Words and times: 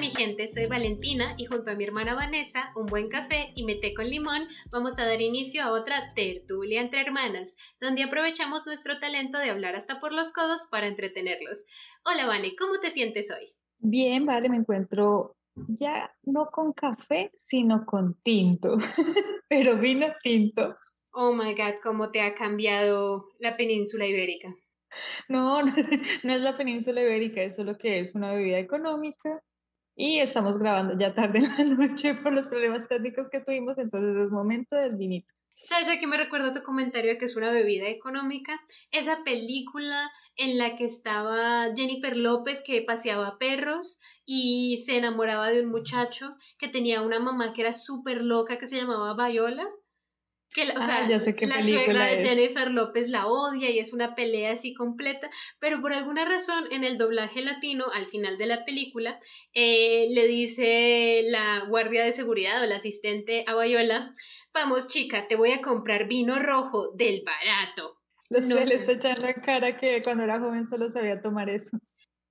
mi 0.00 0.08
gente, 0.08 0.48
soy 0.48 0.64
Valentina 0.64 1.34
y 1.36 1.44
junto 1.44 1.70
a 1.70 1.74
mi 1.74 1.84
hermana 1.84 2.14
Vanessa, 2.14 2.72
un 2.74 2.86
buen 2.86 3.10
café 3.10 3.52
y 3.54 3.64
mete 3.64 3.92
con 3.92 4.08
limón, 4.08 4.48
vamos 4.70 4.98
a 4.98 5.04
dar 5.04 5.20
inicio 5.20 5.62
a 5.62 5.72
otra 5.72 6.14
tertulia 6.14 6.80
entre 6.80 7.02
hermanas, 7.02 7.58
donde 7.82 8.04
aprovechamos 8.04 8.66
nuestro 8.66 8.98
talento 8.98 9.38
de 9.38 9.50
hablar 9.50 9.76
hasta 9.76 10.00
por 10.00 10.14
los 10.14 10.32
codos 10.32 10.68
para 10.70 10.86
entretenerlos. 10.86 11.66
Hola 12.02 12.24
Vane, 12.24 12.56
¿cómo 12.58 12.80
te 12.80 12.90
sientes 12.90 13.30
hoy? 13.30 13.46
Bien, 13.76 14.24
vale, 14.24 14.48
me 14.48 14.56
encuentro 14.56 15.36
ya 15.54 16.10
no 16.22 16.46
con 16.46 16.72
café, 16.72 17.30
sino 17.34 17.84
con 17.84 18.18
tinto, 18.22 18.78
pero 19.50 19.76
vino 19.76 20.06
tinto. 20.22 20.76
Oh 21.12 21.34
my 21.34 21.54
god, 21.54 21.74
¿cómo 21.82 22.10
te 22.10 22.22
ha 22.22 22.34
cambiado 22.34 23.26
la 23.38 23.54
península 23.58 24.06
ibérica? 24.06 24.48
No, 25.28 25.62
no 26.24 26.32
es 26.34 26.40
la 26.40 26.56
península 26.56 27.02
ibérica, 27.02 27.42
es 27.42 27.58
lo 27.58 27.76
que 27.76 28.00
es 28.00 28.14
una 28.14 28.32
bebida 28.32 28.58
económica 28.58 29.42
y 30.00 30.18
estamos 30.18 30.58
grabando 30.58 30.96
ya 30.96 31.12
tarde 31.12 31.40
en 31.58 31.68
la 31.68 31.86
noche 31.86 32.14
por 32.14 32.32
los 32.32 32.48
problemas 32.48 32.88
técnicos 32.88 33.28
que 33.28 33.40
tuvimos, 33.40 33.76
entonces 33.76 34.16
es 34.16 34.30
momento 34.30 34.74
del 34.74 34.96
vinito. 34.96 35.28
¿Sabes 35.62 35.90
a 35.90 36.00
qué 36.00 36.06
me 36.06 36.16
recuerda 36.16 36.54
tu 36.54 36.62
comentario 36.62 37.10
de 37.10 37.18
que 37.18 37.26
es 37.26 37.36
una 37.36 37.50
bebida 37.50 37.86
económica? 37.86 38.58
Esa 38.92 39.22
película 39.24 40.10
en 40.36 40.56
la 40.56 40.74
que 40.74 40.86
estaba 40.86 41.68
Jennifer 41.76 42.16
López 42.16 42.62
que 42.64 42.80
paseaba 42.80 43.36
perros 43.36 44.00
y 44.24 44.78
se 44.78 44.96
enamoraba 44.96 45.50
de 45.50 45.62
un 45.62 45.70
muchacho 45.70 46.34
que 46.56 46.68
tenía 46.68 47.02
una 47.02 47.20
mamá 47.20 47.52
que 47.52 47.60
era 47.60 47.74
súper 47.74 48.22
loca 48.22 48.56
que 48.56 48.66
se 48.66 48.76
llamaba 48.80 49.28
Viola. 49.28 49.68
Que, 50.52 50.62
o 50.62 50.72
Ah, 50.74 50.84
sea, 50.84 51.20
sé 51.20 51.34
la 51.46 51.62
suegra 51.62 52.06
de. 52.06 52.22
Jennifer 52.22 52.70
López 52.72 53.08
la 53.08 53.26
odia 53.28 53.70
y 53.70 53.78
es 53.78 53.92
una 53.92 54.16
pelea 54.16 54.52
así 54.52 54.74
completa, 54.74 55.30
pero 55.60 55.80
por 55.80 55.92
alguna 55.92 56.24
razón 56.24 56.64
en 56.72 56.82
el 56.82 56.98
doblaje 56.98 57.40
latino, 57.42 57.86
al 57.92 58.06
final 58.06 58.36
de 58.36 58.46
la 58.46 58.64
película, 58.64 59.20
eh, 59.54 60.08
le 60.10 60.26
dice 60.26 61.22
la 61.28 61.66
guardia 61.68 62.04
de 62.04 62.12
seguridad 62.12 62.62
o 62.62 62.66
la 62.66 62.76
asistente 62.76 63.44
a 63.46 63.54
Viola, 63.62 64.12
vamos 64.52 64.88
chica, 64.88 65.28
te 65.28 65.36
voy 65.36 65.52
a 65.52 65.62
comprar 65.62 66.08
vino 66.08 66.38
rojo 66.40 66.90
del 66.96 67.22
barato. 67.24 67.98
Lo 68.28 68.40
No 68.40 68.42
sé, 68.42 68.66
sé. 68.66 68.66
le 68.66 68.74
está 68.74 68.92
echando 68.92 69.26
en 69.28 69.40
cara 69.40 69.76
que 69.76 70.02
cuando 70.02 70.24
era 70.24 70.40
joven 70.40 70.64
solo 70.64 70.88
sabía 70.88 71.20
tomar 71.20 71.48
eso. 71.48 71.78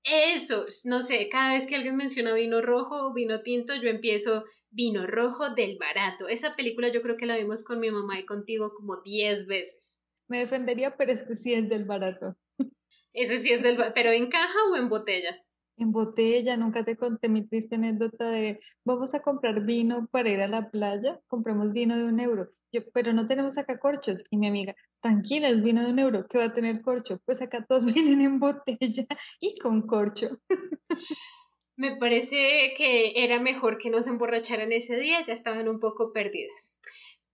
Eso, 0.03 0.65
no 0.85 1.01
sé, 1.01 1.29
cada 1.29 1.53
vez 1.53 1.67
que 1.67 1.75
alguien 1.75 1.95
menciona 1.97 2.33
vino 2.33 2.61
rojo 2.61 2.95
o 3.09 3.13
vino 3.13 3.41
tinto, 3.43 3.75
yo 3.75 3.89
empiezo 3.89 4.43
vino 4.71 5.07
rojo 5.07 5.53
del 5.55 5.77
barato. 5.79 6.27
Esa 6.27 6.55
película 6.55 6.89
yo 6.89 7.01
creo 7.01 7.17
que 7.17 7.25
la 7.25 7.37
vimos 7.37 7.63
con 7.63 7.79
mi 7.79 7.91
mamá 7.91 8.19
y 8.19 8.25
contigo 8.25 8.71
como 8.75 9.01
10 9.03 9.47
veces. 9.47 10.01
Me 10.27 10.39
defendería, 10.39 10.95
pero 10.95 11.11
este 11.11 11.35
sí 11.35 11.53
es 11.53 11.67
del 11.69 11.85
barato. 11.85 12.35
Ese 13.13 13.37
sí 13.39 13.51
es 13.51 13.63
del... 13.63 13.77
ba- 13.77 13.93
¿Pero 13.93 14.11
en 14.11 14.29
caja 14.29 14.57
o 14.71 14.75
en 14.75 14.89
botella? 14.89 15.31
En 15.77 15.91
botella, 15.91 16.57
nunca 16.57 16.83
te 16.83 16.97
conté 16.97 17.29
mi 17.29 17.47
triste 17.47 17.75
anécdota 17.75 18.29
de 18.29 18.59
vamos 18.85 19.15
a 19.15 19.21
comprar 19.21 19.65
vino 19.65 20.07
para 20.11 20.29
ir 20.29 20.41
a 20.41 20.47
la 20.47 20.69
playa, 20.69 21.21
compramos 21.27 21.71
vino 21.71 21.97
de 21.97 22.03
un 22.03 22.19
euro. 22.19 22.49
Yo, 22.71 22.81
pero 22.93 23.13
no 23.13 23.27
tenemos 23.27 23.57
acá 23.57 23.79
corchos. 23.79 24.23
Y 24.29 24.37
mi 24.37 24.47
amiga, 24.47 24.75
tranquila, 25.01 25.49
es 25.49 25.63
vino 25.63 25.83
de 25.83 25.91
un 25.91 25.99
euro, 25.99 26.27
¿qué 26.27 26.37
va 26.37 26.45
a 26.45 26.53
tener 26.53 26.81
corcho? 26.81 27.19
Pues 27.25 27.41
acá 27.41 27.65
todos 27.67 27.85
vienen 27.93 28.21
en 28.21 28.39
botella 28.39 29.07
y 29.39 29.57
con 29.57 29.87
corcho. 29.87 30.39
Me 31.79 31.95
parece 31.95 32.73
que 32.75 33.23
era 33.23 33.39
mejor 33.39 33.77
que 33.77 33.89
no 33.89 34.01
se 34.01 34.09
emborracharan 34.09 34.73
ese 34.73 34.99
día, 34.99 35.25
ya 35.25 35.31
estaban 35.31 35.69
un 35.69 35.79
poco 35.79 36.11
perdidas. 36.11 36.77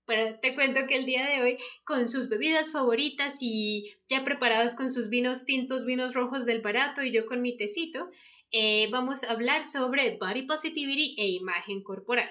Bueno, 0.06 0.38
te 0.40 0.54
cuento 0.54 0.82
que 0.88 0.98
el 0.98 1.08
día 1.08 1.28
de 1.28 1.42
hoy, 1.42 1.58
con 1.84 2.08
sus 2.08 2.30
bebidas 2.30 2.72
favoritas 2.72 3.38
y 3.42 3.96
ya 4.08 4.23
preparados 4.23 4.76
con 4.76 4.92
sus 4.92 5.10
vinos 5.10 5.46
tintos, 5.46 5.88
vinos 5.88 6.14
rojos 6.14 6.45
del 6.45 6.61
barato 6.61 7.02
y 7.02 7.11
yo 7.11 7.26
con 7.26 7.42
mi 7.42 7.58
tecito, 7.58 8.08
eh, 8.52 8.88
vamos 8.92 9.23
a 9.23 9.32
hablar 9.32 9.64
sobre 9.64 10.16
body 10.17 10.44
positivity 10.44 11.16
e 11.17 11.30
imagen 11.30 11.82
corporal. 11.82 12.30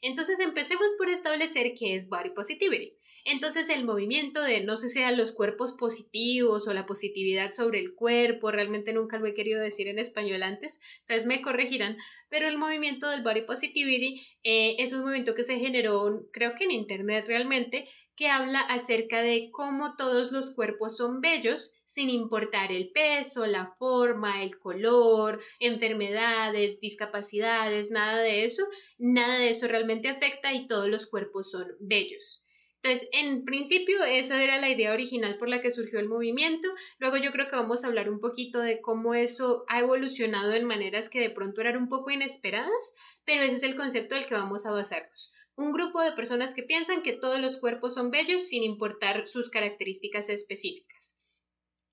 Entonces 0.00 0.38
empecemos 0.38 0.94
por 0.96 1.08
establecer 1.08 1.74
qué 1.76 1.96
es 1.96 2.08
body 2.08 2.30
positivity. 2.36 2.96
Entonces 3.30 3.68
el 3.68 3.84
movimiento 3.84 4.42
de 4.42 4.64
no 4.64 4.78
sé 4.78 4.88
si 4.88 4.94
sean 4.94 5.18
los 5.18 5.32
cuerpos 5.32 5.72
positivos 5.72 6.66
o 6.66 6.72
la 6.72 6.86
positividad 6.86 7.50
sobre 7.50 7.78
el 7.78 7.94
cuerpo, 7.94 8.50
realmente 8.50 8.94
nunca 8.94 9.18
lo 9.18 9.26
he 9.26 9.34
querido 9.34 9.60
decir 9.60 9.86
en 9.86 9.98
español 9.98 10.42
antes, 10.42 10.80
entonces 11.00 11.26
me 11.26 11.42
corregirán, 11.42 11.98
pero 12.30 12.48
el 12.48 12.56
movimiento 12.56 13.10
del 13.10 13.22
body 13.22 13.42
positivity 13.42 14.26
eh, 14.44 14.76
es 14.78 14.94
un 14.94 15.02
movimiento 15.02 15.34
que 15.34 15.44
se 15.44 15.58
generó 15.58 16.26
creo 16.32 16.54
que 16.56 16.64
en 16.64 16.70
internet 16.70 17.26
realmente, 17.26 17.86
que 18.16 18.28
habla 18.28 18.60
acerca 18.60 19.20
de 19.20 19.50
cómo 19.52 19.94
todos 19.98 20.32
los 20.32 20.50
cuerpos 20.54 20.96
son 20.96 21.20
bellos 21.20 21.74
sin 21.84 22.08
importar 22.08 22.72
el 22.72 22.92
peso, 22.92 23.44
la 23.44 23.74
forma, 23.78 24.42
el 24.42 24.58
color, 24.58 25.38
enfermedades, 25.60 26.80
discapacidades, 26.80 27.90
nada 27.90 28.22
de 28.22 28.44
eso, 28.44 28.66
nada 28.96 29.38
de 29.38 29.50
eso 29.50 29.68
realmente 29.68 30.08
afecta 30.08 30.54
y 30.54 30.66
todos 30.66 30.88
los 30.88 31.06
cuerpos 31.06 31.50
son 31.50 31.66
bellos. 31.78 32.42
Entonces, 32.82 33.08
en 33.12 33.44
principio, 33.44 34.04
esa 34.04 34.42
era 34.42 34.58
la 34.58 34.70
idea 34.70 34.92
original 34.92 35.36
por 35.36 35.48
la 35.48 35.60
que 35.60 35.70
surgió 35.70 35.98
el 35.98 36.08
movimiento. 36.08 36.68
Luego 36.98 37.16
yo 37.16 37.32
creo 37.32 37.48
que 37.48 37.56
vamos 37.56 37.82
a 37.82 37.88
hablar 37.88 38.08
un 38.08 38.20
poquito 38.20 38.60
de 38.60 38.80
cómo 38.80 39.14
eso 39.14 39.64
ha 39.68 39.80
evolucionado 39.80 40.52
en 40.54 40.64
maneras 40.64 41.08
que 41.08 41.20
de 41.20 41.30
pronto 41.30 41.60
eran 41.60 41.76
un 41.76 41.88
poco 41.88 42.10
inesperadas, 42.10 42.94
pero 43.24 43.42
ese 43.42 43.54
es 43.54 43.62
el 43.64 43.76
concepto 43.76 44.14
del 44.14 44.26
que 44.26 44.34
vamos 44.34 44.64
a 44.64 44.70
basarnos. 44.70 45.32
Un 45.56 45.72
grupo 45.72 46.00
de 46.00 46.12
personas 46.12 46.54
que 46.54 46.62
piensan 46.62 47.02
que 47.02 47.14
todos 47.14 47.40
los 47.40 47.58
cuerpos 47.58 47.94
son 47.94 48.12
bellos 48.12 48.46
sin 48.46 48.62
importar 48.62 49.26
sus 49.26 49.50
características 49.50 50.28
específicas. 50.28 51.18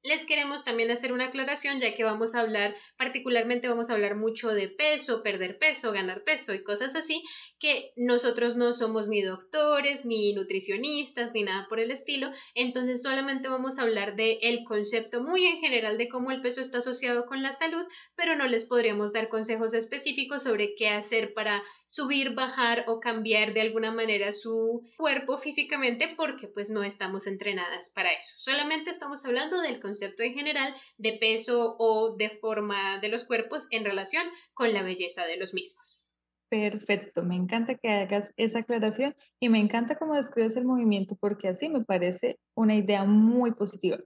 Les 0.05 0.23
queremos 0.23 0.63
también 0.63 0.91
hacer 0.91 1.11
una 1.13 1.25
aclaración, 1.25 1.79
ya 1.79 1.95
que 1.95 2.03
vamos 2.03 2.35
a 2.35 2.41
hablar, 2.41 2.75
particularmente 2.95 3.67
vamos 3.67 3.89
a 3.89 3.93
hablar 3.93 4.15
mucho 4.15 4.49
de 4.49 4.67
peso, 4.67 5.23
perder 5.23 5.57
peso, 5.57 5.91
ganar 5.91 6.23
peso 6.23 6.53
y 6.53 6.63
cosas 6.63 6.93
así, 6.93 7.23
que 7.59 7.93
nosotros 7.95 8.55
no 8.55 8.73
somos 8.73 9.07
ni 9.07 9.21
doctores, 9.21 10.05
ni 10.05 10.33
nutricionistas, 10.33 11.33
ni 11.33 11.43
nada 11.43 11.67
por 11.69 11.79
el 11.79 11.91
estilo, 11.91 12.31
entonces 12.53 13.01
solamente 13.01 13.47
vamos 13.47 13.79
a 13.79 13.83
hablar 13.83 14.15
de 14.15 14.39
el 14.41 14.63
concepto 14.65 15.21
muy 15.21 15.45
en 15.45 15.59
general 15.59 15.97
de 15.97 16.09
cómo 16.09 16.31
el 16.31 16.41
peso 16.41 16.61
está 16.61 16.79
asociado 16.79 17.25
con 17.25 17.41
la 17.41 17.51
salud, 17.51 17.85
pero 18.15 18.35
no 18.35 18.47
les 18.47 18.65
podríamos 18.65 19.13
dar 19.13 19.29
consejos 19.29 19.73
específicos 19.73 20.43
sobre 20.43 20.75
qué 20.75 20.89
hacer 20.89 21.33
para 21.33 21.63
subir, 21.87 22.33
bajar 22.33 22.85
o 22.87 22.99
cambiar 22.99 23.53
de 23.53 23.61
alguna 23.61 23.91
manera 23.91 24.33
su 24.33 24.83
cuerpo 24.97 25.37
físicamente 25.37 26.13
porque 26.17 26.47
pues 26.47 26.69
no 26.69 26.83
estamos 26.83 27.27
entrenadas 27.27 27.89
para 27.89 28.11
eso. 28.11 28.33
Solamente 28.37 28.89
estamos 28.89 29.25
hablando 29.25 29.61
del 29.61 29.79
concepto 29.79 30.23
en 30.23 30.33
general 30.33 30.75
de 30.97 31.13
peso 31.13 31.75
o 31.79 32.15
de 32.17 32.29
forma 32.29 32.99
de 32.99 33.09
los 33.09 33.25
cuerpos 33.25 33.67
en 33.71 33.85
relación 33.85 34.25
con 34.53 34.73
la 34.73 34.83
belleza 34.83 35.25
de 35.25 35.37
los 35.37 35.53
mismos. 35.53 36.04
Perfecto, 36.49 37.23
me 37.23 37.35
encanta 37.35 37.75
que 37.75 37.89
hagas 37.89 38.33
esa 38.37 38.59
aclaración 38.59 39.15
y 39.39 39.49
me 39.49 39.59
encanta 39.59 39.97
cómo 39.97 40.13
describes 40.13 40.55
el 40.55 40.65
movimiento 40.65 41.15
porque 41.19 41.47
así 41.47 41.69
me 41.69 41.83
parece 41.83 42.39
una 42.55 42.75
idea 42.75 43.03
muy 43.03 43.53
positiva. 43.53 43.97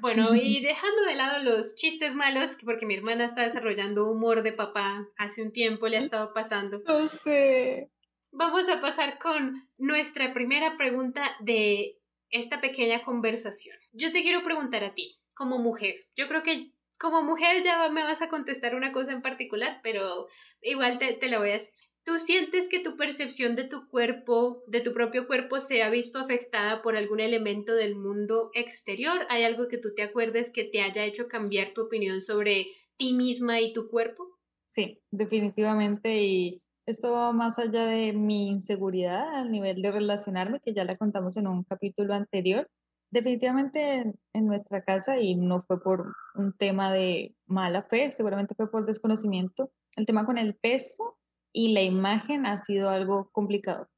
Bueno, 0.00 0.34
y 0.34 0.60
dejando 0.60 1.02
de 1.04 1.14
lado 1.14 1.42
los 1.42 1.74
chistes 1.74 2.14
malos, 2.14 2.56
porque 2.64 2.86
mi 2.86 2.94
hermana 2.94 3.24
está 3.24 3.42
desarrollando 3.42 4.10
humor 4.10 4.42
de 4.42 4.52
papá 4.52 5.06
hace 5.18 5.42
un 5.42 5.52
tiempo, 5.52 5.88
le 5.88 5.98
ha 5.98 6.00
estado 6.00 6.32
pasando. 6.32 6.80
No 6.86 7.06
sé. 7.08 7.90
Vamos 8.32 8.68
a 8.68 8.80
pasar 8.80 9.18
con 9.18 9.68
nuestra 9.76 10.32
primera 10.32 10.76
pregunta 10.76 11.22
de 11.40 11.98
esta 12.30 12.60
pequeña 12.60 13.02
conversación. 13.02 13.76
Yo 13.92 14.12
te 14.12 14.22
quiero 14.22 14.42
preguntar 14.42 14.84
a 14.84 14.94
ti, 14.94 15.18
como 15.34 15.58
mujer. 15.58 15.96
Yo 16.16 16.28
creo 16.28 16.42
que 16.42 16.72
como 17.00 17.22
mujer 17.22 17.62
ya 17.64 17.88
me 17.88 18.02
vas 18.02 18.20
a 18.20 18.28
contestar 18.28 18.74
una 18.74 18.92
cosa 18.92 19.12
en 19.12 19.22
particular, 19.22 19.80
pero 19.82 20.28
igual 20.60 20.98
te, 20.98 21.14
te 21.14 21.28
la 21.28 21.38
voy 21.38 21.50
a 21.50 21.56
hacer. 21.56 21.72
¿Tú 22.04 22.18
sientes 22.18 22.68
que 22.68 22.80
tu 22.80 22.96
percepción 22.96 23.56
de 23.56 23.64
tu 23.68 23.88
cuerpo, 23.88 24.62
de 24.66 24.80
tu 24.80 24.92
propio 24.92 25.26
cuerpo, 25.26 25.60
se 25.60 25.82
ha 25.82 25.90
visto 25.90 26.18
afectada 26.18 26.82
por 26.82 26.96
algún 26.96 27.20
elemento 27.20 27.74
del 27.74 27.96
mundo 27.96 28.50
exterior? 28.54 29.26
¿Hay 29.28 29.44
algo 29.44 29.68
que 29.70 29.78
tú 29.78 29.94
te 29.94 30.02
acuerdes 30.02 30.50
que 30.50 30.64
te 30.64 30.82
haya 30.82 31.04
hecho 31.04 31.28
cambiar 31.28 31.72
tu 31.74 31.82
opinión 31.82 32.22
sobre 32.22 32.66
ti 32.96 33.12
misma 33.12 33.60
y 33.60 33.72
tu 33.72 33.88
cuerpo? 33.90 34.26
Sí, 34.64 35.00
definitivamente. 35.10 36.22
Y 36.22 36.62
esto 36.86 37.12
va 37.12 37.32
más 37.32 37.58
allá 37.58 37.84
de 37.84 38.12
mi 38.12 38.48
inseguridad 38.48 39.36
al 39.36 39.50
nivel 39.50 39.82
de 39.82 39.90
relacionarme, 39.90 40.60
que 40.60 40.74
ya 40.74 40.84
la 40.84 40.96
contamos 40.96 41.36
en 41.36 41.46
un 41.46 41.64
capítulo 41.64 42.14
anterior. 42.14 42.68
Definitivamente 43.10 44.14
en, 44.32 44.46
nuestra 44.46 44.82
casa, 44.84 45.18
y 45.18 45.34
no 45.34 45.62
fue 45.62 45.82
por 45.82 46.14
un 46.36 46.52
tema 46.52 46.92
de 46.92 47.34
mala 47.46 47.82
fe, 47.82 48.12
seguramente 48.12 48.54
fue 48.54 48.70
por 48.70 48.86
desconocimiento, 48.86 49.72
el 49.96 50.06
tema 50.06 50.24
con 50.24 50.38
el 50.38 50.54
peso 50.54 51.18
y 51.52 51.72
la 51.72 51.82
imagen 51.82 52.46
ha 52.46 52.56
sido 52.56 52.88
algo 52.88 53.28
complicado. 53.32 53.88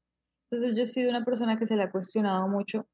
Entonces 0.49 0.75
yo 0.75 0.83
he 0.83 0.87
sido 0.87 1.11
una 1.11 1.25
persona 1.25 1.59
que 1.59 1.67
se 1.67 1.75
le 1.75 1.83
ha 1.83 1.91
cuestionado 1.91 2.47
mucho 2.47 2.87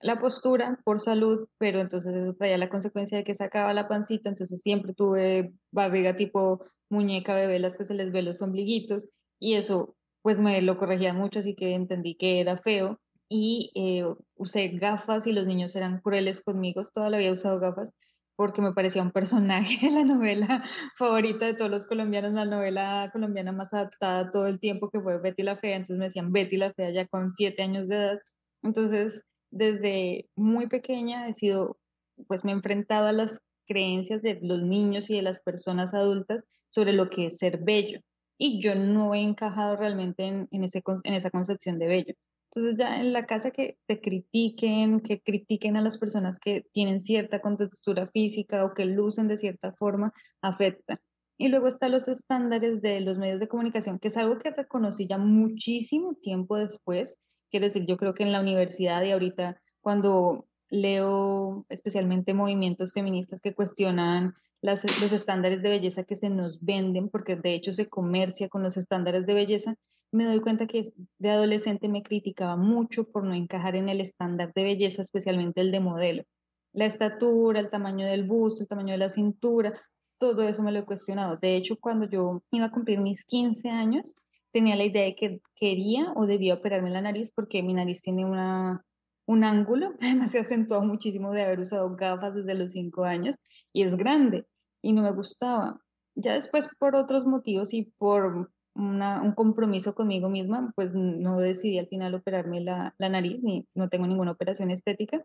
la 0.00 0.20
postura 0.20 0.80
por 0.84 1.00
salud, 1.00 1.48
pero 1.58 1.80
entonces 1.80 2.14
eso 2.14 2.34
traía 2.34 2.58
la 2.58 2.68
consecuencia 2.68 3.18
de 3.18 3.24
que 3.24 3.34
sacaba 3.34 3.74
la 3.74 3.88
pancita, 3.88 4.28
entonces 4.28 4.62
siempre 4.62 4.94
tuve 4.94 5.52
barriga 5.72 6.14
tipo 6.14 6.64
muñeca 6.88 7.34
bebé, 7.34 7.58
las 7.58 7.76
que 7.76 7.84
se 7.84 7.94
les 7.94 8.12
ve 8.12 8.22
los 8.22 8.40
ombliguitos, 8.40 9.10
y 9.40 9.54
eso 9.54 9.96
pues 10.22 10.40
me 10.40 10.60
lo 10.62 10.78
corregía 10.78 11.12
mucho, 11.12 11.40
así 11.40 11.54
que 11.54 11.74
entendí 11.74 12.16
que 12.16 12.40
era 12.40 12.56
feo 12.58 13.00
y 13.28 13.72
eh, 13.74 14.04
usé 14.36 14.68
gafas 14.68 15.26
y 15.26 15.32
los 15.32 15.46
niños 15.46 15.74
eran 15.76 16.00
crueles 16.00 16.40
conmigo, 16.42 16.82
toda 16.92 17.10
la 17.10 17.20
he 17.20 17.30
usado 17.32 17.60
gafas 17.60 17.94
porque 18.36 18.60
me 18.60 18.72
parecía 18.72 19.02
un 19.02 19.10
personaje 19.10 19.86
de 19.86 19.92
la 19.92 20.04
novela 20.04 20.62
favorita 20.96 21.46
de 21.46 21.54
todos 21.54 21.70
los 21.70 21.86
colombianos, 21.86 22.32
la 22.32 22.44
novela 22.44 23.08
colombiana 23.12 23.50
más 23.52 23.72
adaptada 23.72 24.30
todo 24.30 24.46
el 24.46 24.60
tiempo 24.60 24.90
que 24.90 25.00
fue 25.00 25.18
Betty 25.18 25.42
la 25.42 25.56
Fea, 25.56 25.76
entonces 25.76 25.98
me 25.98 26.04
decían 26.04 26.32
Betty 26.32 26.56
la 26.58 26.72
Fea 26.74 26.90
ya 26.90 27.06
con 27.06 27.32
siete 27.32 27.62
años 27.62 27.88
de 27.88 27.96
edad. 27.96 28.18
Entonces, 28.62 29.24
desde 29.50 30.28
muy 30.36 30.68
pequeña 30.68 31.28
he 31.28 31.32
sido, 31.32 31.78
pues 32.28 32.44
me 32.44 32.52
he 32.52 32.54
enfrentado 32.54 33.06
a 33.08 33.12
las 33.12 33.40
creencias 33.66 34.22
de 34.22 34.38
los 34.42 34.62
niños 34.62 35.10
y 35.10 35.16
de 35.16 35.22
las 35.22 35.40
personas 35.40 35.94
adultas 35.94 36.46
sobre 36.70 36.92
lo 36.92 37.08
que 37.08 37.26
es 37.26 37.38
ser 37.38 37.58
bello. 37.62 38.00
Y 38.38 38.60
yo 38.60 38.74
no 38.74 39.14
he 39.14 39.20
encajado 39.22 39.76
realmente 39.76 40.24
en, 40.24 40.46
en, 40.50 40.64
ese, 40.64 40.82
en 41.04 41.14
esa 41.14 41.30
concepción 41.30 41.78
de 41.78 41.86
bello. 41.86 42.14
Entonces 42.50 42.76
ya 42.78 43.00
en 43.00 43.12
la 43.12 43.26
casa 43.26 43.50
que 43.50 43.78
te 43.86 44.00
critiquen, 44.00 45.00
que 45.00 45.20
critiquen 45.20 45.76
a 45.76 45.82
las 45.82 45.98
personas 45.98 46.38
que 46.38 46.66
tienen 46.72 47.00
cierta 47.00 47.40
contextura 47.40 48.08
física 48.08 48.64
o 48.64 48.74
que 48.74 48.86
lucen 48.86 49.26
de 49.26 49.36
cierta 49.36 49.72
forma, 49.72 50.12
afecta. 50.40 51.00
Y 51.38 51.48
luego 51.48 51.66
están 51.68 51.92
los 51.92 52.08
estándares 52.08 52.80
de 52.80 53.00
los 53.00 53.18
medios 53.18 53.40
de 53.40 53.48
comunicación, 53.48 53.98
que 53.98 54.08
es 54.08 54.16
algo 54.16 54.38
que 54.38 54.50
reconocí 54.50 55.06
ya 55.06 55.18
muchísimo 55.18 56.14
tiempo 56.14 56.56
después. 56.56 57.20
Quiero 57.50 57.66
decir, 57.66 57.84
yo 57.86 57.98
creo 57.98 58.14
que 58.14 58.22
en 58.22 58.32
la 58.32 58.40
universidad 58.40 59.02
y 59.02 59.10
ahorita 59.10 59.60
cuando 59.80 60.46
leo 60.70 61.66
especialmente 61.68 62.34
movimientos 62.34 62.92
feministas 62.92 63.40
que 63.40 63.54
cuestionan 63.54 64.34
las, 64.62 64.84
los 65.00 65.12
estándares 65.12 65.62
de 65.62 65.68
belleza 65.68 66.04
que 66.04 66.16
se 66.16 66.30
nos 66.30 66.64
venden, 66.64 67.08
porque 67.08 67.36
de 67.36 67.54
hecho 67.54 67.72
se 67.72 67.88
comercia 67.88 68.48
con 68.48 68.62
los 68.62 68.76
estándares 68.76 69.26
de 69.26 69.34
belleza, 69.34 69.76
me 70.12 70.24
doy 70.24 70.40
cuenta 70.40 70.66
que 70.66 70.82
de 71.18 71.30
adolescente 71.30 71.88
me 71.88 72.02
criticaba 72.02 72.56
mucho 72.56 73.04
por 73.04 73.24
no 73.24 73.34
encajar 73.34 73.76
en 73.76 73.88
el 73.88 74.00
estándar 74.00 74.52
de 74.54 74.62
belleza, 74.62 75.02
especialmente 75.02 75.60
el 75.60 75.72
de 75.72 75.80
modelo. 75.80 76.24
La 76.72 76.86
estatura, 76.86 77.60
el 77.60 77.70
tamaño 77.70 78.06
del 78.06 78.24
busto, 78.24 78.62
el 78.62 78.68
tamaño 78.68 78.92
de 78.92 78.98
la 78.98 79.08
cintura, 79.08 79.80
todo 80.18 80.42
eso 80.42 80.62
me 80.62 80.72
lo 80.72 80.80
he 80.80 80.84
cuestionado. 80.84 81.36
De 81.36 81.56
hecho, 81.56 81.76
cuando 81.78 82.08
yo 82.08 82.42
iba 82.50 82.66
a 82.66 82.70
cumplir 82.70 83.00
mis 83.00 83.24
15 83.24 83.68
años, 83.68 84.16
tenía 84.52 84.76
la 84.76 84.84
idea 84.84 85.04
de 85.04 85.16
que 85.16 85.40
quería 85.54 86.12
o 86.14 86.26
debía 86.26 86.54
operarme 86.54 86.90
la 86.90 87.02
nariz 87.02 87.30
porque 87.30 87.62
mi 87.62 87.74
nariz 87.74 88.02
tiene 88.02 88.24
una, 88.24 88.85
un 89.26 89.44
ángulo, 89.44 89.94
además 90.00 90.30
se 90.30 90.38
acentuado 90.38 90.84
muchísimo 90.84 91.32
de 91.32 91.42
haber 91.42 91.60
usado 91.60 91.94
gafas 91.96 92.34
desde 92.34 92.54
los 92.54 92.72
5 92.72 93.04
años 93.04 93.36
y 93.72 93.82
es 93.82 93.96
grande 93.96 94.46
y 94.82 94.92
no 94.92 95.02
me 95.02 95.12
gustaba. 95.12 95.80
Ya 96.14 96.34
después 96.34 96.68
por 96.78 96.96
otros 96.96 97.26
motivos 97.26 97.74
y 97.74 97.92
por 97.98 98.50
un 98.74 99.32
compromiso 99.34 99.94
conmigo 99.94 100.28
misma, 100.28 100.72
pues 100.76 100.94
no 100.94 101.38
decidí 101.38 101.78
al 101.78 101.88
final 101.88 102.14
operarme 102.14 102.60
la, 102.60 102.94
la 102.98 103.08
nariz, 103.08 103.42
ni 103.42 103.66
no 103.74 103.88
tengo 103.88 104.06
ninguna 104.06 104.32
operación 104.32 104.70
estética, 104.70 105.24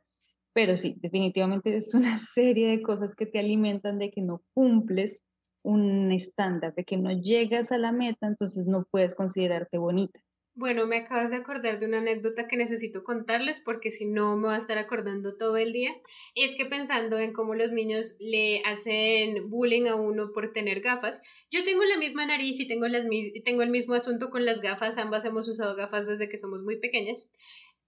pero 0.53 0.75
sí, 0.75 0.97
definitivamente 1.01 1.75
es 1.75 1.93
una 1.93 2.17
serie 2.17 2.69
de 2.69 2.81
cosas 2.81 3.15
que 3.15 3.25
te 3.25 3.39
alimentan 3.39 3.99
de 3.99 4.11
que 4.11 4.21
no 4.21 4.41
cumples 4.53 5.23
un 5.63 6.11
estándar, 6.11 6.73
de 6.73 6.83
que 6.83 6.97
no 6.97 7.11
llegas 7.11 7.71
a 7.71 7.77
la 7.77 7.91
meta, 7.91 8.27
entonces 8.27 8.67
no 8.67 8.85
puedes 8.89 9.15
considerarte 9.15 9.77
bonita. 9.77 10.19
Bueno, 10.53 10.85
me 10.85 10.97
acabas 10.97 11.31
de 11.31 11.37
acordar 11.37 11.79
de 11.79 11.85
una 11.85 11.99
anécdota 11.99 12.47
que 12.47 12.57
necesito 12.57 13.03
contarles 13.05 13.61
porque 13.61 13.89
si 13.89 14.05
no 14.05 14.35
me 14.35 14.47
va 14.47 14.55
a 14.55 14.57
estar 14.57 14.77
acordando 14.77 15.37
todo 15.37 15.55
el 15.55 15.71
día. 15.71 15.95
Es 16.35 16.55
que 16.55 16.65
pensando 16.65 17.19
en 17.19 17.31
cómo 17.31 17.55
los 17.55 17.71
niños 17.71 18.15
le 18.19 18.61
hacen 18.65 19.49
bullying 19.49 19.87
a 19.87 19.95
uno 19.95 20.31
por 20.33 20.51
tener 20.51 20.81
gafas, 20.81 21.21
yo 21.49 21.63
tengo 21.63 21.85
la 21.85 21.97
misma 21.97 22.25
nariz 22.25 22.59
y 22.59 22.67
tengo, 22.67 22.87
las, 22.87 23.05
tengo 23.45 23.61
el 23.61 23.69
mismo 23.69 23.93
asunto 23.93 24.29
con 24.29 24.43
las 24.43 24.59
gafas, 24.59 24.97
ambas 24.97 25.23
hemos 25.23 25.47
usado 25.47 25.75
gafas 25.75 26.05
desde 26.05 26.27
que 26.27 26.37
somos 26.37 26.63
muy 26.63 26.79
pequeñas. 26.81 27.31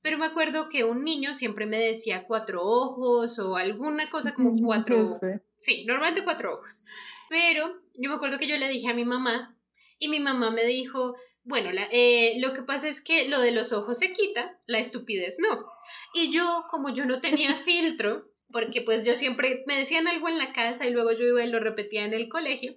Pero 0.02 0.18
me 0.18 0.26
acuerdo 0.26 0.70
que 0.70 0.86
un 0.86 1.04
niño 1.04 1.34
siempre 1.34 1.66
me 1.66 1.78
decía 1.78 2.26
cuatro 2.28 2.62
ojos 2.62 3.40
o 3.40 3.58
alguna 3.58 4.10
cosa 4.10 4.34
como 4.34 4.56
cuatro. 4.66 5.20
Sí, 5.58 5.86
normalmente 5.86 6.24
cuatro 6.24 6.56
ojos. 6.56 6.86
Pero 7.30 7.82
yo 7.96 8.10
me 8.10 8.16
acuerdo 8.16 8.38
que 8.38 8.48
yo 8.48 8.58
le 8.58 8.70
dije 8.70 8.90
a 8.90 8.94
mi 8.94 9.06
mamá 9.06 9.58
y 10.00 10.08
mi 10.08 10.20
mamá 10.20 10.52
me 10.52 10.66
dijo, 10.66 11.16
bueno, 11.44 11.70
eh, 11.92 12.36
lo 12.40 12.54
que 12.54 12.64
pasa 12.64 12.88
es 12.88 13.02
que 13.02 13.28
lo 13.28 13.40
de 13.40 13.52
los 13.52 13.74
ojos 13.74 14.00
se 14.00 14.14
quita, 14.14 14.58
la 14.66 14.80
estupidez 14.80 15.38
no. 15.40 15.66
Y 16.14 16.32
yo, 16.32 16.66
como 16.70 16.94
yo 16.94 17.06
no 17.06 17.20
tenía 17.20 17.56
filtro, 17.66 18.30
porque 18.52 18.82
pues 18.82 19.04
yo 19.04 19.16
siempre 19.16 19.64
me 19.68 19.76
decían 19.76 20.08
algo 20.08 20.30
en 20.30 20.38
la 20.38 20.54
casa 20.54 20.86
y 20.86 20.92
luego 20.92 21.12
yo 21.12 21.26
iba 21.26 21.44
y 21.44 21.50
lo 21.50 21.60
repetía 21.60 22.06
en 22.06 22.14
el 22.14 22.30
colegio, 22.30 22.76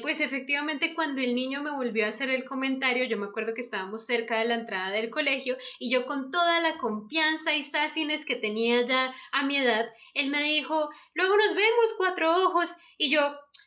pues 0.00 0.20
efectivamente 0.20 0.94
cuando 0.94 1.20
el 1.20 1.34
niño 1.34 1.62
me 1.62 1.70
volvió 1.70 2.06
a 2.06 2.08
hacer 2.08 2.30
el 2.30 2.46
comentario, 2.46 3.04
yo 3.04 3.18
me 3.18 3.26
acuerdo 3.26 3.52
que 3.52 3.60
estábamos 3.60 4.06
cerca 4.06 4.38
de 4.38 4.46
la 4.46 4.54
entrada 4.54 4.90
del 4.90 5.10
colegio 5.10 5.56
y 5.78 5.92
yo 5.92 6.06
con 6.06 6.30
toda 6.30 6.60
la 6.60 6.78
confianza 6.78 7.54
y 7.54 7.62
sásines 7.62 8.24
que 8.24 8.36
tenía 8.36 8.86
ya 8.86 9.14
a 9.32 9.44
mi 9.44 9.58
edad, 9.58 9.84
él 10.14 10.30
me 10.30 10.42
dijo, 10.42 10.88
luego 11.12 11.36
nos 11.36 11.54
vemos 11.54 11.94
cuatro 11.98 12.34
ojos 12.46 12.74
y 12.96 13.10
yo, 13.10 13.20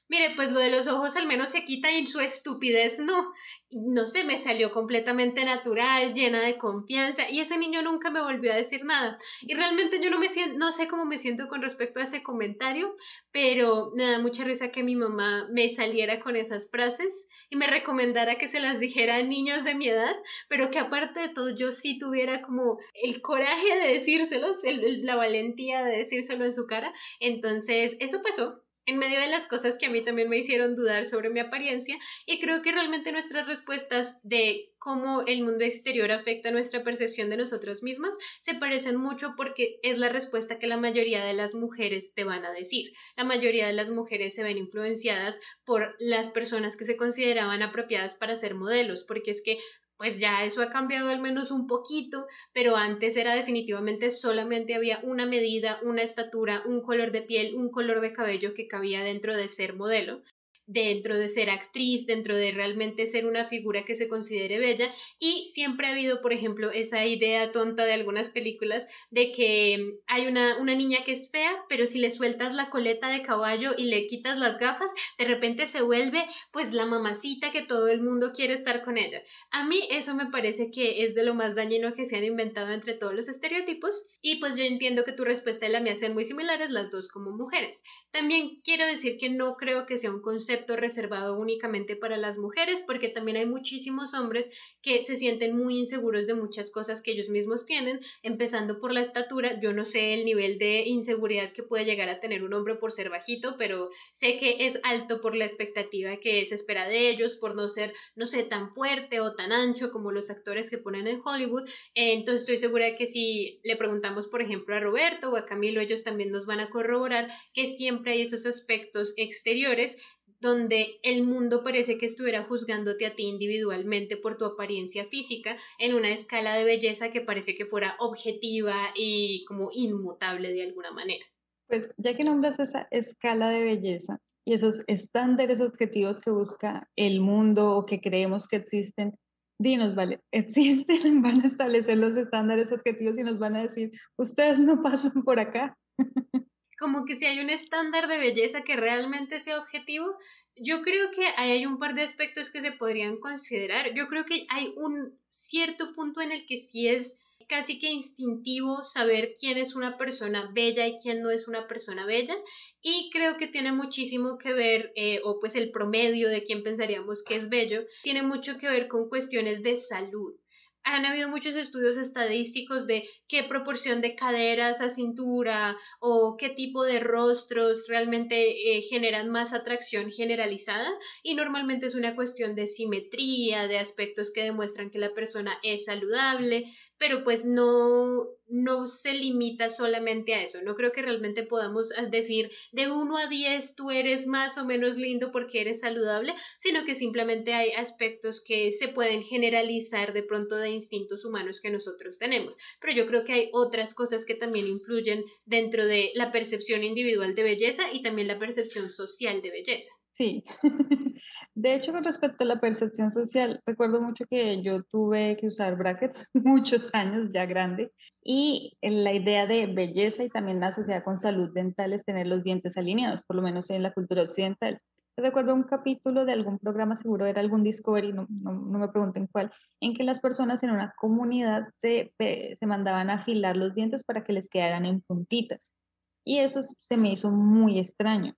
mire, 0.08 0.34
pues 0.36 0.52
lo 0.52 0.60
de 0.60 0.72
los 0.72 0.88
ojos 0.88 1.16
al 1.16 1.28
menos 1.28 1.52
se 1.52 1.64
quita 1.64 1.92
y 1.92 2.08
su 2.08 2.20
estupidez 2.20 2.98
no 2.98 3.34
no 3.72 4.08
sé, 4.08 4.24
me 4.24 4.38
salió 4.38 4.72
completamente 4.72 5.44
natural, 5.44 6.14
llena 6.14 6.42
de 6.42 6.58
confianza 6.58 7.30
y 7.30 7.40
ese 7.40 7.58
niño 7.58 7.82
nunca 7.82 8.12
me 8.12 8.22
volvió 8.22 8.54
a 8.54 8.56
decir 8.56 8.86
nada. 8.86 9.18
Y 9.42 9.54
realmente 9.54 10.00
yo 10.02 10.10
no 10.10 10.20
me 10.20 10.30
siento, 10.30 10.58
no 10.58 10.72
sé 10.72 10.88
cómo 10.88 11.06
me 11.06 11.18
siento 11.18 11.48
con 11.48 11.62
respecto 11.62 12.00
a 12.00 12.04
ese 12.04 12.24
comentario, 12.24 12.96
pero 13.32 13.92
me 13.96 14.04
da 14.04 14.20
mucha 14.20 14.44
risa 14.44 14.72
que 14.72 14.84
mi 14.84 14.96
mamá 14.96 15.48
me 15.52 15.68
saliera 15.70 16.20
con 16.20 16.36
esas 16.36 16.70
frases 16.70 17.28
y 17.50 17.56
me 17.56 17.68
recomendara 17.68 18.38
que 18.38 18.48
se 18.48 18.60
las 18.60 18.80
dijera 18.80 19.16
a 19.16 19.24
niños 19.24 19.64
de 19.64 19.76
mi 19.76 19.88
edad, 19.88 20.16
pero 20.48 20.70
que 20.70 20.80
aparte 20.80 21.20
de 21.20 21.30
todo 21.30 21.56
yo 21.58 21.72
sí 21.72 22.00
tuviera 22.00 22.42
como 22.44 22.78
el 22.94 23.22
coraje 23.22 23.80
de 23.80 23.94
decírselos, 23.94 24.58
la 25.04 25.16
valentía 25.16 25.84
de 25.84 25.98
decírselo 25.98 26.46
en 26.46 26.54
su 26.54 26.66
cara. 26.68 26.94
Entonces, 27.20 27.98
eso 28.00 28.22
pasó 28.22 28.65
en 28.86 28.98
medio 28.98 29.20
de 29.20 29.28
las 29.28 29.48
cosas 29.48 29.78
que 29.78 29.88
a 29.88 29.90
mí 29.90 30.04
también 30.04 30.30
me 30.30 30.38
hicieron 30.38 30.76
dudar 30.76 31.06
sobre 31.06 31.30
mi 31.30 31.40
apariencia 31.40 31.98
y 32.26 32.40
creo 32.40 32.62
que 32.62 32.72
realmente 32.72 33.12
nuestras 33.12 33.48
respuestas 33.48 34.20
de 34.24 34.74
cómo 34.78 35.24
el 35.26 35.44
mundo 35.44 35.66
exterior 35.66 36.12
afecta 36.12 36.52
nuestra 36.52 36.84
percepción 36.84 37.30
de 37.30 37.38
nosotras 37.38 37.82
mismas 37.82 38.16
se 38.40 38.54
parecen 38.56 38.98
mucho 38.98 39.34
porque 39.36 39.80
es 39.82 39.98
la 39.98 40.10
respuesta 40.10 40.60
que 40.60 40.68
la 40.68 40.78
mayoría 40.78 41.26
de 41.26 41.34
las 41.34 41.56
mujeres 41.56 42.14
te 42.14 42.24
van 42.24 42.46
a 42.46 42.52
decir. 42.52 42.92
La 43.18 43.24
mayoría 43.24 43.66
de 43.68 43.74
las 43.74 43.90
mujeres 43.90 44.36
se 44.36 44.44
ven 44.44 44.58
influenciadas 44.58 45.42
por 45.66 45.96
las 46.00 46.30
personas 46.30 46.78
que 46.78 46.86
se 46.86 46.98
consideraban 46.98 47.64
apropiadas 47.64 48.16
para 48.16 48.36
ser 48.36 48.54
modelos, 48.54 49.04
porque 49.04 49.32
es 49.32 49.42
que 49.42 49.58
pues 49.98 50.20
ya 50.20 50.44
eso 50.44 50.62
ha 50.62 50.70
cambiado 50.70 51.10
al 51.10 51.22
menos 51.22 51.52
un 51.52 51.68
poquito, 51.68 52.28
pero 52.54 52.76
antes 52.76 53.16
era 53.18 53.34
definitivamente 53.36 54.12
solamente 54.12 54.76
había 54.76 55.00
una 55.04 55.26
medida, 55.26 55.80
una 55.84 56.02
estatura, 56.02 56.64
un 56.66 56.82
color 56.82 57.12
de 57.12 57.22
piel, 57.22 57.56
un 57.56 57.70
color 57.72 58.02
de 58.02 58.14
cabello 58.14 58.54
que 58.54 58.68
cabía 58.68 59.04
dentro 59.04 59.36
de 59.36 59.48
ser 59.48 59.76
modelo 59.76 60.22
dentro 60.68 61.18
de 61.18 61.28
ser 61.28 61.50
actriz, 61.50 62.06
dentro 62.08 62.36
de 62.36 62.52
realmente 62.52 63.06
ser 63.08 63.26
una 63.26 63.48
figura 63.48 63.86
que 63.86 63.96
se 63.96 64.08
considere 64.08 64.60
bella 64.60 64.92
y 65.20 65.46
siempre 65.46 65.88
ha 65.88 65.92
habido, 65.92 66.22
por 66.22 66.34
ejemplo, 66.34 66.72
esa 66.72 67.06
idea 67.06 67.52
tonta 67.52 67.86
de 67.86 67.94
algunas 67.94 68.30
películas 68.30 68.88
de 69.12 69.32
que 69.32 70.00
hay 70.08 70.28
una, 70.28 70.58
una 70.58 70.76
niña 70.76 71.04
que 71.06 71.12
es 71.12 71.30
fea, 71.32 71.56
pero 71.70 71.86
si 71.86 72.00
le 72.00 72.10
sueltas 72.10 72.54
la 72.54 72.70
coleta 72.70 73.10
de 73.10 73.22
caballo 73.22 73.72
y 73.78 73.86
le 73.86 74.08
quitas 74.08 74.38
las 74.38 74.58
gafas, 74.58 74.92
de 75.18 75.26
repente 75.26 75.68
se 75.68 75.82
vuelve 75.82 76.24
pues 76.52 76.74
la 76.74 76.86
mamacita 76.86 77.52
que 77.52 77.64
todo 77.64 77.88
el 77.88 78.02
mundo 78.02 78.32
quiere 78.34 78.54
estar 78.54 78.84
con 78.84 78.98
ella. 78.98 79.22
A 79.52 79.66
mí 79.66 79.80
eso 79.92 80.16
me 80.16 80.32
parece 80.32 80.72
que 80.72 81.04
es 81.04 81.14
de 81.14 81.24
lo 81.24 81.36
más 81.36 81.56
dañino 81.56 81.94
que 81.94 82.06
se 82.06 82.16
han 82.16 82.24
inventado 82.24 82.72
entre 82.72 82.94
todos 82.94 83.14
los 83.14 83.28
estereotipos 83.28 84.06
y 84.22 84.40
pues 84.40 84.56
yo 84.56 84.64
entiendo 84.64 85.04
que 85.04 85.14
tu 85.14 85.24
respuesta 85.24 85.68
y 85.68 85.72
la 85.72 85.80
mía 85.80 85.96
sean 85.96 86.14
muy 86.14 86.26
similares 86.26 86.72
las 86.72 86.90
dos 86.90 87.08
como 87.08 87.32
mujeres. 87.32 87.84
También 88.12 88.62
quiero 88.64 88.86
decir 88.86 89.18
que 89.20 89.30
no 89.30 89.56
creo 89.58 89.86
que 89.86 89.98
sea 89.98 90.12
un 90.12 90.22
concepto 90.22 90.55
reservado 90.76 91.38
únicamente 91.38 91.96
para 91.96 92.18
las 92.18 92.38
mujeres, 92.38 92.84
porque 92.86 93.10
también 93.10 93.38
hay 93.38 93.46
muchísimos 93.46 94.14
hombres 94.14 94.52
que 94.82 95.02
se 95.02 95.16
sienten 95.16 95.58
muy 95.58 95.78
inseguros 95.78 96.28
de 96.28 96.34
muchas 96.34 96.72
cosas 96.72 97.02
que 97.02 97.12
ellos 97.12 97.30
mismos 97.30 97.66
tienen, 97.66 98.00
empezando 98.24 98.80
por 98.80 98.94
la 98.94 99.02
estatura. 99.02 99.60
Yo 99.60 99.74
no 99.74 99.86
sé 99.86 100.14
el 100.14 100.26
nivel 100.26 100.58
de 100.58 100.84
inseguridad 100.86 101.52
que 101.52 101.64
puede 101.64 101.86
llegar 101.86 102.10
a 102.10 102.20
tener 102.20 102.44
un 102.44 102.54
hombre 102.54 102.76
por 102.76 102.92
ser 102.92 103.10
bajito, 103.10 103.56
pero 103.58 103.90
sé 104.12 104.38
que 104.38 104.66
es 104.66 104.80
alto 104.84 105.22
por 105.22 105.36
la 105.36 105.46
expectativa 105.46 106.18
que 106.18 106.46
se 106.46 106.56
espera 106.56 106.88
de 106.88 107.10
ellos, 107.10 107.36
por 107.36 107.56
no 107.56 107.68
ser, 107.68 107.94
no 108.16 108.26
sé, 108.26 108.44
tan 108.44 108.74
fuerte 108.74 109.20
o 109.20 109.36
tan 109.36 109.52
ancho 109.52 109.92
como 109.92 110.12
los 110.12 110.30
actores 110.30 110.70
que 110.70 110.78
ponen 110.78 111.08
en 111.08 111.22
Hollywood. 111.24 111.68
Entonces 111.94 112.42
estoy 112.42 112.58
segura 112.58 112.86
de 112.86 112.96
que 112.96 113.06
si 113.06 113.60
le 113.64 113.76
preguntamos, 113.76 114.28
por 114.28 114.42
ejemplo, 114.42 114.76
a 114.76 114.80
Roberto 114.80 115.32
o 115.32 115.38
a 115.38 115.46
Camilo, 115.46 115.82
ellos 115.82 116.04
también 116.04 116.32
nos 116.32 116.46
van 116.46 116.60
a 116.60 116.70
corroborar 116.70 117.30
que 117.54 117.68
siempre 117.68 118.14
hay 118.14 118.22
esos 118.22 118.46
aspectos 118.46 119.14
exteriores 119.18 119.98
donde 120.40 121.00
el 121.04 121.24
mundo 121.24 121.64
parece 121.64 121.98
que 121.98 122.06
estuviera 122.06 122.44
juzgándote 122.44 123.06
a 123.06 123.16
ti 123.16 123.24
individualmente 123.24 124.18
por 124.18 124.38
tu 124.38 124.46
apariencia 124.46 125.06
física 125.06 125.58
en 125.80 125.96
una 125.96 126.10
escala 126.10 126.56
de 126.56 126.64
belleza 126.64 127.12
que 127.12 127.22
parece 127.22 127.56
que 127.56 127.66
fuera 127.66 127.96
objetiva 128.00 128.76
y 128.96 129.46
como 129.46 129.70
inmutable 129.74 130.52
de 130.52 130.64
alguna 130.64 130.92
manera. 130.92 131.26
Pues 131.68 131.90
ya 131.98 132.16
que 132.16 132.24
nombras 132.24 132.60
esa 132.60 132.88
escala 132.92 133.50
de 133.50 133.64
belleza 133.64 134.20
y 134.46 134.54
esos 134.54 134.84
estándares 134.88 135.62
objetivos 135.62 136.20
que 136.20 136.30
busca 136.30 136.88
el 136.96 137.20
mundo 137.20 137.76
o 137.76 137.86
que 137.86 138.00
creemos 138.00 138.48
que 138.48 138.58
existen, 138.58 139.18
dinos, 139.60 139.96
vale, 139.96 140.22
existen, 140.32 141.22
van 141.22 141.42
a 141.42 141.48
establecer 141.48 141.98
los 141.98 142.16
estándares 142.16 142.72
objetivos 142.72 143.18
y 143.18 143.24
nos 143.24 143.40
van 143.40 143.56
a 143.56 143.64
decir, 143.64 143.92
ustedes 144.18 144.60
no 144.60 144.82
pasan 144.84 145.24
por 145.24 145.40
acá. 145.40 145.78
como 146.80 147.06
que 147.06 147.16
si 147.16 147.26
hay 147.26 147.40
un 147.40 147.50
estándar 147.50 148.08
de 148.08 148.18
belleza 148.18 148.64
que 148.64 148.76
realmente 148.76 149.40
sea 149.40 149.60
objetivo, 149.60 150.18
yo 150.58 150.82
creo 150.82 151.12
que 151.12 151.28
hay 151.38 151.66
un 151.66 151.80
par 151.80 151.96
de 151.96 152.04
aspectos 152.04 152.50
que 152.50 152.62
se 152.62 152.72
podrían 152.72 153.18
considerar. 153.18 153.94
Yo 153.94 154.08
creo 154.08 154.26
que 154.26 154.46
hay 154.50 154.74
un 154.78 155.20
cierto 155.28 155.94
punto 155.94 156.22
en 156.22 156.32
el 156.32 156.46
que 156.46 156.58
sí 156.58 156.88
es 156.88 157.18
casi 157.48 157.80
que 157.80 157.92
instintivo 157.92 158.84
saber 158.84 159.34
quién 159.40 159.58
es 159.58 159.76
una 159.76 159.98
persona 159.98 160.50
bella 160.54 160.88
y 160.88 160.98
quién 160.98 161.22
no 161.22 161.30
es 161.30 161.48
una 161.48 161.68
persona 161.68 162.06
bella 162.06 162.36
y 162.82 163.10
creo 163.12 163.38
que 163.38 163.48
tiene 163.48 163.72
muchísimo 163.72 164.38
que 164.38 164.54
ver 164.54 164.92
eh, 164.96 165.20
o 165.24 165.40
pues 165.40 165.56
el 165.56 165.72
promedio 165.72 166.30
de 166.30 166.44
quién 166.44 166.64
pensaríamos 166.64 167.24
que 167.24 167.36
es 167.36 167.50
bello 167.50 167.86
tiene 168.02 168.24
mucho 168.24 168.58
que 168.58 168.68
ver 168.68 168.88
con 168.88 169.10
cuestiones 169.10 169.62
de 169.62 169.76
salud 169.76 170.36
han 170.86 171.06
habido 171.06 171.30
muchos 171.30 171.56
estudios 171.56 171.98
estadísticos 171.98 172.86
de 172.86 173.10
qué 173.28 173.44
proporción 173.44 174.02
de 174.02 174.16
caderas 174.16 174.82
a 174.82 174.90
cintura 174.90 175.76
o 176.00 176.38
qué 176.38 176.50
tipo 176.50 176.84
de 176.84 177.00
rostros 177.00 177.88
realmente 177.90 178.78
eh, 178.78 178.82
generan 178.84 179.30
más 179.30 179.52
atracción 179.52 180.12
generalizada. 180.12 180.88
Y 181.24 181.34
normalmente 181.34 181.88
es 181.88 181.96
una 181.96 182.16
cuestión 182.16 182.56
de 182.56 182.68
simetría, 182.68 183.68
de 183.68 183.80
aspectos 183.80 184.32
que 184.32 184.44
demuestran 184.44 184.92
que 184.92 185.00
la 185.00 185.14
persona 185.14 185.58
es 185.64 185.86
saludable, 185.86 186.66
pero 186.98 187.24
pues 187.24 187.46
no, 187.46 188.28
no 188.48 188.88
se 188.88 189.14
limita 189.14 189.70
solamente 189.70 190.34
a 190.34 190.44
eso. 190.44 190.62
No 190.62 190.76
creo 190.76 190.92
que 190.92 191.02
realmente 191.02 191.44
podamos 191.44 191.92
ah, 191.98 192.06
decir 192.06 192.50
de 192.72 192.92
1 192.92 193.18
a 193.18 193.28
10 193.28 193.76
tú 193.76 193.92
eres 193.92 194.28
más 194.28 194.58
o 194.58 194.66
menos 194.66 194.98
lindo 194.98 195.32
porque 195.32 195.62
eres 195.62 195.82
saludable, 195.82 196.34
sino 196.58 196.86
que 196.86 196.96
simplemente 196.96 197.54
hay 197.54 197.72
aspectos 197.72 198.42
que 198.42 198.72
se 198.72 198.88
pueden 198.88 199.24
generalizar 199.24 200.14
de 200.14 200.24
pronto 200.24 200.56
de 200.56 200.70
instintos 200.70 201.26
humanos 201.26 201.60
que 201.62 201.72
nosotros 201.72 202.18
tenemos. 202.18 202.58
Pero 202.80 202.94
yo 202.94 203.08
creo 203.08 203.26
que 203.26 203.34
hay 203.34 203.50
otras 203.54 203.94
cosas 203.94 204.26
que 204.26 204.36
también 204.36 204.68
influyen 204.68 205.24
dentro 205.46 205.86
de 205.86 206.12
la 206.16 206.32
percepción 206.32 206.84
individual 206.84 207.36
de 207.36 207.44
belleza 207.44 207.92
y 207.92 208.02
también 208.02 208.28
la 208.28 208.40
percepción 208.40 208.90
social 208.90 209.42
de 209.42 209.52
belleza. 209.52 209.92
Sí, 210.12 210.46
De 211.56 211.74
hecho, 211.74 211.94
con 211.94 212.04
respecto 212.04 212.44
a 212.44 212.48
la 212.48 212.60
percepción 212.60 213.12
social, 213.12 213.62
recuerdo 213.66 214.02
mucho 214.02 214.26
que 214.30 214.62
yo 214.62 214.84
tuve 214.84 215.38
que 215.38 215.48
usar 215.48 215.78
brackets 215.78 216.30
muchos 216.34 216.94
años, 216.94 217.32
ya 217.34 217.46
grande, 217.46 217.94
y 218.26 218.78
la 218.82 219.14
idea 219.14 219.48
de 219.48 219.66
belleza 219.68 220.26
y 220.26 220.30
también 220.30 220.60
la 220.60 220.74
sociedad 220.74 221.02
con 221.06 221.18
salud 221.18 221.54
dental 221.54 221.94
es 221.94 222.04
tener 222.04 222.28
los 222.28 222.44
dientes 222.44 222.76
alineados, 222.76 223.22
por 223.26 223.38
lo 223.38 223.42
menos 223.42 223.70
en 223.70 223.84
la 223.84 223.94
cultura 223.94 224.24
occidental. 224.24 224.82
Recuerdo 225.16 225.54
un 225.54 225.64
capítulo 225.64 226.26
de 226.26 226.34
algún 226.34 226.60
programa, 226.60 226.98
seguro 226.98 227.26
era 227.26 227.40
algún 227.40 227.64
Discovery, 227.64 228.12
no, 228.12 228.28
no, 228.30 228.52
no 228.52 228.78
me 228.78 228.90
pregunten 228.90 229.28
cuál, 229.32 229.50
en 229.80 229.94
que 229.94 230.04
las 230.04 230.20
personas 230.20 230.62
en 230.62 230.72
una 230.72 230.94
comunidad 230.98 231.70
se, 231.78 232.12
se 232.20 232.66
mandaban 232.68 233.10
a 233.10 233.14
afilar 233.14 233.56
los 233.56 233.74
dientes 233.74 234.04
para 234.04 234.26
que 234.26 234.34
les 234.34 234.50
quedaran 234.50 234.86
en 234.86 235.00
puntitas. 235.00 235.78
Y 236.26 236.40
eso 236.40 236.62
se 236.64 236.98
me 236.98 237.14
hizo 237.14 237.32
muy 237.32 237.80
extraño 237.80 238.36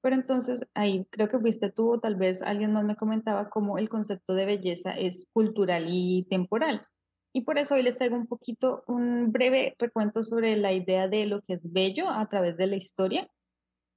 pero 0.00 0.14
entonces 0.14 0.66
ahí 0.74 1.06
creo 1.10 1.28
que 1.28 1.38
fuiste 1.38 1.70
tú 1.70 1.94
o 1.94 2.00
tal 2.00 2.16
vez 2.16 2.42
alguien 2.42 2.72
más 2.72 2.84
me 2.84 2.96
comentaba 2.96 3.50
cómo 3.50 3.78
el 3.78 3.88
concepto 3.88 4.34
de 4.34 4.46
belleza 4.46 4.92
es 4.92 5.28
cultural 5.32 5.86
y 5.88 6.26
temporal. 6.30 6.86
Y 7.32 7.42
por 7.42 7.58
eso 7.58 7.74
hoy 7.74 7.82
les 7.82 7.98
traigo 7.98 8.16
un 8.16 8.26
poquito, 8.26 8.84
un 8.86 9.32
breve 9.32 9.74
recuento 9.78 10.22
sobre 10.22 10.56
la 10.56 10.72
idea 10.72 11.08
de 11.08 11.26
lo 11.26 11.42
que 11.42 11.54
es 11.54 11.72
bello 11.72 12.08
a 12.08 12.26
través 12.28 12.56
de 12.56 12.66
la 12.66 12.76
historia. 12.76 13.28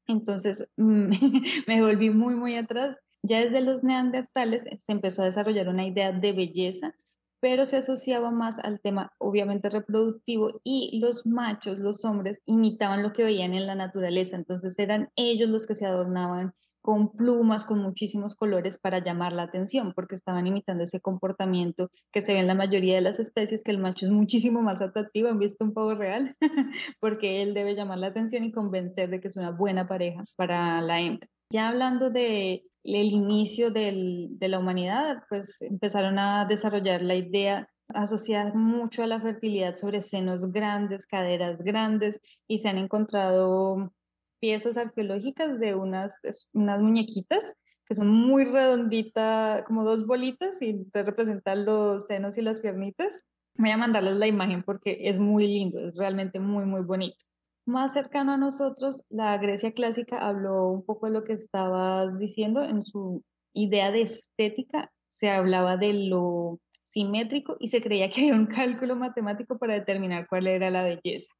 Entonces 0.07 0.69
me 0.77 1.81
volví 1.81 2.09
muy, 2.09 2.35
muy 2.35 2.55
atrás. 2.55 2.97
Ya 3.23 3.39
desde 3.39 3.61
los 3.61 3.83
neandertales 3.83 4.67
se 4.77 4.91
empezó 4.91 5.21
a 5.21 5.25
desarrollar 5.25 5.69
una 5.69 5.85
idea 5.85 6.11
de 6.11 6.33
belleza 6.33 6.95
pero 7.41 7.65
se 7.65 7.77
asociaba 7.77 8.31
más 8.31 8.59
al 8.59 8.79
tema 8.79 9.11
obviamente 9.17 9.69
reproductivo 9.69 10.61
y 10.63 10.99
los 11.01 11.25
machos, 11.25 11.79
los 11.79 12.05
hombres, 12.05 12.41
imitaban 12.45 13.03
lo 13.03 13.11
que 13.11 13.23
veían 13.23 13.53
en 13.53 13.67
la 13.67 13.75
naturaleza, 13.75 14.37
entonces 14.37 14.79
eran 14.79 15.09
ellos 15.17 15.49
los 15.49 15.67
que 15.67 15.75
se 15.75 15.85
adornaban 15.85 16.53
con 16.81 17.11
plumas, 17.11 17.65
con 17.65 17.79
muchísimos 17.79 18.35
colores 18.35 18.77
para 18.77 18.99
llamar 18.99 19.33
la 19.33 19.43
atención, 19.43 19.93
porque 19.93 20.15
estaban 20.15 20.47
imitando 20.47 20.83
ese 20.83 20.99
comportamiento 20.99 21.91
que 22.11 22.21
se 22.21 22.33
ve 22.33 22.39
en 22.39 22.47
la 22.47 22.55
mayoría 22.55 22.95
de 22.95 23.01
las 23.01 23.19
especies, 23.19 23.63
que 23.63 23.71
el 23.71 23.77
macho 23.77 24.05
es 24.05 24.11
muchísimo 24.11 24.61
más 24.61 24.81
atractivo. 24.81 25.29
En 25.29 25.39
visto 25.39 25.63
un 25.63 25.73
pavo 25.73 25.93
real, 25.93 26.35
porque 26.99 27.43
él 27.43 27.53
debe 27.53 27.75
llamar 27.75 27.99
la 27.99 28.07
atención 28.07 28.43
y 28.43 28.51
convencer 28.51 29.09
de 29.09 29.21
que 29.21 29.27
es 29.27 29.37
una 29.37 29.51
buena 29.51 29.87
pareja 29.87 30.25
para 30.35 30.81
la 30.81 30.99
hembra. 30.99 31.27
Ya 31.51 31.69
hablando 31.69 32.09
de 32.09 32.63
el 32.83 33.11
inicio 33.11 33.71
de 33.71 34.29
la 34.39 34.59
humanidad, 34.59 35.23
pues 35.29 35.61
empezaron 35.61 36.19
a 36.19 36.45
desarrollar 36.45 37.01
la 37.01 37.15
idea 37.15 37.69
asociada 37.89 38.53
mucho 38.53 39.03
a 39.03 39.07
la 39.07 39.21
fertilidad 39.21 39.75
sobre 39.75 40.01
senos 40.01 40.51
grandes, 40.51 41.05
caderas 41.05 41.61
grandes, 41.61 42.21
y 42.47 42.59
se 42.59 42.69
han 42.69 42.77
encontrado 42.77 43.93
piezas 44.39 44.77
arqueológicas 44.77 45.59
de 45.59 45.75
unas, 45.75 46.49
unas 46.53 46.81
muñequitas 46.81 47.55
que 47.85 47.95
son 47.95 48.09
muy 48.09 48.45
redonditas, 48.45 49.63
como 49.65 49.83
dos 49.83 50.05
bolitas, 50.07 50.61
y 50.61 50.85
te 50.91 51.03
representan 51.03 51.65
los 51.65 52.07
senos 52.07 52.37
y 52.37 52.41
las 52.41 52.61
piernitas. 52.61 53.25
Voy 53.55 53.69
a 53.71 53.77
mandarles 53.77 54.15
la 54.15 54.27
imagen 54.27 54.63
porque 54.63 54.97
es 55.01 55.19
muy 55.19 55.45
lindo, 55.45 55.79
es 55.89 55.97
realmente 55.97 56.39
muy, 56.39 56.65
muy 56.65 56.81
bonito. 56.81 57.25
Más 57.71 57.93
cercano 57.93 58.33
a 58.33 58.37
nosotros, 58.37 59.01
la 59.07 59.37
Grecia 59.37 59.71
clásica 59.71 60.27
habló 60.27 60.67
un 60.67 60.83
poco 60.83 61.05
de 61.05 61.13
lo 61.13 61.23
que 61.23 61.31
estabas 61.31 62.19
diciendo 62.19 62.65
en 62.65 62.85
su 62.85 63.23
idea 63.53 63.91
de 63.91 64.01
estética, 64.01 64.91
se 65.07 65.29
hablaba 65.29 65.77
de 65.77 65.93
lo 65.93 66.59
simétrico 66.83 67.55
y 67.61 67.69
se 67.69 67.81
creía 67.81 68.09
que 68.09 68.23
había 68.23 68.33
un 68.33 68.47
cálculo 68.47 68.97
matemático 68.97 69.57
para 69.57 69.75
determinar 69.75 70.27
cuál 70.27 70.47
era 70.47 70.69
la 70.69 70.83
belleza. 70.83 71.31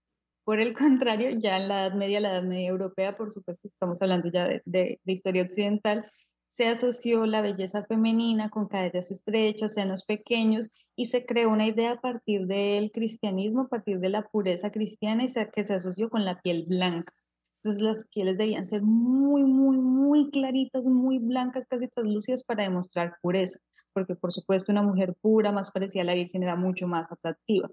Por 0.46 0.62
el 0.62 0.74
contrario, 0.74 1.32
ya 1.38 1.58
en 1.58 1.68
la 1.68 1.88
Edad 1.88 1.96
Media, 1.96 2.22
la 2.22 2.32
Edad 2.32 2.44
Media 2.44 2.70
Europea, 2.70 3.18
por 3.18 3.30
supuesto, 3.30 3.68
estamos 3.68 4.02
hablando 4.02 4.32
ya 4.32 4.48
de, 4.48 4.62
de 4.64 5.00
historia 5.12 5.44
occidental, 5.44 6.10
se 6.52 6.68
asoció 6.68 7.26
la 7.26 7.40
belleza 7.40 7.86
femenina 7.86 8.50
con 8.50 8.68
caderas 8.68 9.10
estrechas, 9.10 9.76
senos 9.76 10.04
pequeños 10.04 10.70
y 10.98 11.06
se 11.06 11.26
creó 11.26 11.50
una 11.50 11.66
idea 11.66 11.94
a 11.94 12.02
partir 12.02 12.46
del 12.46 12.92
cristianismo, 12.92 13.62
a 13.62 13.68
partir 13.70 14.02
de 14.02 14.10
la 14.10 14.24
pureza 14.28 14.70
cristiana 14.70 15.24
y 15.24 15.28
que 15.50 15.64
se 15.64 15.76
asoció 15.76 16.10
con 16.10 16.26
la 16.26 16.42
piel 16.42 16.66
blanca. 16.68 17.14
Entonces 17.56 17.82
las 17.82 18.06
pieles 18.10 18.38
debían 18.38 18.66
ser 18.66 18.82
muy, 18.82 19.46
muy, 19.46 19.78
muy 19.78 20.30
claritas, 20.30 20.86
muy 20.88 21.20
blancas, 21.20 21.66
casi 21.70 21.88
translúcidas 21.88 22.44
para 22.44 22.64
demostrar 22.64 23.16
pureza, 23.22 23.60
porque 23.94 24.16
por 24.16 24.34
supuesto 24.34 24.74
una 24.74 24.84
mujer 24.84 25.16
pura, 25.22 25.54
más 25.54 25.72
parecida 25.72 26.02
a 26.02 26.06
la 26.08 26.16
Virgen, 26.16 26.44
era 26.44 26.58
mucho 26.58 26.86
más 26.86 27.10
atractiva. 27.14 27.70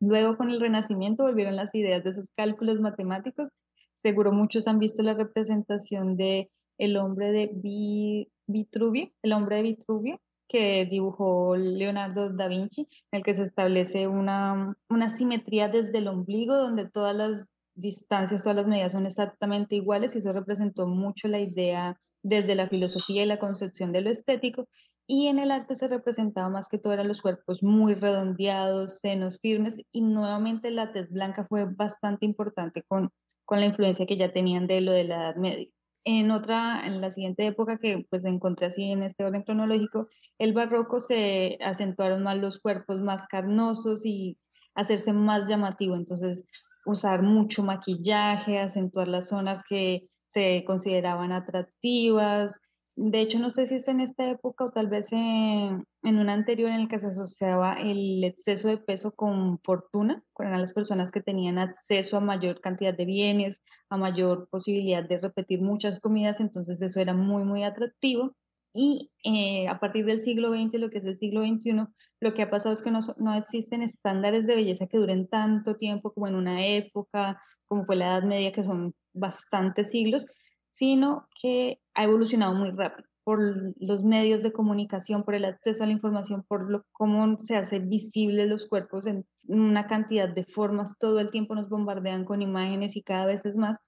Luego 0.00 0.36
con 0.36 0.50
el 0.50 0.60
Renacimiento 0.60 1.22
volvieron 1.22 1.54
las 1.54 1.72
ideas 1.76 2.02
de 2.02 2.10
esos 2.10 2.32
cálculos 2.32 2.80
matemáticos. 2.80 3.54
Seguro 3.94 4.32
muchos 4.32 4.66
han 4.66 4.80
visto 4.80 5.04
la 5.04 5.14
representación 5.14 6.16
de 6.16 6.50
el 6.84 6.96
hombre 6.96 7.30
de 7.30 8.28
Vitruvio, 8.46 9.10
el 9.22 9.32
hombre 9.32 9.56
de 9.56 9.62
Vitruvio, 9.62 10.20
que 10.48 10.84
dibujó 10.84 11.56
Leonardo 11.56 12.30
da 12.30 12.48
Vinci, 12.48 12.88
en 13.12 13.18
el 13.18 13.22
que 13.22 13.34
se 13.34 13.44
establece 13.44 14.08
una, 14.08 14.76
una 14.90 15.08
simetría 15.08 15.68
desde 15.68 15.98
el 15.98 16.08
ombligo, 16.08 16.56
donde 16.56 16.90
todas 16.90 17.14
las 17.14 17.46
distancias, 17.74 18.42
todas 18.42 18.56
las 18.56 18.66
medidas 18.66 18.92
son 18.92 19.06
exactamente 19.06 19.76
iguales, 19.76 20.14
y 20.14 20.18
eso 20.18 20.32
representó 20.32 20.88
mucho 20.88 21.28
la 21.28 21.38
idea 21.38 22.00
desde 22.24 22.56
la 22.56 22.68
filosofía 22.68 23.22
y 23.22 23.26
la 23.26 23.38
concepción 23.38 23.92
de 23.92 24.00
lo 24.00 24.10
estético, 24.10 24.68
y 25.06 25.28
en 25.28 25.38
el 25.38 25.52
arte 25.52 25.76
se 25.76 25.86
representaba 25.86 26.48
más 26.48 26.68
que 26.68 26.78
todo 26.78 26.92
eran 26.92 27.08
los 27.08 27.22
cuerpos 27.22 27.62
muy 27.62 27.94
redondeados, 27.94 28.98
senos 28.98 29.38
firmes, 29.40 29.80
y 29.92 30.00
nuevamente 30.00 30.72
la 30.72 30.92
tez 30.92 31.10
blanca 31.10 31.46
fue 31.48 31.64
bastante 31.64 32.26
importante 32.26 32.82
con, 32.82 33.10
con 33.44 33.60
la 33.60 33.66
influencia 33.66 34.04
que 34.04 34.16
ya 34.16 34.32
tenían 34.32 34.66
de 34.66 34.80
lo 34.80 34.90
de 34.90 35.04
la 35.04 35.16
Edad 35.16 35.36
Media. 35.36 35.68
En 36.04 36.30
otra, 36.32 36.84
en 36.86 37.00
la 37.00 37.10
siguiente 37.10 37.46
época 37.46 37.78
que 37.78 38.04
pues 38.10 38.24
encontré 38.24 38.66
así 38.66 38.90
en 38.90 39.02
este 39.02 39.24
orden 39.24 39.42
cronológico, 39.42 40.08
el 40.38 40.52
barroco 40.52 40.98
se 40.98 41.58
acentuaron 41.64 42.24
más 42.24 42.38
los 42.38 42.58
cuerpos 42.58 43.00
más 43.00 43.26
carnosos 43.26 44.04
y 44.04 44.36
hacerse 44.74 45.12
más 45.12 45.48
llamativo, 45.48 45.94
entonces 45.94 46.44
usar 46.84 47.22
mucho 47.22 47.62
maquillaje, 47.62 48.58
acentuar 48.58 49.06
las 49.06 49.28
zonas 49.28 49.62
que 49.62 50.08
se 50.26 50.64
consideraban 50.66 51.30
atractivas, 51.30 52.60
de 52.94 53.20
hecho, 53.20 53.38
no 53.38 53.48
sé 53.48 53.66
si 53.66 53.76
es 53.76 53.88
en 53.88 54.00
esta 54.00 54.28
época 54.28 54.64
o 54.64 54.70
tal 54.70 54.88
vez 54.88 55.12
en, 55.12 55.86
en 56.02 56.18
una 56.18 56.34
anterior 56.34 56.70
en 56.70 56.80
el 56.82 56.88
que 56.88 56.98
se 56.98 57.06
asociaba 57.06 57.74
el 57.80 58.22
exceso 58.22 58.68
de 58.68 58.76
peso 58.76 59.12
con 59.12 59.58
fortuna, 59.60 60.22
con 60.34 60.50
las 60.50 60.74
personas 60.74 61.10
que 61.10 61.22
tenían 61.22 61.58
acceso 61.58 62.18
a 62.18 62.20
mayor 62.20 62.60
cantidad 62.60 62.94
de 62.94 63.06
bienes, 63.06 63.62
a 63.88 63.96
mayor 63.96 64.46
posibilidad 64.50 65.02
de 65.08 65.18
repetir 65.18 65.62
muchas 65.62 66.00
comidas, 66.00 66.40
entonces 66.40 66.82
eso 66.82 67.00
era 67.00 67.14
muy, 67.14 67.44
muy 67.44 67.64
atractivo. 67.64 68.36
Y 68.74 69.10
eh, 69.24 69.68
a 69.68 69.80
partir 69.80 70.04
del 70.04 70.20
siglo 70.20 70.50
XX, 70.50 70.74
lo 70.78 70.90
que 70.90 70.98
es 70.98 71.04
el 71.04 71.16
siglo 71.16 71.42
XXI, 71.42 71.86
lo 72.20 72.34
que 72.34 72.42
ha 72.42 72.50
pasado 72.50 72.74
es 72.74 72.82
que 72.82 72.90
no, 72.90 73.00
no 73.18 73.34
existen 73.34 73.82
estándares 73.82 74.46
de 74.46 74.56
belleza 74.56 74.86
que 74.86 74.98
duren 74.98 75.28
tanto 75.28 75.76
tiempo 75.76 76.12
como 76.12 76.26
en 76.28 76.34
una 76.34 76.66
época, 76.66 77.40
como 77.66 77.84
fue 77.84 77.96
la 77.96 78.06
Edad 78.06 78.22
Media, 78.24 78.52
que 78.52 78.62
son 78.62 78.94
bastantes 79.14 79.90
siglos, 79.90 80.26
sino 80.72 81.28
que 81.40 81.80
ha 81.94 82.04
evolucionado 82.04 82.54
muy 82.54 82.70
rápido 82.70 83.06
por 83.24 83.40
los 83.78 84.02
medios 84.02 84.42
de 84.42 84.52
comunicación, 84.52 85.22
por 85.22 85.34
el 85.34 85.44
acceso 85.44 85.84
a 85.84 85.86
la 85.86 85.92
información, 85.92 86.44
por 86.48 86.68
lo, 86.70 86.84
cómo 86.92 87.38
se 87.40 87.56
hacen 87.56 87.88
visibles 87.88 88.48
los 88.48 88.66
cuerpos 88.66 89.06
en 89.06 89.24
una 89.46 89.86
cantidad 89.86 90.28
de 90.28 90.44
formas, 90.44 90.98
todo 90.98 91.20
el 91.20 91.30
tiempo 91.30 91.54
nos 91.54 91.68
bombardean 91.68 92.24
con 92.24 92.42
imágenes 92.42 92.96
y 92.96 93.02
cada 93.02 93.26
vez 93.26 93.44
es 93.44 93.56
más. 93.56 93.78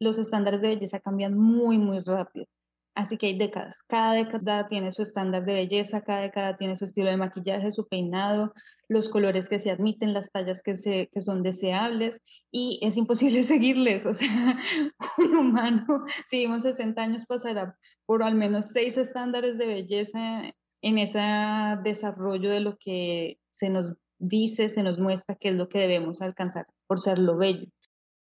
los 0.00 0.18
estándares 0.18 0.60
de 0.60 0.68
belleza 0.68 1.00
cambian 1.00 1.36
muy, 1.38 1.78
muy 1.78 2.00
rápido. 2.00 2.46
Así 2.94 3.16
que 3.16 3.26
hay 3.26 3.38
décadas. 3.38 3.82
Cada 3.82 4.12
década 4.12 4.68
tiene 4.68 4.90
su 4.92 5.02
estándar 5.02 5.44
de 5.44 5.54
belleza, 5.54 6.02
cada 6.02 6.20
década 6.20 6.56
tiene 6.56 6.76
su 6.76 6.84
estilo 6.84 7.10
de 7.10 7.16
maquillaje, 7.16 7.70
su 7.72 7.88
peinado, 7.88 8.54
los 8.88 9.08
colores 9.08 9.48
que 9.48 9.58
se 9.58 9.70
admiten, 9.70 10.12
las 10.12 10.30
tallas 10.30 10.62
que, 10.62 10.76
se, 10.76 11.08
que 11.12 11.20
son 11.20 11.42
deseables 11.42 12.20
y 12.52 12.78
es 12.82 12.96
imposible 12.96 13.42
seguirles. 13.44 14.06
O 14.06 14.14
sea, 14.14 14.28
un 15.18 15.36
humano, 15.36 16.04
si 16.26 16.38
vivimos 16.38 16.62
60 16.62 17.02
años, 17.02 17.26
pasará 17.26 17.76
por 18.06 18.22
al 18.22 18.34
menos 18.34 18.66
seis 18.66 18.96
estándares 18.96 19.58
de 19.58 19.66
belleza 19.66 20.42
en 20.82 20.98
ese 20.98 21.20
desarrollo 21.82 22.50
de 22.50 22.60
lo 22.60 22.76
que 22.78 23.38
se 23.50 23.70
nos 23.70 23.94
dice, 24.18 24.68
se 24.68 24.82
nos 24.82 24.98
muestra 24.98 25.34
que 25.34 25.48
es 25.48 25.54
lo 25.54 25.68
que 25.68 25.80
debemos 25.80 26.20
alcanzar 26.20 26.66
por 26.86 27.00
ser 27.00 27.18
lo 27.18 27.36
bello. 27.36 27.66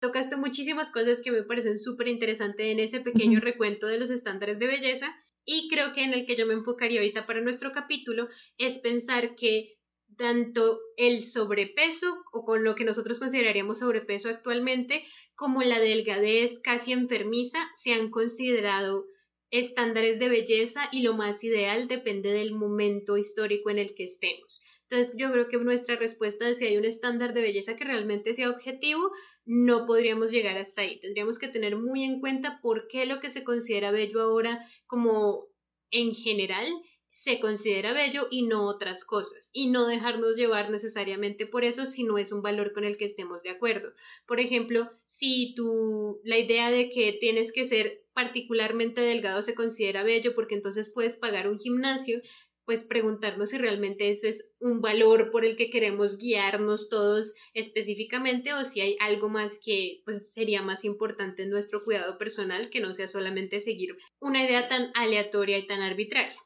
Tocaste 0.02 0.34
muchísimas 0.34 0.90
cosas 0.90 1.20
que 1.20 1.30
me 1.30 1.44
parecen 1.44 1.78
súper 1.78 2.08
interesantes 2.08 2.66
en 2.66 2.80
ese 2.80 3.00
pequeño 3.00 3.38
recuento 3.38 3.86
de 3.86 4.00
los 4.00 4.10
estándares 4.10 4.58
de 4.58 4.66
belleza 4.66 5.14
y 5.44 5.68
creo 5.68 5.92
que 5.92 6.02
en 6.02 6.12
el 6.12 6.26
que 6.26 6.34
yo 6.34 6.44
me 6.44 6.54
enfocaría 6.54 6.98
ahorita 6.98 7.24
para 7.24 7.40
nuestro 7.40 7.70
capítulo 7.70 8.28
es 8.58 8.78
pensar 8.78 9.36
que 9.36 9.78
tanto 10.16 10.80
el 10.96 11.24
sobrepeso 11.24 12.12
o 12.32 12.44
con 12.44 12.64
lo 12.64 12.74
que 12.74 12.82
nosotros 12.82 13.20
consideraríamos 13.20 13.78
sobrepeso 13.78 14.28
actualmente 14.28 15.04
como 15.36 15.62
la 15.62 15.78
delgadez 15.78 16.58
casi 16.58 16.90
enfermiza 16.90 17.70
se 17.72 17.92
han 17.92 18.10
considerado 18.10 19.06
estándares 19.52 20.18
de 20.18 20.30
belleza 20.30 20.88
y 20.90 21.02
lo 21.02 21.14
más 21.14 21.44
ideal 21.44 21.86
depende 21.86 22.32
del 22.32 22.54
momento 22.54 23.18
histórico 23.18 23.70
en 23.70 23.78
el 23.78 23.94
que 23.94 24.02
estemos. 24.04 24.62
Entonces 24.88 25.14
yo 25.16 25.30
creo 25.30 25.48
que 25.48 25.58
nuestra 25.58 25.94
respuesta 25.94 26.48
es 26.48 26.58
si 26.58 26.66
hay 26.66 26.76
un 26.76 26.86
estándar 26.86 27.34
de 27.34 27.42
belleza 27.42 27.76
que 27.76 27.84
realmente 27.84 28.34
sea 28.34 28.50
objetivo, 28.50 29.12
no 29.44 29.86
podríamos 29.86 30.30
llegar 30.30 30.56
hasta 30.58 30.82
ahí. 30.82 31.00
Tendríamos 31.00 31.38
que 31.38 31.48
tener 31.48 31.76
muy 31.76 32.04
en 32.04 32.20
cuenta 32.20 32.60
por 32.62 32.86
qué 32.88 33.06
lo 33.06 33.20
que 33.20 33.30
se 33.30 33.44
considera 33.44 33.90
bello 33.90 34.20
ahora 34.20 34.66
como 34.86 35.46
en 35.90 36.14
general 36.14 36.66
se 37.12 37.40
considera 37.40 37.92
bello 37.92 38.26
y 38.30 38.46
no 38.46 38.66
otras 38.66 39.04
cosas, 39.04 39.50
y 39.52 39.70
no 39.70 39.86
dejarnos 39.86 40.34
llevar 40.34 40.70
necesariamente 40.70 41.46
por 41.46 41.62
eso 41.62 41.84
si 41.84 42.04
no 42.04 42.16
es 42.16 42.32
un 42.32 42.40
valor 42.40 42.72
con 42.72 42.84
el 42.84 42.96
que 42.96 43.04
estemos 43.04 43.42
de 43.42 43.50
acuerdo. 43.50 43.92
Por 44.26 44.40
ejemplo, 44.40 44.90
si 45.04 45.54
tú 45.54 46.20
la 46.24 46.38
idea 46.38 46.70
de 46.70 46.90
que 46.90 47.12
tienes 47.20 47.52
que 47.52 47.66
ser 47.66 48.02
particularmente 48.14 49.02
delgado 49.02 49.42
se 49.42 49.54
considera 49.54 50.02
bello 50.02 50.34
porque 50.34 50.54
entonces 50.54 50.90
puedes 50.92 51.16
pagar 51.16 51.48
un 51.48 51.58
gimnasio, 51.58 52.22
pues 52.64 52.84
preguntarnos 52.84 53.50
si 53.50 53.58
realmente 53.58 54.08
eso 54.08 54.26
es 54.26 54.54
un 54.60 54.80
valor 54.80 55.30
por 55.30 55.44
el 55.44 55.56
que 55.56 55.70
queremos 55.70 56.16
guiarnos 56.18 56.88
todos 56.88 57.34
específicamente 57.54 58.54
o 58.54 58.64
si 58.64 58.80
hay 58.80 58.96
algo 59.00 59.28
más 59.28 59.60
que 59.64 60.02
pues 60.04 60.32
sería 60.32 60.62
más 60.62 60.84
importante 60.84 61.42
en 61.42 61.50
nuestro 61.50 61.82
cuidado 61.84 62.18
personal 62.18 62.70
que 62.70 62.80
no 62.80 62.94
sea 62.94 63.08
solamente 63.08 63.60
seguir 63.60 63.96
una 64.20 64.44
idea 64.44 64.68
tan 64.68 64.90
aleatoria 64.94 65.58
y 65.58 65.66
tan 65.66 65.82
arbitraria. 65.82 66.36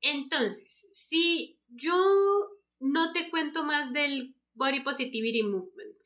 Entonces, 0.00 0.88
si 0.92 1.58
yo 1.68 1.96
no 2.78 3.12
te 3.12 3.30
cuento 3.30 3.64
más 3.64 3.92
del 3.92 4.34
Body 4.52 4.80
Positivity 4.82 5.42
Movement, 5.42 5.96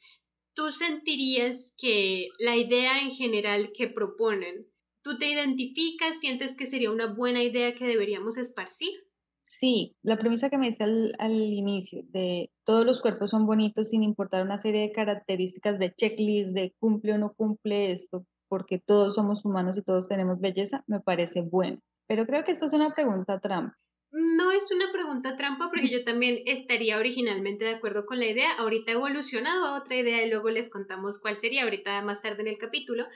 ¿tú 0.54 0.72
sentirías 0.72 1.74
que 1.78 2.28
la 2.38 2.56
idea 2.56 3.00
en 3.02 3.10
general 3.10 3.72
que 3.76 3.88
proponen, 3.88 4.66
tú 5.02 5.18
te 5.18 5.30
identificas, 5.30 6.20
sientes 6.20 6.56
que 6.56 6.66
sería 6.66 6.90
una 6.90 7.12
buena 7.12 7.42
idea 7.42 7.74
que 7.74 7.86
deberíamos 7.86 8.38
esparcir? 8.38 9.07
Sí, 9.50 9.96
la 10.02 10.18
premisa 10.18 10.50
que 10.50 10.58
me 10.58 10.66
dice 10.66 10.84
al, 10.84 11.32
inicio 11.32 12.02
de 12.10 12.50
todos 12.66 12.84
los 12.84 13.00
cuerpos 13.00 13.30
son 13.30 13.46
bonitos 13.46 13.88
sin 13.88 14.02
importar 14.02 14.44
una 14.44 14.58
serie 14.58 14.82
de 14.82 14.92
características 14.92 15.78
de 15.78 15.94
checklist, 15.94 16.52
de 16.52 16.74
cumple 16.78 17.14
o 17.14 17.18
no 17.18 17.32
cumple 17.32 17.90
esto, 17.90 18.26
porque 18.46 18.78
todos 18.78 19.14
somos 19.14 19.46
humanos 19.46 19.78
y 19.78 19.82
todos 19.82 20.06
tenemos 20.06 20.38
belleza, 20.38 20.84
me 20.86 21.00
parece 21.00 21.40
bueno. 21.40 21.80
Pero 22.06 22.26
creo 22.26 22.44
que 22.44 22.52
esto 22.52 22.66
es 22.66 22.74
una 22.74 22.92
pregunta 22.94 23.40
trampa. 23.40 23.74
No 24.10 24.52
es 24.52 24.70
una 24.70 24.92
pregunta 24.92 25.34
trampa 25.38 25.70
porque 25.70 25.88
yo 25.88 26.04
también 26.04 26.40
estaría 26.44 26.98
originalmente 26.98 27.64
de 27.64 27.76
acuerdo 27.76 28.04
con 28.04 28.18
la 28.18 28.26
idea. 28.26 28.52
Ahorita 28.58 28.92
he 28.92 28.96
evolucionado 28.96 29.64
a 29.64 29.80
otra 29.80 29.96
idea 29.96 30.26
y 30.26 30.28
luego 30.28 30.50
les 30.50 30.68
contamos 30.68 31.18
cuál 31.18 31.38
sería 31.38 31.64
ahorita 31.64 32.02
más 32.02 32.20
tarde 32.20 32.42
en 32.42 32.48
el 32.48 32.58
capítulo. 32.58 33.06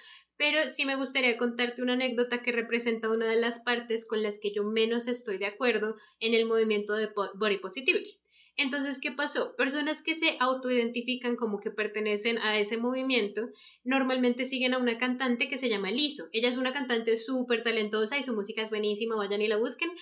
Pero 0.43 0.67
sí 0.67 0.85
me 0.87 0.97
gustaría 0.97 1.39
contarte 1.39 1.83
una 1.83 1.93
anécdota 1.93 2.43
que 2.43 2.51
representa 2.51 3.09
una 3.09 3.29
de 3.29 3.41
las 3.41 3.61
partes 3.61 4.05
con 4.05 4.25
las 4.25 4.41
que 4.41 4.53
yo 4.53 4.65
menos 4.65 5.07
estoy 5.07 5.39
de 5.39 5.47
acuerdo 5.47 5.95
en 6.19 6.35
el 6.35 6.47
movimiento 6.47 6.95
de 6.95 7.11
Body 7.39 7.59
Positivity. 7.59 8.19
Entonces, 8.57 8.99
¿qué 9.01 9.13
pasó? 9.13 9.55
Personas 9.55 10.03
que 10.03 10.17
se 10.17 10.37
autoidentifican 10.41 11.37
como 11.37 11.61
que 11.61 11.71
pertenecen 11.71 12.39
a 12.39 12.59
ese 12.59 12.77
movimiento, 12.77 13.51
normalmente 13.85 14.45
siguen 14.45 14.75
a 14.75 14.79
una 14.79 14.99
cantante 14.99 15.49
que 15.49 15.59
se 15.59 15.69
llama 15.69 15.93
Liso. 15.93 16.25
Ella 16.33 16.49
es 16.49 16.57
una 16.57 16.73
cantante 16.73 17.17
súper 17.19 17.63
talentosa 17.63 18.19
y 18.19 18.25
su 18.25 18.35
música 18.35 18.63
es 18.63 18.71
buenísima, 18.71 19.15
vayan 19.15 19.43
y 19.43 19.47
la 19.47 19.59
busquen 19.59 19.93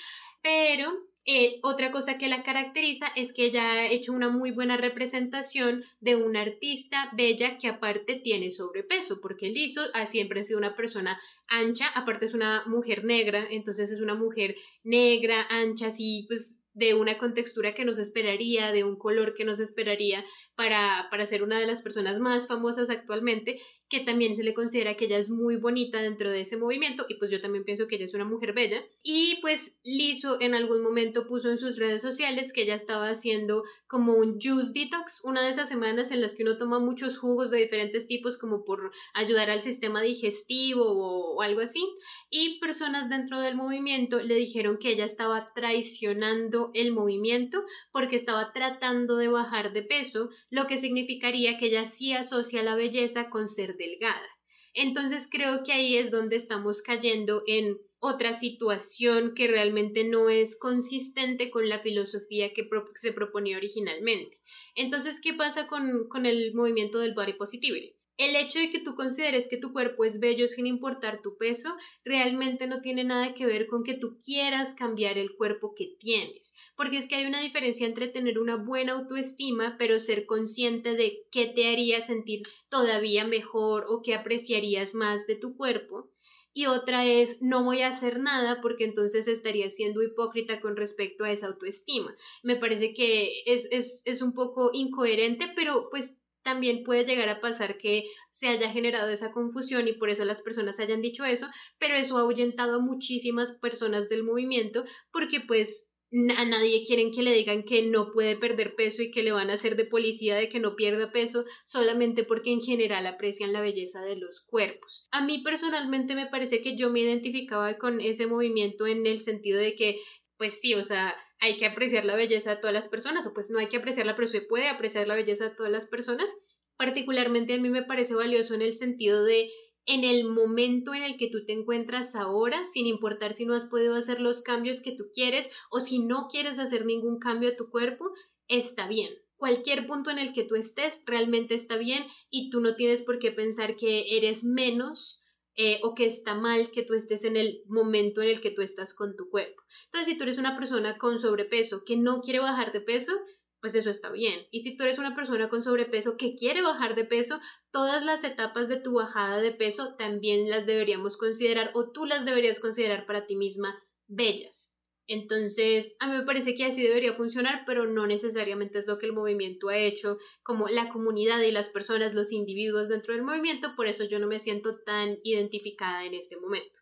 pero 0.42 0.90
eh, 1.32 1.60
otra 1.62 1.92
cosa 1.92 2.18
que 2.18 2.26
la 2.26 2.42
caracteriza 2.42 3.06
es 3.14 3.32
que 3.32 3.44
ella 3.44 3.70
ha 3.70 3.86
hecho 3.86 4.12
una 4.12 4.30
muy 4.30 4.50
buena 4.50 4.76
representación 4.76 5.84
de 6.00 6.16
una 6.16 6.40
artista 6.40 7.08
bella 7.12 7.56
que 7.56 7.68
aparte 7.68 8.16
tiene 8.16 8.50
sobrepeso, 8.50 9.20
porque 9.20 9.48
Lizo 9.48 9.80
ha 9.94 10.06
siempre 10.06 10.42
sido 10.42 10.58
una 10.58 10.74
persona 10.74 11.20
ancha, 11.46 11.86
aparte 11.94 12.26
es 12.26 12.34
una 12.34 12.64
mujer 12.66 13.04
negra, 13.04 13.46
entonces 13.48 13.92
es 13.92 14.00
una 14.00 14.16
mujer 14.16 14.56
negra, 14.82 15.46
ancha, 15.48 15.86
así 15.86 16.24
pues 16.26 16.64
de 16.72 16.94
una 16.94 17.16
contextura 17.16 17.74
que 17.74 17.84
nos 17.84 17.98
esperaría, 17.98 18.72
de 18.72 18.82
un 18.82 18.96
color 18.96 19.34
que 19.34 19.44
nos 19.44 19.60
esperaría 19.60 20.24
para, 20.54 21.08
para 21.10 21.26
ser 21.26 21.42
una 21.42 21.58
de 21.58 21.66
las 21.66 21.82
personas 21.82 22.18
más 22.20 22.46
famosas 22.46 22.90
actualmente 22.90 23.60
que 23.90 24.00
también 24.00 24.36
se 24.36 24.44
le 24.44 24.54
considera 24.54 24.94
que 24.94 25.06
ella 25.06 25.18
es 25.18 25.30
muy 25.30 25.56
bonita 25.56 26.00
dentro 26.00 26.30
de 26.30 26.42
ese 26.42 26.56
movimiento 26.56 27.06
y 27.08 27.16
pues 27.16 27.28
yo 27.32 27.40
también 27.40 27.64
pienso 27.64 27.88
que 27.88 27.96
ella 27.96 28.04
es 28.04 28.14
una 28.14 28.24
mujer 28.24 28.52
bella. 28.52 28.84
Y 29.02 29.38
pues 29.42 29.80
Lizo 29.82 30.40
en 30.40 30.54
algún 30.54 30.80
momento 30.80 31.26
puso 31.26 31.50
en 31.50 31.58
sus 31.58 31.76
redes 31.76 32.00
sociales 32.00 32.52
que 32.52 32.62
ella 32.62 32.76
estaba 32.76 33.08
haciendo 33.08 33.64
como 33.88 34.14
un 34.14 34.38
juice 34.40 34.70
detox, 34.72 35.22
una 35.24 35.42
de 35.42 35.48
esas 35.48 35.68
semanas 35.68 36.12
en 36.12 36.20
las 36.20 36.34
que 36.34 36.44
uno 36.44 36.56
toma 36.56 36.78
muchos 36.78 37.18
jugos 37.18 37.50
de 37.50 37.58
diferentes 37.58 38.06
tipos 38.06 38.38
como 38.38 38.62
por 38.64 38.92
ayudar 39.12 39.50
al 39.50 39.60
sistema 39.60 40.02
digestivo 40.02 40.84
o 40.84 41.42
algo 41.42 41.60
así. 41.60 41.84
Y 42.30 42.60
personas 42.60 43.10
dentro 43.10 43.40
del 43.40 43.56
movimiento 43.56 44.20
le 44.22 44.36
dijeron 44.36 44.78
que 44.78 44.90
ella 44.90 45.04
estaba 45.04 45.52
traicionando 45.52 46.70
el 46.74 46.92
movimiento 46.92 47.64
porque 47.90 48.14
estaba 48.14 48.52
tratando 48.52 49.16
de 49.16 49.26
bajar 49.26 49.72
de 49.72 49.82
peso, 49.82 50.30
lo 50.50 50.66
que 50.66 50.76
significaría 50.76 51.58
que 51.58 51.66
ella 51.66 51.84
sí 51.84 52.12
asocia 52.12 52.62
la 52.62 52.74
belleza 52.74 53.30
con 53.30 53.48
ser 53.48 53.76
delgada. 53.76 54.28
Entonces 54.74 55.28
creo 55.30 55.62
que 55.64 55.72
ahí 55.72 55.96
es 55.96 56.10
donde 56.10 56.36
estamos 56.36 56.82
cayendo 56.82 57.42
en 57.46 57.76
otra 57.98 58.32
situación 58.32 59.34
que 59.34 59.46
realmente 59.46 60.04
no 60.04 60.30
es 60.30 60.58
consistente 60.58 61.50
con 61.50 61.68
la 61.68 61.80
filosofía 61.80 62.52
que 62.54 62.68
se 62.94 63.12
proponía 63.12 63.58
originalmente. 63.58 64.40
Entonces, 64.74 65.20
¿qué 65.22 65.34
pasa 65.34 65.66
con, 65.66 66.08
con 66.08 66.24
el 66.24 66.54
movimiento 66.54 66.98
del 66.98 67.14
body 67.14 67.34
positivity? 67.34 67.99
El 68.20 68.36
hecho 68.36 68.58
de 68.58 68.70
que 68.70 68.80
tú 68.80 68.96
consideres 68.96 69.48
que 69.48 69.56
tu 69.56 69.72
cuerpo 69.72 70.04
es 70.04 70.20
bello 70.20 70.46
sin 70.46 70.66
importar 70.66 71.22
tu 71.22 71.38
peso, 71.38 71.70
realmente 72.04 72.66
no 72.66 72.82
tiene 72.82 73.02
nada 73.02 73.32
que 73.34 73.46
ver 73.46 73.66
con 73.66 73.82
que 73.82 73.94
tú 73.94 74.18
quieras 74.22 74.74
cambiar 74.74 75.16
el 75.16 75.34
cuerpo 75.36 75.74
que 75.74 75.96
tienes, 75.98 76.54
porque 76.76 76.98
es 76.98 77.08
que 77.08 77.14
hay 77.14 77.24
una 77.24 77.40
diferencia 77.40 77.86
entre 77.86 78.08
tener 78.08 78.38
una 78.38 78.56
buena 78.56 78.92
autoestima, 78.92 79.76
pero 79.78 79.98
ser 79.98 80.26
consciente 80.26 80.96
de 80.96 81.26
qué 81.32 81.46
te 81.46 81.70
haría 81.70 82.02
sentir 82.02 82.42
todavía 82.68 83.26
mejor 83.26 83.86
o 83.88 84.02
qué 84.02 84.12
apreciarías 84.12 84.94
más 84.94 85.26
de 85.26 85.36
tu 85.36 85.56
cuerpo. 85.56 86.10
Y 86.52 86.66
otra 86.66 87.06
es, 87.06 87.40
no 87.40 87.64
voy 87.64 87.80
a 87.80 87.88
hacer 87.88 88.20
nada 88.20 88.60
porque 88.60 88.84
entonces 88.84 89.28
estaría 89.28 89.70
siendo 89.70 90.02
hipócrita 90.02 90.60
con 90.60 90.76
respecto 90.76 91.24
a 91.24 91.30
esa 91.30 91.46
autoestima. 91.46 92.14
Me 92.42 92.56
parece 92.56 92.92
que 92.92 93.44
es, 93.46 93.66
es, 93.70 94.02
es 94.04 94.20
un 94.20 94.34
poco 94.34 94.72
incoherente, 94.74 95.46
pero 95.56 95.88
pues 95.90 96.19
también 96.50 96.82
puede 96.82 97.04
llegar 97.04 97.28
a 97.28 97.40
pasar 97.40 97.78
que 97.78 98.04
se 98.32 98.48
haya 98.48 98.70
generado 98.70 99.08
esa 99.10 99.30
confusión 99.30 99.86
y 99.86 99.92
por 99.92 100.10
eso 100.10 100.24
las 100.24 100.42
personas 100.42 100.80
hayan 100.80 101.00
dicho 101.00 101.24
eso, 101.24 101.46
pero 101.78 101.94
eso 101.94 102.18
ha 102.18 102.22
ahuyentado 102.22 102.76
a 102.76 102.82
muchísimas 102.82 103.52
personas 103.52 104.08
del 104.08 104.24
movimiento 104.24 104.84
porque 105.12 105.38
pues 105.46 105.92
a 106.36 106.44
nadie 106.44 106.84
quieren 106.84 107.12
que 107.12 107.22
le 107.22 107.32
digan 107.32 107.62
que 107.62 107.82
no 107.82 108.10
puede 108.10 108.34
perder 108.34 108.74
peso 108.74 109.00
y 109.00 109.12
que 109.12 109.22
le 109.22 109.30
van 109.30 109.48
a 109.48 109.52
hacer 109.52 109.76
de 109.76 109.84
policía 109.84 110.34
de 110.34 110.48
que 110.48 110.58
no 110.58 110.74
pierda 110.74 111.12
peso 111.12 111.44
solamente 111.64 112.24
porque 112.24 112.52
en 112.52 112.60
general 112.60 113.06
aprecian 113.06 113.52
la 113.52 113.60
belleza 113.60 114.00
de 114.00 114.16
los 114.16 114.40
cuerpos. 114.40 115.06
A 115.12 115.24
mí 115.24 115.42
personalmente 115.44 116.16
me 116.16 116.26
parece 116.26 116.62
que 116.62 116.76
yo 116.76 116.90
me 116.90 116.98
identificaba 116.98 117.78
con 117.78 118.00
ese 118.00 118.26
movimiento 118.26 118.88
en 118.88 119.06
el 119.06 119.20
sentido 119.20 119.60
de 119.60 119.76
que 119.76 120.00
pues 120.36 120.58
sí, 120.60 120.74
o 120.74 120.82
sea, 120.82 121.14
hay 121.40 121.56
que 121.56 121.66
apreciar 121.66 122.04
la 122.04 122.16
belleza 122.16 122.50
de 122.50 122.56
todas 122.56 122.74
las 122.74 122.88
personas, 122.88 123.26
o 123.26 123.32
pues 123.32 123.50
no 123.50 123.58
hay 123.58 123.68
que 123.68 123.78
apreciarla, 123.78 124.14
pero 124.14 124.26
se 124.26 124.42
puede 124.42 124.68
apreciar 124.68 125.08
la 125.08 125.14
belleza 125.14 125.48
de 125.48 125.56
todas 125.56 125.72
las 125.72 125.86
personas. 125.86 126.38
Particularmente 126.76 127.54
a 127.54 127.58
mí 127.58 127.70
me 127.70 127.82
parece 127.82 128.14
valioso 128.14 128.54
en 128.54 128.62
el 128.62 128.74
sentido 128.74 129.24
de 129.24 129.50
en 129.86 130.04
el 130.04 130.28
momento 130.28 130.94
en 130.94 131.02
el 131.02 131.16
que 131.16 131.30
tú 131.30 131.44
te 131.46 131.52
encuentras 131.52 132.14
ahora, 132.14 132.64
sin 132.64 132.86
importar 132.86 133.32
si 133.32 133.46
no 133.46 133.54
has 133.54 133.64
podido 133.64 133.94
hacer 133.94 134.20
los 134.20 134.42
cambios 134.42 134.82
que 134.82 134.92
tú 134.92 135.06
quieres 135.12 135.50
o 135.70 135.80
si 135.80 135.98
no 135.98 136.28
quieres 136.30 136.58
hacer 136.58 136.84
ningún 136.84 137.18
cambio 137.18 137.50
a 137.50 137.56
tu 137.56 137.70
cuerpo, 137.70 138.10
está 138.46 138.86
bien. 138.86 139.10
Cualquier 139.36 139.86
punto 139.86 140.10
en 140.10 140.18
el 140.18 140.34
que 140.34 140.44
tú 140.44 140.54
estés 140.54 141.02
realmente 141.06 141.54
está 141.54 141.78
bien 141.78 142.04
y 142.28 142.50
tú 142.50 142.60
no 142.60 142.76
tienes 142.76 143.00
por 143.00 143.18
qué 143.18 143.32
pensar 143.32 143.74
que 143.74 144.18
eres 144.18 144.44
menos 144.44 145.19
eh, 145.56 145.80
o 145.82 145.94
que 145.94 146.06
está 146.06 146.34
mal 146.34 146.70
que 146.70 146.82
tú 146.82 146.94
estés 146.94 147.24
en 147.24 147.36
el 147.36 147.62
momento 147.66 148.22
en 148.22 148.28
el 148.28 148.40
que 148.40 148.50
tú 148.50 148.62
estás 148.62 148.94
con 148.94 149.16
tu 149.16 149.28
cuerpo. 149.28 149.62
Entonces, 149.86 150.12
si 150.12 150.18
tú 150.18 150.24
eres 150.24 150.38
una 150.38 150.56
persona 150.56 150.98
con 150.98 151.18
sobrepeso 151.18 151.84
que 151.84 151.96
no 151.96 152.20
quiere 152.22 152.40
bajar 152.40 152.72
de 152.72 152.80
peso, 152.80 153.12
pues 153.60 153.74
eso 153.74 153.90
está 153.90 154.10
bien. 154.10 154.46
Y 154.50 154.60
si 154.60 154.76
tú 154.76 154.84
eres 154.84 154.98
una 154.98 155.14
persona 155.14 155.48
con 155.48 155.62
sobrepeso 155.62 156.16
que 156.16 156.34
quiere 156.34 156.62
bajar 156.62 156.94
de 156.94 157.04
peso, 157.04 157.38
todas 157.70 158.04
las 158.04 158.24
etapas 158.24 158.68
de 158.68 158.80
tu 158.80 158.94
bajada 158.94 159.40
de 159.40 159.52
peso 159.52 159.94
también 159.96 160.48
las 160.48 160.66
deberíamos 160.66 161.16
considerar 161.16 161.70
o 161.74 161.90
tú 161.90 162.06
las 162.06 162.24
deberías 162.24 162.58
considerar 162.58 163.06
para 163.06 163.26
ti 163.26 163.36
misma 163.36 163.82
bellas. 164.06 164.79
Entonces, 165.12 165.96
a 165.98 166.06
mí 166.06 166.18
me 166.18 166.24
parece 166.24 166.54
que 166.54 166.64
así 166.64 166.84
debería 166.84 167.14
funcionar, 167.14 167.64
pero 167.66 167.84
no 167.84 168.06
necesariamente 168.06 168.78
es 168.78 168.86
lo 168.86 168.96
que 168.98 169.06
el 169.06 169.12
movimiento 169.12 169.68
ha 169.68 169.76
hecho, 169.76 170.18
como 170.44 170.68
la 170.68 170.88
comunidad 170.88 171.40
y 171.40 171.50
las 171.50 171.68
personas, 171.68 172.14
los 172.14 172.30
individuos 172.30 172.88
dentro 172.88 173.12
del 173.12 173.24
movimiento, 173.24 173.70
por 173.74 173.88
eso 173.88 174.04
yo 174.04 174.20
no 174.20 174.28
me 174.28 174.38
siento 174.38 174.78
tan 174.86 175.16
identificada 175.24 176.04
en 176.04 176.14
este 176.14 176.36
momento. 176.38 176.78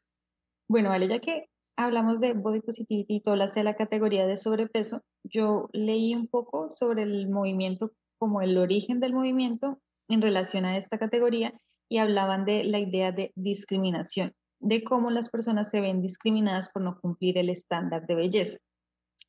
Bueno, 0.68 0.90
vale, 0.90 1.08
ya 1.08 1.20
que 1.20 1.46
hablamos 1.74 2.20
de 2.20 2.34
body 2.34 2.60
positivity 2.60 3.14
y 3.14 3.20
tú 3.22 3.30
hablaste 3.30 3.60
de 3.60 3.64
la 3.64 3.76
categoría 3.76 4.26
de 4.26 4.36
sobrepeso, 4.36 5.00
yo 5.24 5.70
leí 5.72 6.14
un 6.14 6.28
poco 6.28 6.68
sobre 6.68 7.04
el 7.04 7.30
movimiento, 7.30 7.92
como 8.18 8.42
el 8.42 8.58
origen 8.58 9.00
del 9.00 9.14
movimiento 9.14 9.78
en 10.10 10.20
relación 10.20 10.66
a 10.66 10.76
esta 10.76 10.98
categoría 10.98 11.58
y 11.90 11.96
hablaban 11.96 12.44
de 12.44 12.64
la 12.64 12.78
idea 12.78 13.10
de 13.10 13.32
discriminación 13.36 14.34
de 14.60 14.82
cómo 14.82 15.10
las 15.10 15.30
personas 15.30 15.70
se 15.70 15.80
ven 15.80 16.02
discriminadas 16.02 16.68
por 16.70 16.82
no 16.82 17.00
cumplir 17.00 17.38
el 17.38 17.48
estándar 17.48 18.06
de 18.06 18.14
belleza. 18.14 18.58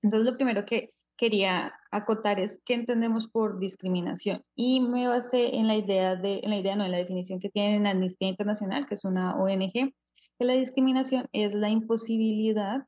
Entonces, 0.02 0.32
lo 0.32 0.36
primero 0.36 0.66
que 0.66 0.92
quería 1.18 1.74
acotar 1.92 2.40
es 2.40 2.62
qué 2.66 2.76
entendemos 2.76 3.28
por 3.28 3.60
discriminación 3.60 4.42
y 4.56 4.80
me 4.80 5.08
basé 5.08 5.58
en 5.58 5.68
la 5.68 5.76
idea 5.76 6.16
de 6.16 6.40
en 6.44 6.50
la 6.50 6.58
idea 6.58 6.78
no 6.78 6.86
en 6.86 6.92
la 6.92 6.98
definición 6.98 7.40
que 7.40 7.50
tienen 7.50 7.82
en 7.82 7.88
Amnistía 7.88 8.30
Internacional, 8.30 8.88
que 8.88 8.94
es 8.94 9.04
una 9.04 9.36
ONG, 9.36 9.74
que 9.74 10.46
la 10.46 10.54
discriminación 10.54 11.28
es 11.34 11.54
la 11.54 11.70
imposibilidad 11.70 12.86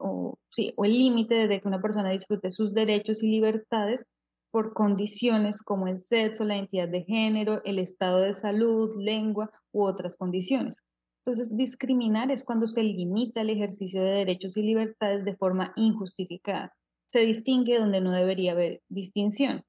o 0.00 0.36
sí, 0.50 0.72
o 0.76 0.84
el 0.84 0.92
límite 0.92 1.46
de 1.46 1.60
que 1.60 1.68
una 1.68 1.80
persona 1.80 2.10
disfrute 2.10 2.50
sus 2.50 2.74
derechos 2.74 3.22
y 3.22 3.30
libertades 3.30 4.06
por 4.50 4.74
condiciones 4.74 5.62
como 5.62 5.86
el 5.86 5.98
sexo, 5.98 6.44
la 6.44 6.56
identidad 6.56 6.88
de 6.88 7.04
género, 7.04 7.62
el 7.64 7.78
estado 7.78 8.20
de 8.20 8.34
salud, 8.34 8.96
lengua 8.98 9.50
u 9.72 9.84
otras 9.84 10.16
condiciones. 10.16 10.82
Entonces, 11.24 11.56
discriminar 11.56 12.30
es 12.30 12.44
cuando 12.44 12.66
se 12.66 12.82
limita 12.82 13.42
el 13.42 13.50
ejercicio 13.50 14.02
de 14.02 14.10
derechos 14.10 14.56
y 14.56 14.62
libertades 14.62 15.24
de 15.24 15.36
forma 15.36 15.72
injustificada. 15.76 16.74
Se 17.10 17.20
distingue 17.20 17.78
donde 17.78 18.00
no 18.00 18.12
debería 18.12 18.52
haber 18.52 18.82
distinción. 18.88 19.64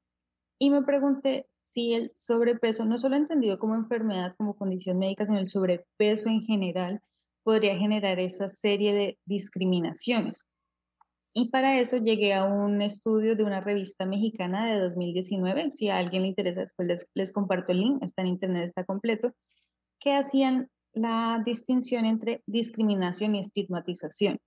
Y 0.60 0.70
me 0.70 0.84
pregunté 0.84 1.48
si 1.62 1.94
el 1.94 2.12
sobrepeso, 2.16 2.86
no 2.86 2.98
solo 2.98 3.16
entendido 3.16 3.60
como 3.60 3.76
enfermedad, 3.76 4.36
como 4.38 4.56
condición 4.56 4.98
médica, 4.98 5.26
sino 5.26 5.40
el 5.40 5.50
sobrepeso 5.50 6.30
en 6.30 6.42
general, 6.42 7.02
podría 7.44 7.76
generar 7.78 8.20
esa 8.20 8.48
serie 8.48 8.94
de 8.94 9.20
discriminaciones. 9.26 10.46
Y 11.34 11.50
para 11.50 11.80
eso 11.80 11.98
llegué 11.98 12.34
a 12.34 12.44
un 12.44 12.82
estudio 12.82 13.36
de 13.36 13.44
una 13.44 13.62
revista 13.62 14.06
mexicana 14.06 14.72
de 14.72 14.80
2019. 14.80 15.72
Si 15.72 15.90
a 15.90 15.98
alguien 15.98 16.24
le 16.24 16.30
interesa, 16.30 16.62
después 16.62 16.88
les, 16.88 17.10
les 17.14 17.32
comparto 17.32 17.72
el 17.72 17.80
link, 17.80 18.04
está 18.04 18.22
en 18.22 18.28
internet, 18.28 18.64
está 18.66 18.84
completo, 18.84 19.34
que 20.00 20.14
hacían 20.14 20.70
la 20.94 21.42
distinción 21.46 22.06
entre 22.06 22.44
discriminación 22.46 23.36
y 23.36 23.40
estigmatización. 23.40 24.40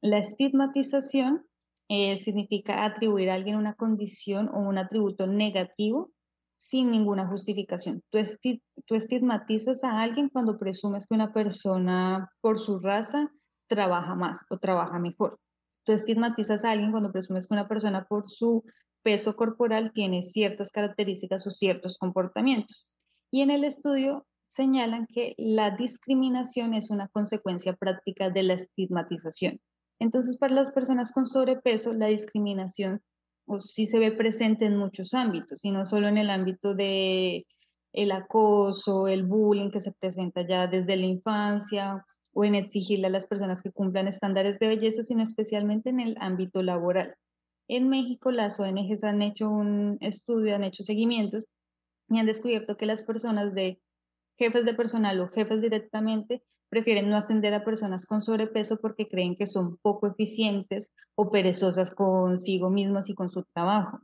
La 0.00 0.18
estigmatización 0.18 1.46
eh, 1.88 2.16
significa 2.16 2.84
atribuir 2.84 3.30
a 3.30 3.34
alguien 3.34 3.56
una 3.56 3.74
condición 3.74 4.48
o 4.48 4.58
un 4.58 4.78
atributo 4.78 5.26
negativo 5.26 6.10
sin 6.58 6.90
ninguna 6.90 7.26
justificación. 7.26 8.02
Tú, 8.10 8.18
tú 8.84 8.94
estigmatizas 8.94 9.84
a 9.84 10.02
alguien 10.02 10.28
cuando 10.28 10.58
presumes 10.58 11.06
que 11.06 11.14
una 11.14 11.32
persona 11.32 12.30
por 12.40 12.58
su 12.58 12.80
raza 12.80 13.32
trabaja 13.68 14.14
más 14.14 14.44
o 14.50 14.58
trabaja 14.58 14.98
mejor. 14.98 15.38
Tú 15.84 15.92
estigmatizas 15.92 16.64
a 16.64 16.72
alguien 16.72 16.90
cuando 16.90 17.12
presumes 17.12 17.46
que 17.46 17.54
una 17.54 17.68
persona 17.68 18.06
por 18.06 18.28
su 18.28 18.64
peso 19.02 19.36
corporal 19.36 19.92
tiene 19.92 20.22
ciertas 20.22 20.70
características 20.72 21.46
o 21.46 21.50
ciertos 21.50 21.96
comportamientos. 21.96 22.92
Y 23.30 23.42
en 23.42 23.50
el 23.50 23.64
estudio 23.64 24.26
señalan 24.48 25.06
que 25.06 25.34
la 25.36 25.70
discriminación 25.70 26.74
es 26.74 26.90
una 26.90 27.08
consecuencia 27.08 27.74
práctica 27.74 28.30
de 28.30 28.42
la 28.42 28.54
estigmatización. 28.54 29.60
Entonces, 30.00 30.38
para 30.38 30.54
las 30.54 30.72
personas 30.72 31.12
con 31.12 31.26
sobrepeso, 31.26 31.92
la 31.92 32.06
discriminación 32.06 33.02
sí 33.60 33.86
se 33.86 33.98
ve 33.98 34.12
presente 34.12 34.66
en 34.66 34.76
muchos 34.76 35.14
ámbitos, 35.14 35.64
y 35.64 35.70
no 35.70 35.86
solo 35.86 36.08
en 36.08 36.18
el 36.18 36.30
ámbito 36.30 36.74
de 36.74 37.46
el 37.92 38.12
acoso, 38.12 39.08
el 39.08 39.24
bullying 39.24 39.70
que 39.70 39.80
se 39.80 39.92
presenta 39.92 40.46
ya 40.46 40.66
desde 40.66 40.96
la 40.96 41.06
infancia 41.06 42.04
o 42.32 42.44
en 42.44 42.54
exigirle 42.54 43.06
a 43.06 43.10
las 43.10 43.26
personas 43.26 43.62
que 43.62 43.72
cumplan 43.72 44.06
estándares 44.06 44.58
de 44.58 44.68
belleza, 44.68 45.02
sino 45.02 45.22
especialmente 45.22 45.90
en 45.90 46.00
el 46.00 46.16
ámbito 46.20 46.62
laboral. 46.62 47.14
En 47.66 47.88
México, 47.88 48.30
las 48.30 48.60
ONGs 48.60 49.04
han 49.04 49.22
hecho 49.22 49.48
un 49.50 49.96
estudio, 50.00 50.54
han 50.54 50.64
hecho 50.64 50.84
seguimientos 50.84 51.46
y 52.08 52.18
han 52.18 52.26
descubierto 52.26 52.76
que 52.76 52.86
las 52.86 53.02
personas 53.02 53.54
de 53.54 53.80
jefes 54.38 54.64
de 54.64 54.74
personal 54.74 55.20
o 55.20 55.28
jefes 55.28 55.60
directamente 55.60 56.42
prefieren 56.68 57.08
no 57.08 57.16
ascender 57.16 57.54
a 57.54 57.64
personas 57.64 58.06
con 58.06 58.22
sobrepeso 58.22 58.78
porque 58.80 59.08
creen 59.08 59.36
que 59.36 59.46
son 59.46 59.78
poco 59.78 60.06
eficientes 60.06 60.94
o 61.14 61.30
perezosas 61.30 61.94
consigo 61.94 62.70
mismas 62.70 63.08
y 63.08 63.14
con 63.14 63.30
su 63.30 63.44
trabajo. 63.54 64.00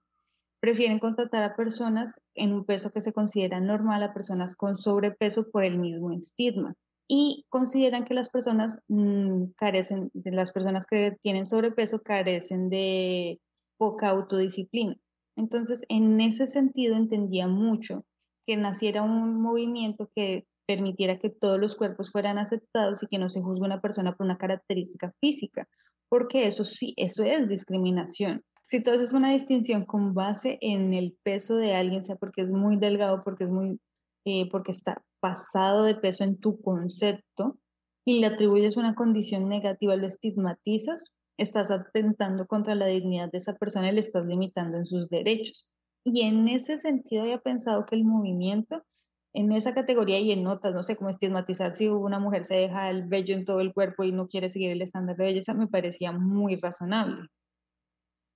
Prefieren 0.61 0.99
contratar 0.99 1.43
a 1.43 1.57
personas 1.57 2.19
en 2.35 2.55
un 2.55 2.65
peso 2.65 2.91
que 2.91 3.03
se 3.03 3.13
considera 3.13 3.61
normal 3.61 4.03
a 4.03 4.15
personas 4.15 4.57
con 4.57 4.77
sobrepeso 4.77 5.51
por 5.51 5.63
el 5.63 5.79
mismo 5.79 6.13
estigma. 6.13 6.75
Y 7.07 7.45
consideran 7.51 8.07
que 8.07 8.15
las 8.15 8.31
personas 8.31 8.79
mm, 8.89 9.51
carecen, 9.57 10.11
las 10.15 10.53
personas 10.53 10.87
que 10.87 11.19
tienen 11.21 11.45
sobrepeso 11.45 12.01
carecen 12.01 12.71
de 12.71 13.41
poca 13.77 14.09
autodisciplina. 14.09 14.97
Entonces, 15.37 15.85
en 15.91 16.19
ese 16.23 16.47
sentido 16.47 16.97
entendía 16.97 17.47
mucho 17.47 18.07
que 18.47 18.57
naciera 18.57 19.03
un 19.03 19.41
movimiento 19.41 20.11
que 20.15 20.47
permitiera 20.67 21.19
que 21.19 21.31
todos 21.31 21.59
los 21.59 21.77
cuerpos 21.77 22.11
fueran 22.11 22.39
aceptados 22.39 23.03
y 23.03 23.07
que 23.07 23.19
no 23.19 23.29
se 23.29 23.43
juzgue 23.43 23.65
una 23.65 23.81
persona 23.81 24.15
por 24.17 24.25
una 24.25 24.39
característica 24.39 25.13
física, 25.21 25.69
porque 26.09 26.47
eso 26.47 26.65
sí, 26.65 26.95
eso 26.97 27.25
es 27.25 27.49
discriminación. 27.49 28.43
Si 28.67 28.83
tú 28.83 28.91
haces 28.91 29.13
una 29.13 29.31
distinción 29.31 29.85
con 29.85 30.15
base 30.15 30.59
en 30.61 30.95
el 30.95 31.17
peso 31.23 31.57
de 31.57 31.75
alguien, 31.75 32.03
sea 32.03 32.17
porque 32.17 32.43
es 32.43 32.51
muy 32.51 32.77
delgado, 32.79 33.23
porque 33.23 33.45
es 33.45 33.51
muy, 33.51 33.79
eh, 34.25 34.49
porque 34.51 34.73
está 34.73 35.03
pasado 35.21 35.85
de 35.85 35.95
peso 35.95 36.25
en 36.25 36.39
tu 36.39 36.61
concepto 36.61 37.59
y 38.07 38.21
le 38.21 38.27
atribuyes 38.27 38.77
una 38.77 38.95
condición 38.95 39.49
negativa, 39.49 39.97
lo 39.97 40.07
estigmatizas, 40.07 41.15
estás 41.39 41.71
atentando 41.71 42.47
contra 42.47 42.75
la 42.75 42.87
dignidad 42.87 43.31
de 43.31 43.39
esa 43.39 43.55
persona 43.55 43.91
y 43.91 43.93
le 43.93 44.01
estás 44.01 44.25
limitando 44.27 44.79
en 44.79 44.87
sus 44.87 45.09
derechos. 45.09 45.69
Y 46.05 46.23
en 46.23 46.49
ese 46.49 46.79
sentido 46.79 47.23
había 47.23 47.39
pensado 47.39 47.87
que 47.87 47.97
el 47.97 48.05
movimiento, 48.05 48.85
en 49.33 49.53
esa 49.53 49.75
categoría 49.75 50.21
y 50.21 50.33
en 50.33 50.47
otras, 50.47 50.75
no 50.75 50.83
sé 50.83 50.97
cómo 50.97 51.11
estigmatizar 51.11 51.75
si 51.75 51.89
una 51.89 52.19
mujer 52.21 52.45
se 52.45 52.57
deja 52.57 52.91
el 52.91 53.05
vello 53.05 53.35
en 53.35 53.45
todo 53.45 53.61
el 53.61 53.73
cuerpo 53.73 54.05
y 54.05 54.13
no 54.13 54.29
quiere 54.29 54.49
seguir 54.49 54.71
el 54.71 54.83
estándar 54.83 55.17
de 55.17 55.25
belleza, 55.25 55.55
me 55.55 55.67
parecía 55.67 56.13
muy 56.13 56.57
razonable. 56.57 57.29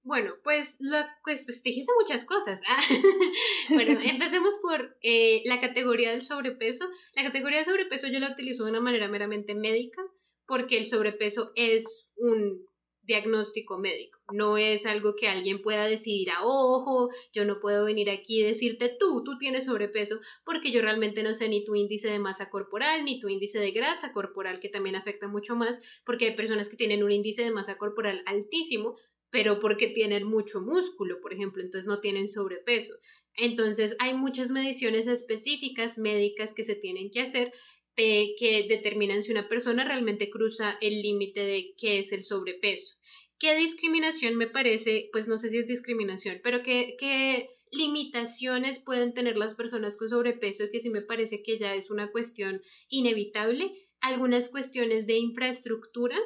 Bueno, 0.03 0.33
pues, 0.43 0.79
lo, 0.81 0.97
pues, 1.23 1.45
pues 1.45 1.63
dijiste 1.63 1.93
muchas 2.01 2.25
cosas. 2.25 2.63
Ah, 2.67 2.81
bueno, 3.69 4.01
empecemos 4.03 4.59
por 4.63 4.97
eh, 5.03 5.43
la 5.45 5.61
categoría 5.61 6.13
del 6.13 6.23
sobrepeso. 6.23 6.87
La 7.15 7.25
categoría 7.25 7.59
del 7.59 7.67
sobrepeso 7.67 8.09
yo 8.09 8.19
la 8.19 8.33
utilizo 8.33 8.65
de 8.65 8.71
una 8.71 8.81
manera 8.81 9.09
meramente 9.09 9.55
médica 9.55 10.03
porque 10.47 10.79
el 10.79 10.87
sobrepeso 10.87 11.53
es 11.57 12.11
un 12.17 12.68
diagnóstico 13.09 13.79
médico. 13.79 14.21
No 14.33 14.59
es 14.59 14.87
algo 14.87 15.17
que 15.17 15.29
alguien 15.29 15.63
pueda 15.63 15.89
decidir 15.89 16.31
a 16.31 16.45
ojo, 16.45 17.09
yo 17.33 17.45
no 17.45 17.59
puedo 17.59 17.87
venir 17.87 18.11
aquí 18.11 18.41
y 18.41 18.45
decirte 18.45 18.95
tú, 19.01 19.25
tú 19.25 19.39
tienes 19.39 19.65
sobrepeso, 19.65 20.21
porque 20.45 20.71
yo 20.71 20.83
realmente 20.83 21.23
no 21.23 21.35
sé 21.35 21.49
ni 21.49 21.65
tu 21.65 21.75
índice 21.75 22.09
de 22.09 22.19
masa 22.19 22.51
corporal, 22.51 23.05
ni 23.05 23.19
tu 23.19 23.29
índice 23.29 23.59
de 23.59 23.73
grasa 23.73 24.13
corporal, 24.13 24.61
que 24.61 24.69
también 24.69 24.95
afecta 24.95 25.27
mucho 25.27 25.57
más, 25.57 25.81
porque 26.05 26.27
hay 26.27 26.37
personas 26.37 26.69
que 26.69 26.77
tienen 26.77 27.03
un 27.03 27.11
índice 27.11 27.43
de 27.43 27.51
masa 27.51 27.79
corporal 27.79 28.23
altísimo, 28.27 28.97
pero 29.31 29.59
porque 29.59 29.89
tienen 29.89 30.25
mucho 30.25 30.61
músculo, 30.61 31.21
por 31.21 31.33
ejemplo, 31.33 31.63
entonces 31.63 31.89
no 31.89 32.01
tienen 32.01 32.29
sobrepeso. 32.29 32.95
Entonces 33.35 33.97
hay 34.01 34.15
muchas 34.15 34.51
mediciones 34.51 35.07
específicas 35.07 35.97
médicas 35.97 36.53
que 36.53 36.65
se 36.65 36.75
tienen 36.75 37.11
que 37.11 37.23
hacer 37.23 37.53
que 37.97 38.67
determinan 38.69 39.25
si 39.25 39.33
una 39.33 39.49
persona 39.49 39.83
realmente 39.85 40.31
cruza 40.31 40.79
el 40.81 41.03
límite 41.03 41.41
de 41.41 41.75
qué 41.77 41.99
es 41.99 42.13
el 42.13 42.23
sobrepeso. 42.23 42.95
¿Qué 43.39 43.57
discriminación 43.57 44.37
me 44.37 44.49
parece? 44.49 45.09
Pues 45.13 45.29
no 45.29 45.39
sé 45.39 45.49
si 45.49 45.59
es 45.59 45.67
discriminación, 45.67 46.41
pero 46.43 46.63
qué, 46.63 46.97
qué 46.99 47.51
limitaciones 47.71 48.81
pueden 48.81 49.15
tener 49.15 49.37
las 49.37 49.55
personas 49.55 49.97
con 49.97 50.09
sobrepeso, 50.09 50.65
que 50.73 50.81
sí 50.81 50.91
me 50.91 51.03
parece 51.03 51.43
que 51.43 51.59
ya 51.59 51.75
es 51.75 51.91
una 51.91 52.11
cuestión 52.11 52.63
inevitable. 52.89 53.73
Algunas 54.01 54.49
cuestiones 54.49 55.07
de 55.07 55.19
infraestructura. 55.19 56.17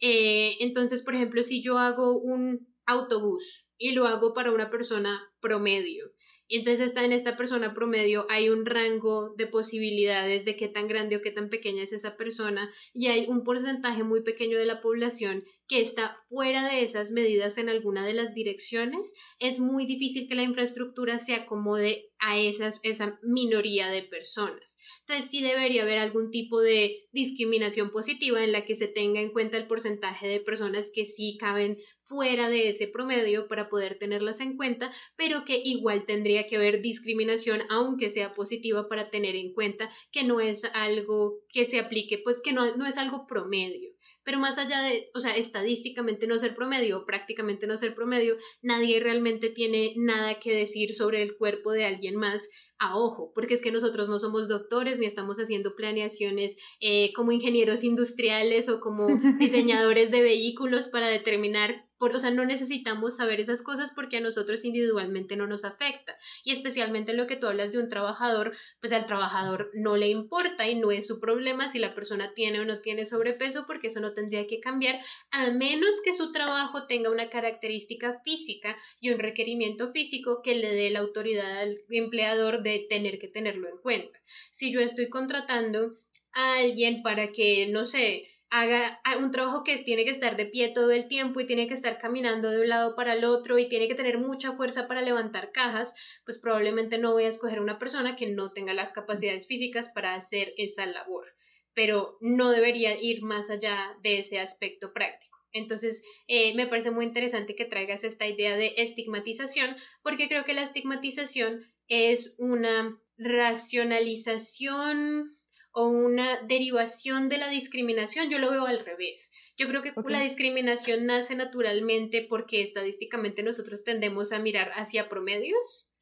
Eh, 0.00 0.56
entonces, 0.60 1.02
por 1.02 1.14
ejemplo, 1.14 1.42
si 1.42 1.62
yo 1.62 1.78
hago 1.78 2.18
un 2.18 2.74
autobús 2.86 3.66
y 3.76 3.92
lo 3.92 4.06
hago 4.06 4.34
para 4.34 4.52
una 4.52 4.70
persona 4.70 5.20
promedio, 5.40 6.10
Y 6.48 6.56
entonces 6.56 6.86
está 6.86 7.04
en 7.04 7.12
esta 7.12 7.36
persona 7.36 7.74
promedio 7.74 8.26
hay 8.30 8.48
un 8.48 8.64
rango 8.64 9.34
de 9.36 9.46
posibilidades 9.46 10.46
de 10.46 10.56
qué 10.56 10.68
tan 10.68 10.88
grande 10.88 11.16
o 11.16 11.22
qué 11.22 11.30
tan 11.30 11.50
pequeña 11.50 11.82
es 11.82 11.92
esa 11.92 12.16
persona 12.16 12.72
y 12.94 13.08
hay 13.08 13.26
un 13.28 13.44
porcentaje 13.44 14.02
muy 14.02 14.22
pequeño 14.22 14.58
de 14.58 14.64
la 14.64 14.80
población 14.80 15.44
que 15.68 15.82
está 15.82 16.16
fuera 16.30 16.66
de 16.66 16.82
esas 16.82 17.12
medidas 17.12 17.58
en 17.58 17.68
alguna 17.68 18.04
de 18.04 18.14
las 18.14 18.32
direcciones, 18.32 19.14
es 19.38 19.60
muy 19.60 19.84
difícil 19.84 20.26
que 20.26 20.34
la 20.34 20.42
infraestructura 20.42 21.18
se 21.18 21.34
acomode 21.34 22.06
a 22.18 22.38
esas, 22.38 22.80
esa 22.82 23.18
minoría 23.22 23.88
de 23.90 24.02
personas. 24.02 24.78
Entonces 25.00 25.30
sí 25.30 25.42
debería 25.42 25.82
haber 25.82 25.98
algún 25.98 26.30
tipo 26.30 26.62
de 26.62 27.06
discriminación 27.12 27.90
positiva 27.90 28.42
en 28.42 28.52
la 28.52 28.64
que 28.64 28.74
se 28.74 28.88
tenga 28.88 29.20
en 29.20 29.30
cuenta 29.30 29.58
el 29.58 29.66
porcentaje 29.66 30.26
de 30.26 30.40
personas 30.40 30.90
que 30.92 31.04
sí 31.04 31.36
caben 31.38 31.76
fuera 32.08 32.48
de 32.48 32.70
ese 32.70 32.88
promedio 32.88 33.46
para 33.48 33.68
poder 33.68 33.98
tenerlas 33.98 34.40
en 34.40 34.56
cuenta, 34.56 34.92
pero 35.16 35.44
que 35.44 35.60
igual 35.62 36.06
tendría 36.06 36.46
que 36.46 36.56
haber 36.56 36.80
discriminación, 36.80 37.62
aunque 37.68 38.10
sea 38.10 38.34
positiva, 38.34 38.88
para 38.88 39.10
tener 39.10 39.36
en 39.36 39.52
cuenta 39.52 39.90
que 40.10 40.24
no 40.24 40.40
es 40.40 40.64
algo 40.72 41.40
que 41.50 41.64
se 41.64 41.78
aplique, 41.78 42.18
pues 42.18 42.40
que 42.42 42.52
no, 42.52 42.74
no 42.76 42.86
es 42.86 42.96
algo 42.96 43.26
promedio. 43.26 43.90
Pero 44.24 44.38
más 44.38 44.58
allá 44.58 44.82
de, 44.82 45.10
o 45.14 45.20
sea, 45.20 45.36
estadísticamente 45.36 46.26
no 46.26 46.38
ser 46.38 46.54
promedio, 46.54 47.06
prácticamente 47.06 47.66
no 47.66 47.78
ser 47.78 47.94
promedio, 47.94 48.36
nadie 48.60 49.00
realmente 49.00 49.48
tiene 49.48 49.94
nada 49.96 50.38
que 50.38 50.52
decir 50.52 50.94
sobre 50.94 51.22
el 51.22 51.36
cuerpo 51.36 51.72
de 51.72 51.84
alguien 51.86 52.16
más 52.16 52.50
a 52.78 52.96
ojo, 52.96 53.32
porque 53.34 53.54
es 53.54 53.62
que 53.62 53.72
nosotros 53.72 54.08
no 54.08 54.18
somos 54.18 54.48
doctores 54.48 54.98
ni 54.98 55.06
estamos 55.06 55.38
haciendo 55.38 55.74
planeaciones 55.74 56.58
eh, 56.80 57.12
como 57.14 57.32
ingenieros 57.32 57.82
industriales 57.84 58.68
o 58.68 58.80
como 58.80 59.06
diseñadores 59.38 60.10
de 60.10 60.22
vehículos 60.22 60.88
para 60.88 61.08
determinar 61.08 61.87
o 62.00 62.18
sea, 62.18 62.30
no 62.30 62.44
necesitamos 62.44 63.16
saber 63.16 63.40
esas 63.40 63.62
cosas 63.62 63.92
porque 63.94 64.18
a 64.18 64.20
nosotros 64.20 64.64
individualmente 64.64 65.36
no 65.36 65.46
nos 65.46 65.64
afecta. 65.64 66.16
Y 66.44 66.52
especialmente 66.52 67.12
lo 67.12 67.26
que 67.26 67.36
tú 67.36 67.46
hablas 67.46 67.72
de 67.72 67.78
un 67.78 67.88
trabajador, 67.88 68.56
pues 68.80 68.92
al 68.92 69.06
trabajador 69.06 69.70
no 69.74 69.96
le 69.96 70.08
importa 70.08 70.68
y 70.68 70.76
no 70.76 70.90
es 70.90 71.06
su 71.06 71.20
problema 71.20 71.68
si 71.68 71.78
la 71.78 71.94
persona 71.94 72.32
tiene 72.34 72.60
o 72.60 72.64
no 72.64 72.80
tiene 72.80 73.04
sobrepeso 73.04 73.64
porque 73.66 73.88
eso 73.88 74.00
no 74.00 74.14
tendría 74.14 74.46
que 74.46 74.60
cambiar 74.60 75.00
a 75.30 75.50
menos 75.50 76.00
que 76.04 76.14
su 76.14 76.32
trabajo 76.32 76.86
tenga 76.86 77.10
una 77.10 77.30
característica 77.30 78.20
física 78.24 78.76
y 79.00 79.10
un 79.10 79.18
requerimiento 79.18 79.92
físico 79.92 80.42
que 80.42 80.54
le 80.54 80.74
dé 80.74 80.90
la 80.90 81.00
autoridad 81.00 81.58
al 81.58 81.78
empleador 81.90 82.62
de 82.62 82.86
tener 82.88 83.18
que 83.18 83.28
tenerlo 83.28 83.68
en 83.68 83.78
cuenta. 83.78 84.18
Si 84.50 84.72
yo 84.72 84.80
estoy 84.80 85.08
contratando 85.08 85.98
a 86.32 86.58
alguien 86.58 87.02
para 87.02 87.32
que, 87.32 87.68
no 87.68 87.84
sé, 87.84 88.28
haga 88.50 89.00
un 89.18 89.30
trabajo 89.30 89.62
que 89.62 89.76
tiene 89.78 90.04
que 90.04 90.10
estar 90.10 90.36
de 90.36 90.46
pie 90.46 90.68
todo 90.68 90.90
el 90.90 91.08
tiempo 91.08 91.40
y 91.40 91.46
tiene 91.46 91.68
que 91.68 91.74
estar 91.74 91.98
caminando 91.98 92.50
de 92.50 92.62
un 92.62 92.68
lado 92.68 92.96
para 92.96 93.14
el 93.14 93.24
otro 93.24 93.58
y 93.58 93.68
tiene 93.68 93.88
que 93.88 93.94
tener 93.94 94.18
mucha 94.18 94.52
fuerza 94.52 94.88
para 94.88 95.02
levantar 95.02 95.52
cajas, 95.52 95.94
pues 96.24 96.38
probablemente 96.38 96.98
no 96.98 97.12
voy 97.12 97.24
a 97.24 97.28
escoger 97.28 97.60
una 97.60 97.78
persona 97.78 98.16
que 98.16 98.26
no 98.26 98.50
tenga 98.50 98.72
las 98.72 98.92
capacidades 98.92 99.46
físicas 99.46 99.88
para 99.88 100.14
hacer 100.14 100.54
esa 100.56 100.86
labor, 100.86 101.26
pero 101.74 102.16
no 102.20 102.50
debería 102.50 103.00
ir 103.00 103.22
más 103.22 103.50
allá 103.50 103.96
de 104.02 104.20
ese 104.20 104.40
aspecto 104.40 104.92
práctico. 104.92 105.36
Entonces, 105.52 106.02
eh, 106.26 106.54
me 106.54 106.66
parece 106.66 106.90
muy 106.90 107.04
interesante 107.06 107.54
que 107.54 107.64
traigas 107.64 108.04
esta 108.04 108.26
idea 108.26 108.54
de 108.56 108.74
estigmatización, 108.76 109.76
porque 110.02 110.28
creo 110.28 110.44
que 110.44 110.52
la 110.54 110.62
estigmatización 110.62 111.64
es 111.86 112.36
una 112.38 113.00
racionalización 113.16 115.37
o 115.78 115.86
una 115.90 116.42
derivación 116.42 117.28
de 117.28 117.38
la 117.38 117.48
discriminación, 117.48 118.30
yo 118.30 118.40
lo 118.40 118.50
veo 118.50 118.66
al 118.66 118.84
revés. 118.84 119.30
Yo 119.56 119.68
creo 119.68 119.80
que 119.80 119.92
la 120.08 120.20
discriminación 120.20 121.06
nace 121.06 121.36
naturalmente 121.36 122.26
porque 122.28 122.62
estadísticamente 122.62 123.44
nosotros 123.44 123.84
tendemos 123.84 124.32
a 124.32 124.40
mirar 124.40 124.72
hacia 124.74 125.08
promedios 125.08 125.92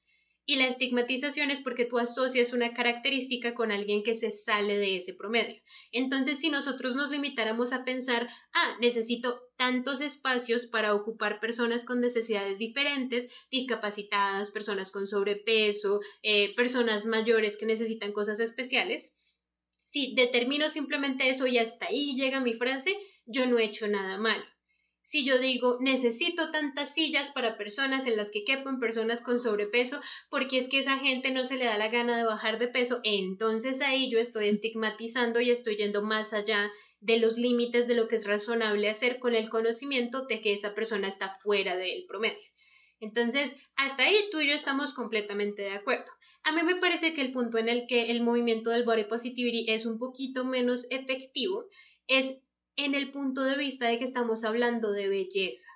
y 0.46 0.56
la 0.56 0.66
estigmatización 0.66 1.50
es 1.50 1.60
porque 1.60 1.84
tú 1.84 1.98
asocias 1.98 2.54
una 2.54 2.72
característica 2.72 3.54
con 3.54 3.70
alguien 3.70 4.02
que 4.02 4.14
se 4.14 4.30
sale 4.30 4.78
de 4.78 4.96
ese 4.96 5.12
promedio. 5.12 5.60
Entonces, 5.92 6.38
si 6.38 6.48
nosotros 6.48 6.94
nos 6.94 7.10
limitáramos 7.10 7.74
a 7.74 7.84
pensar, 7.84 8.30
ah, 8.54 8.76
necesito 8.80 9.42
tantos 9.56 10.00
espacios 10.00 10.68
para 10.68 10.94
ocupar 10.94 11.38
personas 11.38 11.84
con 11.84 12.00
necesidades 12.00 12.58
diferentes, 12.58 13.28
discapacitadas, 13.50 14.50
personas 14.50 14.90
con 14.90 15.06
sobrepeso, 15.06 16.00
eh, 16.22 16.54
personas 16.54 17.04
mayores 17.04 17.58
que 17.58 17.66
necesitan 17.66 18.12
cosas 18.12 18.40
especiales, 18.40 19.18
si 19.96 20.14
determino 20.14 20.68
simplemente 20.68 21.30
eso 21.30 21.46
y 21.46 21.56
hasta 21.56 21.86
ahí 21.86 22.14
llega 22.16 22.42
mi 22.42 22.52
frase, 22.52 22.94
yo 23.24 23.46
no 23.46 23.58
he 23.58 23.64
hecho 23.64 23.88
nada 23.88 24.18
mal. 24.18 24.44
Si 25.00 25.24
yo 25.24 25.38
digo, 25.38 25.78
necesito 25.80 26.50
tantas 26.50 26.92
sillas 26.92 27.30
para 27.30 27.56
personas 27.56 28.06
en 28.06 28.14
las 28.14 28.28
que 28.28 28.44
quepan 28.44 28.78
personas 28.78 29.22
con 29.22 29.40
sobrepeso, 29.40 29.98
porque 30.28 30.58
es 30.58 30.68
que 30.68 30.80
esa 30.80 30.98
gente 30.98 31.30
no 31.30 31.46
se 31.46 31.56
le 31.56 31.64
da 31.64 31.78
la 31.78 31.88
gana 31.88 32.18
de 32.18 32.24
bajar 32.24 32.58
de 32.58 32.68
peso, 32.68 33.00
entonces 33.04 33.80
ahí 33.80 34.10
yo 34.10 34.18
estoy 34.18 34.48
estigmatizando 34.48 35.40
y 35.40 35.50
estoy 35.50 35.76
yendo 35.76 36.02
más 36.02 36.34
allá 36.34 36.70
de 37.00 37.18
los 37.18 37.38
límites 37.38 37.88
de 37.88 37.94
lo 37.94 38.06
que 38.06 38.16
es 38.16 38.26
razonable 38.26 38.90
hacer 38.90 39.18
con 39.18 39.34
el 39.34 39.48
conocimiento 39.48 40.26
de 40.26 40.42
que 40.42 40.52
esa 40.52 40.74
persona 40.74 41.08
está 41.08 41.36
fuera 41.36 41.74
del 41.74 42.04
promedio. 42.06 42.50
Entonces, 43.00 43.56
hasta 43.76 44.02
ahí 44.02 44.28
tú 44.30 44.40
y 44.40 44.48
yo 44.48 44.54
estamos 44.54 44.92
completamente 44.92 45.62
de 45.62 45.72
acuerdo. 45.72 46.12
A 46.46 46.52
mí 46.52 46.62
me 46.62 46.76
parece 46.76 47.12
que 47.12 47.22
el 47.22 47.32
punto 47.32 47.58
en 47.58 47.68
el 47.68 47.88
que 47.88 48.12
el 48.12 48.22
movimiento 48.22 48.70
del 48.70 48.84
body 48.84 49.02
positivity 49.04 49.66
es 49.68 49.84
un 49.84 49.98
poquito 49.98 50.44
menos 50.44 50.86
efectivo 50.90 51.64
es 52.06 52.40
en 52.76 52.94
el 52.94 53.10
punto 53.10 53.42
de 53.42 53.56
vista 53.56 53.88
de 53.88 53.98
que 53.98 54.04
estamos 54.04 54.44
hablando 54.44 54.92
de 54.92 55.08
belleza, 55.08 55.68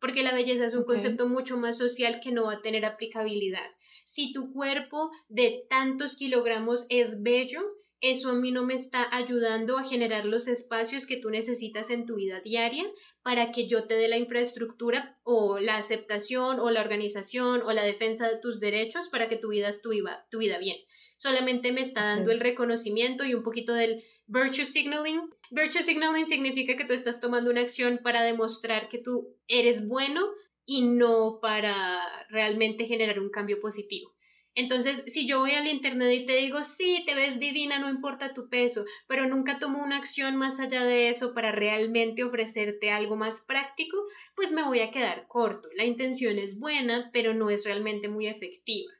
porque 0.00 0.24
la 0.24 0.34
belleza 0.34 0.66
es 0.66 0.74
un 0.74 0.82
concepto 0.82 1.28
mucho 1.28 1.56
más 1.58 1.78
social 1.78 2.18
que 2.20 2.32
no 2.32 2.46
va 2.46 2.54
a 2.54 2.60
tener 2.60 2.84
aplicabilidad. 2.84 3.70
Si 4.04 4.32
tu 4.32 4.52
cuerpo 4.52 5.12
de 5.28 5.64
tantos 5.70 6.16
kilogramos 6.16 6.86
es 6.88 7.22
bello, 7.22 7.60
eso 8.00 8.30
a 8.30 8.34
mí 8.34 8.52
no 8.52 8.62
me 8.62 8.74
está 8.74 9.08
ayudando 9.10 9.78
a 9.78 9.84
generar 9.84 10.26
los 10.26 10.48
espacios 10.48 11.06
que 11.06 11.16
tú 11.16 11.30
necesitas 11.30 11.90
en 11.90 12.06
tu 12.06 12.16
vida 12.16 12.40
diaria 12.40 12.84
para 13.22 13.52
que 13.52 13.66
yo 13.66 13.86
te 13.86 13.94
dé 13.94 14.08
la 14.08 14.18
infraestructura 14.18 15.18
o 15.22 15.58
la 15.58 15.76
aceptación 15.76 16.60
o 16.60 16.70
la 16.70 16.82
organización 16.82 17.62
o 17.62 17.72
la 17.72 17.84
defensa 17.84 18.28
de 18.28 18.38
tus 18.38 18.60
derechos 18.60 19.08
para 19.08 19.28
que 19.28 19.36
tu 19.36 19.48
vida 19.48 19.68
es 19.68 19.80
tu, 19.80 19.90
tu 20.30 20.38
vida 20.38 20.58
bien. 20.58 20.76
Solamente 21.16 21.72
me 21.72 21.80
está 21.80 22.04
dando 22.04 22.30
el 22.30 22.40
reconocimiento 22.40 23.24
y 23.24 23.34
un 23.34 23.42
poquito 23.42 23.72
del 23.72 24.04
virtue 24.26 24.66
signaling. 24.66 25.30
Virtue 25.50 25.82
signaling 25.82 26.26
significa 26.26 26.76
que 26.76 26.84
tú 26.84 26.92
estás 26.92 27.20
tomando 27.20 27.50
una 27.50 27.62
acción 27.62 28.00
para 28.02 28.22
demostrar 28.22 28.88
que 28.88 28.98
tú 28.98 29.34
eres 29.48 29.88
bueno 29.88 30.20
y 30.66 30.82
no 30.82 31.38
para 31.40 32.00
realmente 32.28 32.86
generar 32.86 33.20
un 33.20 33.30
cambio 33.30 33.60
positivo. 33.60 34.15
Entonces, 34.58 35.04
si 35.06 35.28
yo 35.28 35.40
voy 35.40 35.50
al 35.50 35.66
internet 35.66 36.10
y 36.14 36.24
te 36.24 36.36
digo, 36.38 36.64
sí, 36.64 37.04
te 37.06 37.14
ves 37.14 37.38
divina, 37.38 37.78
no 37.78 37.90
importa 37.90 38.32
tu 38.32 38.48
peso, 38.48 38.86
pero 39.06 39.26
nunca 39.26 39.58
tomo 39.58 39.84
una 39.84 39.98
acción 39.98 40.34
más 40.36 40.58
allá 40.60 40.82
de 40.82 41.10
eso 41.10 41.34
para 41.34 41.52
realmente 41.52 42.24
ofrecerte 42.24 42.90
algo 42.90 43.16
más 43.16 43.44
práctico, 43.46 43.98
pues 44.34 44.52
me 44.52 44.64
voy 44.64 44.80
a 44.80 44.90
quedar 44.90 45.26
corto. 45.28 45.68
La 45.76 45.84
intención 45.84 46.38
es 46.38 46.58
buena, 46.58 47.10
pero 47.12 47.34
no 47.34 47.50
es 47.50 47.66
realmente 47.66 48.08
muy 48.08 48.28
efectiva. 48.28 48.90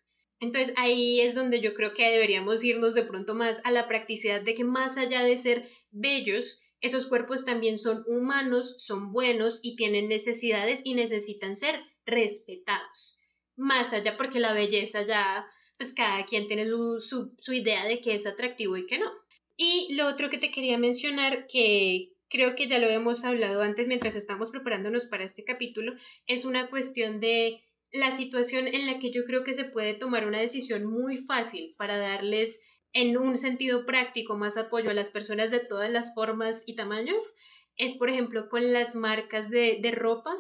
Entonces 0.41 0.75
ahí 0.77 1.23
es 1.23 1.35
donde 1.35 1.63
yo 1.63 1.73
creo 1.73 1.95
que 1.95 2.11
deberíamos 2.11 2.63
irnos 2.63 2.93
de 2.93 3.05
pronto 3.05 3.35
más 3.35 3.63
a 3.65 3.71
la 3.71 3.89
practicidad 3.89 4.43
de 4.43 4.55
que 4.55 4.65
más 4.65 4.99
allá 4.99 5.25
de 5.25 5.39
ser 5.39 5.71
bellos, 5.91 6.61
esos 6.83 7.07
cuerpos 7.07 7.47
también 7.47 7.79
son 7.79 8.05
humanos, 8.07 8.75
son 8.77 9.11
buenos 9.11 9.61
y 9.63 9.75
tienen 9.77 10.09
necesidades 10.09 10.83
y 10.85 10.93
necesitan 10.93 11.57
ser 11.57 11.81
respetados 12.05 13.17
más 13.57 13.93
allá 13.93 14.17
porque 14.17 14.41
la 14.41 14.53
belleza 14.53 15.03
ya, 15.03 15.47
pues 15.77 15.93
cada 15.93 16.25
quien 16.25 16.47
tiene 16.47 16.67
su, 17.01 17.35
su, 17.39 17.53
idea 17.53 17.85
de 17.87 18.01
qué 18.01 18.15
es 18.15 18.27
atractivo 18.27 18.77
y 18.77 18.87
qué 18.87 18.99
no. 18.99 19.11
Y 19.57 19.95
lo 19.95 20.07
otro 20.07 20.31
que 20.31 20.39
te 20.39 20.51
quería 20.51 20.79
mencionar, 20.79 21.47
que 21.47 22.13
creo 22.29 22.55
que 22.55 22.69
ya 22.69 22.79
lo 22.79 22.89
hemos 22.89 23.25
hablado 23.25 23.63
antes 23.63 23.87
mientras 23.87 24.17
estamos 24.17 24.51
preparándonos 24.51 25.07
para 25.07 25.25
este 25.25 25.45
capítulo, 25.45 25.95
es 26.27 26.45
una 26.45 26.69
cuestión 26.69 27.21
de 27.21 27.63
la 27.93 28.11
situación 28.11 28.67
en 28.67 28.87
la 28.87 28.99
que 28.99 29.11
yo 29.11 29.25
creo 29.25 29.45
que 29.45 29.55
se 29.55 29.65
puede 29.65 29.95
tomar 29.95 30.27
una 30.27 30.41
decisión 30.41 30.85
muy 30.85 31.17
fácil 31.17 31.75
para 31.79 31.97
darles 31.97 32.61
en 32.93 33.17
un 33.17 33.37
sentido 33.37 33.87
práctico 33.87 34.37
más 34.37 34.57
apoyo 34.57 34.91
a 34.91 34.95
las 34.95 35.11
personas 35.11 35.51
de 35.51 35.61
todas 35.61 35.91
las 35.91 36.15
formas 36.15 36.65
y 36.67 36.75
tamaños, 36.75 37.37
es 37.77 37.93
por 37.95 38.09
ejemplo 38.09 38.49
con 38.49 38.73
las 38.73 38.95
marcas 38.97 39.51
de, 39.51 39.79
de 39.81 39.91
ropa 39.91 40.35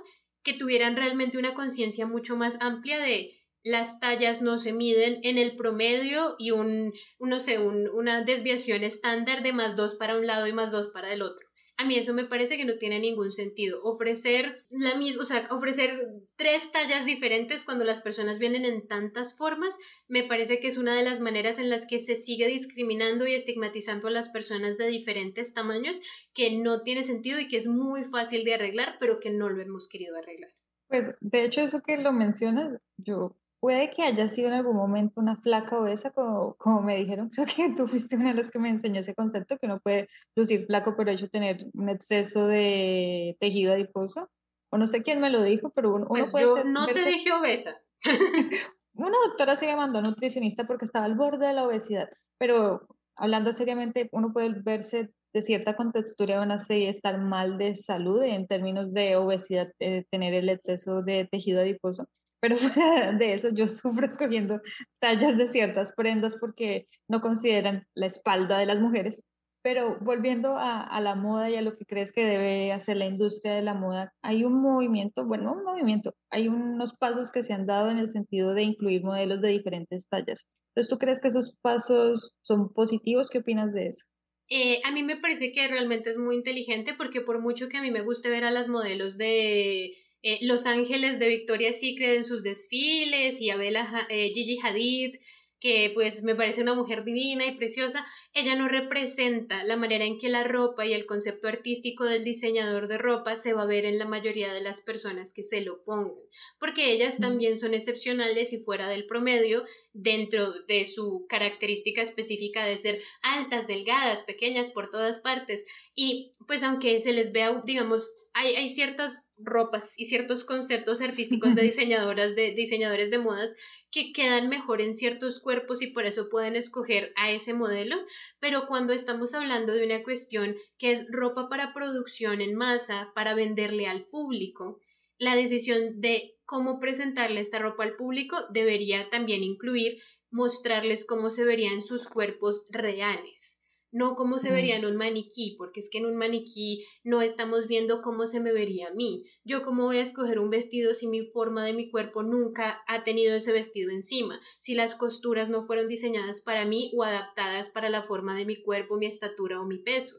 que 0.46 0.54
tuvieran 0.54 0.94
realmente 0.94 1.38
una 1.38 1.54
conciencia 1.54 2.06
mucho 2.06 2.36
más 2.36 2.56
amplia 2.60 3.00
de 3.00 3.32
las 3.64 3.98
tallas 3.98 4.42
no 4.42 4.58
se 4.58 4.72
miden 4.72 5.18
en 5.24 5.38
el 5.38 5.56
promedio 5.56 6.36
y 6.38 6.52
un, 6.52 6.92
no 7.18 7.38
sé, 7.40 7.58
una 7.58 8.22
desviación 8.22 8.84
estándar 8.84 9.42
de 9.42 9.52
más 9.52 9.74
dos 9.74 9.96
para 9.96 10.16
un 10.16 10.24
lado 10.24 10.46
y 10.46 10.52
más 10.52 10.70
dos 10.70 10.88
para 10.94 11.12
el 11.12 11.22
otro. 11.22 11.45
A 11.78 11.84
mí 11.84 11.96
eso 11.96 12.14
me 12.14 12.24
parece 12.24 12.56
que 12.56 12.64
no 12.64 12.78
tiene 12.78 12.98
ningún 12.98 13.32
sentido. 13.32 13.82
Ofrecer 13.82 14.64
la 14.70 14.96
misma, 14.96 15.24
o 15.24 15.26
sea, 15.26 15.46
ofrecer 15.50 16.08
tres 16.36 16.72
tallas 16.72 17.04
diferentes 17.04 17.64
cuando 17.64 17.84
las 17.84 18.00
personas 18.00 18.38
vienen 18.38 18.64
en 18.64 18.88
tantas 18.88 19.36
formas, 19.36 19.76
me 20.08 20.22
parece 20.22 20.58
que 20.58 20.68
es 20.68 20.78
una 20.78 20.96
de 20.96 21.04
las 21.04 21.20
maneras 21.20 21.58
en 21.58 21.68
las 21.68 21.86
que 21.86 21.98
se 21.98 22.16
sigue 22.16 22.48
discriminando 22.48 23.26
y 23.26 23.34
estigmatizando 23.34 24.08
a 24.08 24.10
las 24.10 24.30
personas 24.30 24.78
de 24.78 24.86
diferentes 24.86 25.52
tamaños, 25.52 26.00
que 26.32 26.56
no 26.56 26.82
tiene 26.82 27.02
sentido 27.02 27.38
y 27.40 27.48
que 27.48 27.58
es 27.58 27.66
muy 27.66 28.04
fácil 28.04 28.44
de 28.44 28.54
arreglar, 28.54 28.96
pero 28.98 29.20
que 29.20 29.30
no 29.30 29.50
lo 29.50 29.60
hemos 29.60 29.86
querido 29.86 30.16
arreglar. 30.16 30.52
Pues 30.88 31.14
de 31.20 31.44
hecho 31.44 31.60
eso 31.60 31.82
que 31.82 31.98
lo 31.98 32.12
mencionas, 32.12 32.80
yo 32.96 33.36
puede 33.66 33.90
que 33.90 34.04
haya 34.04 34.28
sido 34.28 34.46
en 34.46 34.54
algún 34.54 34.76
momento 34.76 35.20
una 35.20 35.34
flaca 35.38 35.80
obesa, 35.80 36.12
como, 36.12 36.54
como 36.54 36.82
me 36.82 36.94
dijeron, 36.94 37.30
creo 37.34 37.46
que 37.46 37.74
tú 37.74 37.88
fuiste 37.88 38.14
una 38.14 38.28
de 38.28 38.34
las 38.34 38.48
que 38.48 38.60
me 38.60 38.68
enseñó 38.68 39.00
ese 39.00 39.12
concepto, 39.12 39.58
que 39.58 39.66
uno 39.66 39.80
puede 39.80 40.08
lucir 40.36 40.66
flaco, 40.66 40.94
pero 40.96 41.10
hecho 41.10 41.28
tener 41.28 41.66
un 41.74 41.88
exceso 41.88 42.46
de 42.46 43.36
tejido 43.40 43.72
adiposo. 43.72 44.30
O 44.70 44.78
no 44.78 44.86
sé 44.86 45.02
quién 45.02 45.18
me 45.18 45.30
lo 45.30 45.42
dijo, 45.42 45.70
pero 45.70 45.96
uno, 45.96 46.06
pues 46.06 46.30
puede 46.30 46.46
yo 46.46 46.62
no 46.62 46.86
te 46.86 47.06
dije 47.06 47.32
obesa. 47.32 47.76
una 48.94 49.18
doctora 49.26 49.56
se 49.56 49.66
me 49.66 49.74
mandó 49.74 50.00
nutricionista 50.00 50.68
porque 50.68 50.84
estaba 50.84 51.04
al 51.04 51.16
borde 51.16 51.48
de 51.48 51.52
la 51.52 51.64
obesidad, 51.64 52.08
pero 52.38 52.86
hablando 53.16 53.52
seriamente, 53.52 54.08
uno 54.12 54.32
puede 54.32 54.50
verse 54.62 55.10
de 55.34 55.42
cierta 55.42 55.74
contextura 55.74 56.38
van 56.38 56.52
a 56.52 56.58
estar 56.68 57.18
mal 57.18 57.58
de 57.58 57.74
salud 57.74 58.22
en 58.22 58.46
términos 58.46 58.92
de 58.92 59.16
obesidad, 59.16 59.72
eh, 59.80 60.04
tener 60.08 60.34
el 60.34 60.50
exceso 60.50 61.02
de 61.02 61.24
tejido 61.28 61.62
adiposo. 61.62 62.06
Pero 62.46 62.56
fuera 62.58 63.12
de 63.12 63.32
eso, 63.32 63.48
yo 63.52 63.66
sufro 63.66 64.06
escogiendo 64.06 64.60
tallas 65.00 65.36
de 65.36 65.48
ciertas 65.48 65.92
prendas 65.96 66.36
porque 66.38 66.86
no 67.08 67.20
consideran 67.20 67.88
la 67.94 68.06
espalda 68.06 68.58
de 68.58 68.66
las 68.66 68.80
mujeres. 68.80 69.24
Pero 69.62 69.98
volviendo 70.00 70.56
a, 70.56 70.80
a, 70.82 71.00
la 71.00 71.16
moda 71.16 71.50
y 71.50 71.56
a 71.56 71.62
lo 71.62 71.76
que 71.76 71.84
crees 71.84 72.12
que 72.12 72.24
debe 72.24 72.70
hacer 72.70 72.98
la 72.98 73.06
industria 73.06 73.54
de 73.54 73.62
la 73.62 73.74
moda, 73.74 74.12
hay 74.22 74.44
un 74.44 74.62
movimiento, 74.62 75.26
bueno, 75.26 75.54
un 75.54 75.64
movimiento, 75.64 76.14
hay 76.30 76.46
unos 76.46 76.94
pasos 76.94 77.32
que 77.32 77.42
se 77.42 77.52
han 77.52 77.66
dado 77.66 77.90
en 77.90 77.98
el 77.98 78.06
sentido 78.06 78.54
de 78.54 78.62
incluir 78.62 79.02
modelos 79.02 79.40
de 79.40 79.48
diferentes 79.48 80.08
tallas. 80.08 80.46
Entonces, 80.68 80.88
¿tú 80.88 80.98
crees 80.98 81.20
que 81.20 81.28
esos 81.28 81.56
pasos 81.60 82.32
son 82.42 82.72
positivos? 82.72 83.28
¿Qué 83.28 83.38
opinas 83.38 83.72
de 83.72 83.88
eso? 83.88 84.06
Eh, 84.48 84.80
a 84.84 84.92
mí 84.92 85.02
me 85.02 85.16
parece 85.16 85.52
que 85.52 85.66
realmente 85.66 86.10
es 86.10 86.16
muy 86.16 86.36
inteligente 86.36 86.94
porque 86.96 87.22
por 87.22 87.40
mucho 87.40 87.68
que 87.68 87.78
a 87.78 87.82
mí 87.82 87.90
me 87.90 88.02
guste 88.02 88.30
ver 88.30 88.44
a 88.44 88.52
las 88.52 88.68
modelos 88.68 89.18
de 89.18 89.96
eh, 90.26 90.38
Los 90.42 90.66
Ángeles 90.66 91.20
de 91.20 91.28
Victoria's 91.28 91.78
Secret 91.78 92.16
en 92.16 92.24
sus 92.24 92.42
desfiles 92.42 93.40
y 93.40 93.50
a 93.50 93.56
Bella, 93.56 94.06
eh, 94.10 94.32
Gigi 94.34 94.58
Hadid 94.60 95.16
que 95.60 95.90
pues 95.94 96.22
me 96.22 96.34
parece 96.34 96.62
una 96.62 96.74
mujer 96.74 97.04
divina 97.04 97.46
y 97.46 97.56
preciosa, 97.56 98.06
ella 98.34 98.54
no 98.56 98.68
representa 98.68 99.64
la 99.64 99.76
manera 99.76 100.04
en 100.04 100.18
que 100.18 100.28
la 100.28 100.44
ropa 100.44 100.84
y 100.84 100.92
el 100.92 101.06
concepto 101.06 101.48
artístico 101.48 102.04
del 102.04 102.24
diseñador 102.24 102.88
de 102.88 102.98
ropa 102.98 103.36
se 103.36 103.54
va 103.54 103.62
a 103.62 103.66
ver 103.66 103.84
en 103.86 103.98
la 103.98 104.06
mayoría 104.06 104.52
de 104.52 104.60
las 104.60 104.82
personas 104.82 105.32
que 105.32 105.42
se 105.42 105.62
lo 105.62 105.82
pongan, 105.84 106.14
porque 106.58 106.92
ellas 106.92 107.18
también 107.18 107.56
son 107.56 107.74
excepcionales 107.74 108.52
y 108.52 108.58
fuera 108.58 108.88
del 108.88 109.06
promedio 109.06 109.64
dentro 109.92 110.52
de 110.68 110.84
su 110.84 111.26
característica 111.28 112.02
específica 112.02 112.66
de 112.66 112.76
ser 112.76 113.02
altas, 113.22 113.66
delgadas, 113.66 114.24
pequeñas 114.24 114.70
por 114.70 114.90
todas 114.90 115.20
partes 115.20 115.64
y 115.94 116.34
pues 116.46 116.62
aunque 116.62 117.00
se 117.00 117.12
les 117.12 117.32
vea, 117.32 117.62
digamos, 117.64 118.12
hay, 118.34 118.54
hay 118.56 118.68
ciertas 118.68 119.30
ropas 119.38 119.94
y 119.96 120.04
ciertos 120.04 120.44
conceptos 120.44 121.00
artísticos 121.00 121.54
de 121.54 121.62
diseñadoras, 121.62 122.36
de 122.36 122.52
diseñadores 122.52 123.10
de 123.10 123.18
modas 123.18 123.54
que 123.96 124.12
quedan 124.12 124.50
mejor 124.50 124.82
en 124.82 124.92
ciertos 124.92 125.40
cuerpos 125.40 125.80
y 125.80 125.86
por 125.86 126.04
eso 126.04 126.28
pueden 126.28 126.54
escoger 126.54 127.14
a 127.16 127.30
ese 127.30 127.54
modelo, 127.54 127.96
pero 128.38 128.66
cuando 128.66 128.92
estamos 128.92 129.32
hablando 129.32 129.72
de 129.72 129.86
una 129.86 130.02
cuestión 130.02 130.54
que 130.76 130.92
es 130.92 131.06
ropa 131.10 131.48
para 131.48 131.72
producción 131.72 132.42
en 132.42 132.56
masa, 132.56 133.10
para 133.14 133.34
venderle 133.34 133.86
al 133.86 134.04
público, 134.04 134.80
la 135.16 135.34
decisión 135.34 135.98
de 136.02 136.34
cómo 136.44 136.78
presentarle 136.78 137.40
esta 137.40 137.58
ropa 137.58 137.84
al 137.84 137.96
público 137.96 138.36
debería 138.50 139.08
también 139.08 139.42
incluir 139.42 140.02
mostrarles 140.30 141.06
cómo 141.06 141.30
se 141.30 141.44
verían 141.44 141.80
sus 141.80 142.06
cuerpos 142.06 142.66
reales 142.68 143.62
no 143.96 144.14
cómo 144.14 144.38
se 144.38 144.52
vería 144.52 144.76
en 144.76 144.84
un 144.84 144.94
maniquí, 144.94 145.54
porque 145.56 145.80
es 145.80 145.88
que 145.90 145.96
en 145.96 146.04
un 146.04 146.18
maniquí 146.18 146.84
no 147.02 147.22
estamos 147.22 147.66
viendo 147.66 148.02
cómo 148.02 148.26
se 148.26 148.40
me 148.40 148.52
vería 148.52 148.88
a 148.88 148.92
mí. 148.92 149.24
Yo 149.42 149.64
cómo 149.64 149.84
voy 149.84 149.96
a 149.96 150.02
escoger 150.02 150.38
un 150.38 150.50
vestido 150.50 150.92
si 150.92 151.06
mi 151.06 151.24
forma 151.30 151.64
de 151.64 151.72
mi 151.72 151.90
cuerpo 151.90 152.22
nunca 152.22 152.82
ha 152.88 153.04
tenido 153.04 153.34
ese 153.34 153.52
vestido 153.52 153.90
encima, 153.90 154.38
si 154.58 154.74
las 154.74 154.96
costuras 154.96 155.48
no 155.48 155.66
fueron 155.66 155.88
diseñadas 155.88 156.42
para 156.42 156.66
mí 156.66 156.92
o 156.94 157.04
adaptadas 157.04 157.70
para 157.70 157.88
la 157.88 158.02
forma 158.02 158.36
de 158.36 158.44
mi 158.44 158.62
cuerpo, 158.62 158.98
mi 158.98 159.06
estatura 159.06 159.62
o 159.62 159.64
mi 159.64 159.78
peso. 159.78 160.16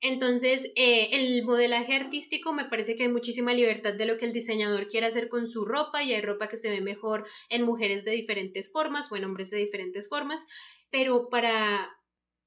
Entonces, 0.00 0.72
eh, 0.76 1.10
el 1.12 1.44
modelaje 1.44 1.92
artístico 1.92 2.54
me 2.54 2.64
parece 2.64 2.96
que 2.96 3.02
hay 3.02 3.10
muchísima 3.10 3.52
libertad 3.52 3.92
de 3.92 4.06
lo 4.06 4.16
que 4.16 4.24
el 4.24 4.32
diseñador 4.32 4.88
quiere 4.88 5.06
hacer 5.06 5.28
con 5.28 5.46
su 5.46 5.66
ropa 5.66 6.02
y 6.02 6.14
hay 6.14 6.22
ropa 6.22 6.48
que 6.48 6.56
se 6.56 6.70
ve 6.70 6.80
mejor 6.80 7.26
en 7.50 7.66
mujeres 7.66 8.06
de 8.06 8.12
diferentes 8.12 8.72
formas 8.72 9.12
o 9.12 9.16
en 9.16 9.26
hombres 9.26 9.50
de 9.50 9.58
diferentes 9.58 10.08
formas, 10.08 10.46
pero 10.90 11.28
para 11.28 11.99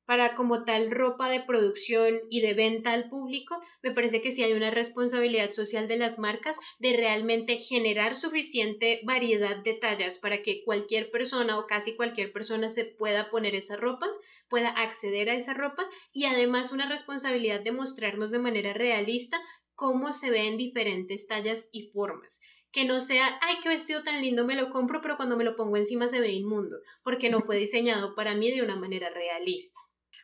para 0.06 0.36
como 0.36 0.66
tal 0.66 0.92
ropa 0.92 1.30
de 1.30 1.42
producción 1.42 2.20
y 2.30 2.42
de 2.42 2.54
venta 2.54 2.94
al 2.94 3.10
público, 3.10 3.56
me 3.82 3.92
parece 3.92 4.22
que 4.22 4.32
sí 4.32 4.44
hay 4.44 4.54
una 4.54 4.72
responsabilidad 4.72 5.52
social 5.54 5.88
de 5.88 5.98
las 5.98 6.20
marcas 6.20 6.58
de 6.80 6.98
realmente 6.98 7.58
generar 7.58 8.16
suficiente 8.16 9.00
variedad 9.04 9.58
de 9.58 9.74
tallas 9.74 10.18
para 10.18 10.42
que 10.42 10.64
cualquier 10.66 11.10
persona 11.12 11.58
o 11.58 11.68
casi 11.68 11.96
cualquier 11.96 12.32
persona 12.32 12.70
se 12.70 12.86
pueda 12.86 13.30
poner 13.30 13.56
esa 13.56 13.76
ropa, 13.76 14.08
pueda 14.50 14.70
acceder 14.70 15.30
a 15.30 15.36
esa 15.36 15.54
ropa 15.54 15.86
y 16.12 16.26
además 16.26 16.72
una 16.72 16.90
responsabilidad 16.90 17.62
de 17.62 17.72
mostrarnos 17.72 18.32
de 18.32 18.40
manera 18.40 18.74
realista 18.74 19.40
cómo 19.76 20.12
se 20.14 20.30
ve 20.30 20.48
en 20.48 20.58
diferentes 20.58 21.28
tallas 21.28 21.70
y 21.72 21.90
formas 21.92 22.42
que 22.74 22.86
no 22.86 23.02
sea, 23.02 23.40
ay, 23.42 23.58
qué 23.62 23.70
vestido 23.70 24.04
tan 24.04 24.20
lindo, 24.20 24.48
me 24.48 24.56
lo 24.56 24.72
compro, 24.72 25.00
pero 25.00 25.16
cuando 25.16 25.38
me 25.38 25.44
lo 25.44 25.56
pongo 25.56 25.78
encima 25.78 26.08
se 26.08 26.20
ve 26.20 26.32
inmundo, 26.32 26.78
porque 27.04 27.30
no 27.30 27.42
fue 27.42 27.58
diseñado 27.58 28.16
para 28.16 28.34
mí 28.34 28.50
de 28.50 28.64
una 28.64 28.76
manera 28.76 29.12
realista. 29.12 29.80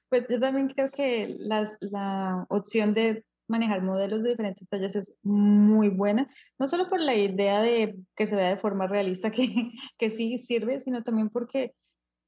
Pues 0.09 0.25
yo 0.29 0.39
también 0.39 0.69
creo 0.69 0.91
que 0.91 1.35
las, 1.39 1.77
la 1.81 2.45
opción 2.49 2.93
de 2.93 3.25
manejar 3.47 3.81
modelos 3.81 4.23
de 4.23 4.31
diferentes 4.31 4.67
tallas 4.69 4.95
es 4.95 5.15
muy 5.23 5.89
buena, 5.89 6.29
no 6.59 6.67
solo 6.67 6.87
por 6.89 7.01
la 7.01 7.15
idea 7.15 7.61
de 7.61 7.95
que 8.15 8.27
se 8.27 8.35
vea 8.35 8.49
de 8.49 8.57
forma 8.57 8.87
realista, 8.87 9.31
que, 9.31 9.71
que 9.97 10.09
sí 10.09 10.39
sirve, 10.39 10.79
sino 10.79 11.03
también 11.03 11.29
porque 11.29 11.73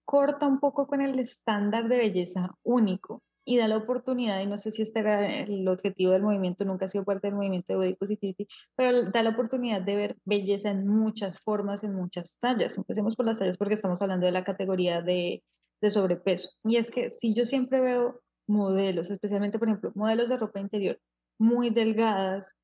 corta 0.06 0.48
un 0.48 0.60
poco 0.60 0.88
con 0.88 1.02
el 1.02 1.20
estándar 1.20 1.88
de 1.88 1.98
belleza 1.98 2.52
único 2.64 3.24
y 3.46 3.58
da 3.58 3.68
la 3.68 3.78
oportunidad, 3.78 4.40
y 4.42 4.46
no 4.46 4.58
sé 4.58 4.72
si 4.72 4.84
este 4.84 5.00
era 5.00 5.26
el 5.26 5.68
objetivo 5.68 6.12
del 6.12 6.22
movimiento, 6.22 6.64
nunca 6.64 6.86
ha 6.86 6.88
sido 6.88 7.04
parte 7.04 7.28
del 7.28 7.36
movimiento 7.36 7.74
de 7.74 7.78
Body 7.78 7.96
Positivity, 7.96 8.48
pero 8.76 9.10
da 9.10 9.24
la 9.24 9.32
oportunidad 9.32 9.82
de 9.82 9.96
ver 9.96 10.18
belleza 10.26 10.70
en 10.70 10.88
muchas 10.88 11.40
formas, 11.42 11.84
en 11.84 11.96
muchas 11.96 12.38
tallas. 12.40 12.78
Empecemos 12.78 13.16
por 13.16 13.26
las 13.26 13.40
tallas 13.40 13.58
porque 13.58 13.74
estamos 13.74 14.02
hablando 14.02 14.28
de 14.28 14.32
la 14.32 14.44
categoría 14.44 15.02
de 15.02 15.44
de 15.82 15.90
sobrepeso. 15.90 16.50
Y 16.64 16.78
es 16.78 16.92
que 16.92 17.12
si 17.12 17.34
yo 17.34 17.46
siempre 17.46 17.82
veo 17.82 18.22
modelos, 18.48 19.10
especialmente, 19.10 19.60
por 19.60 19.68
ejemplo, 19.68 19.92
modelos 19.96 20.30
de 20.30 20.38
ropa 20.38 20.60
interior 20.60 21.00
muy 21.40 21.70
delgadas, 21.70 22.56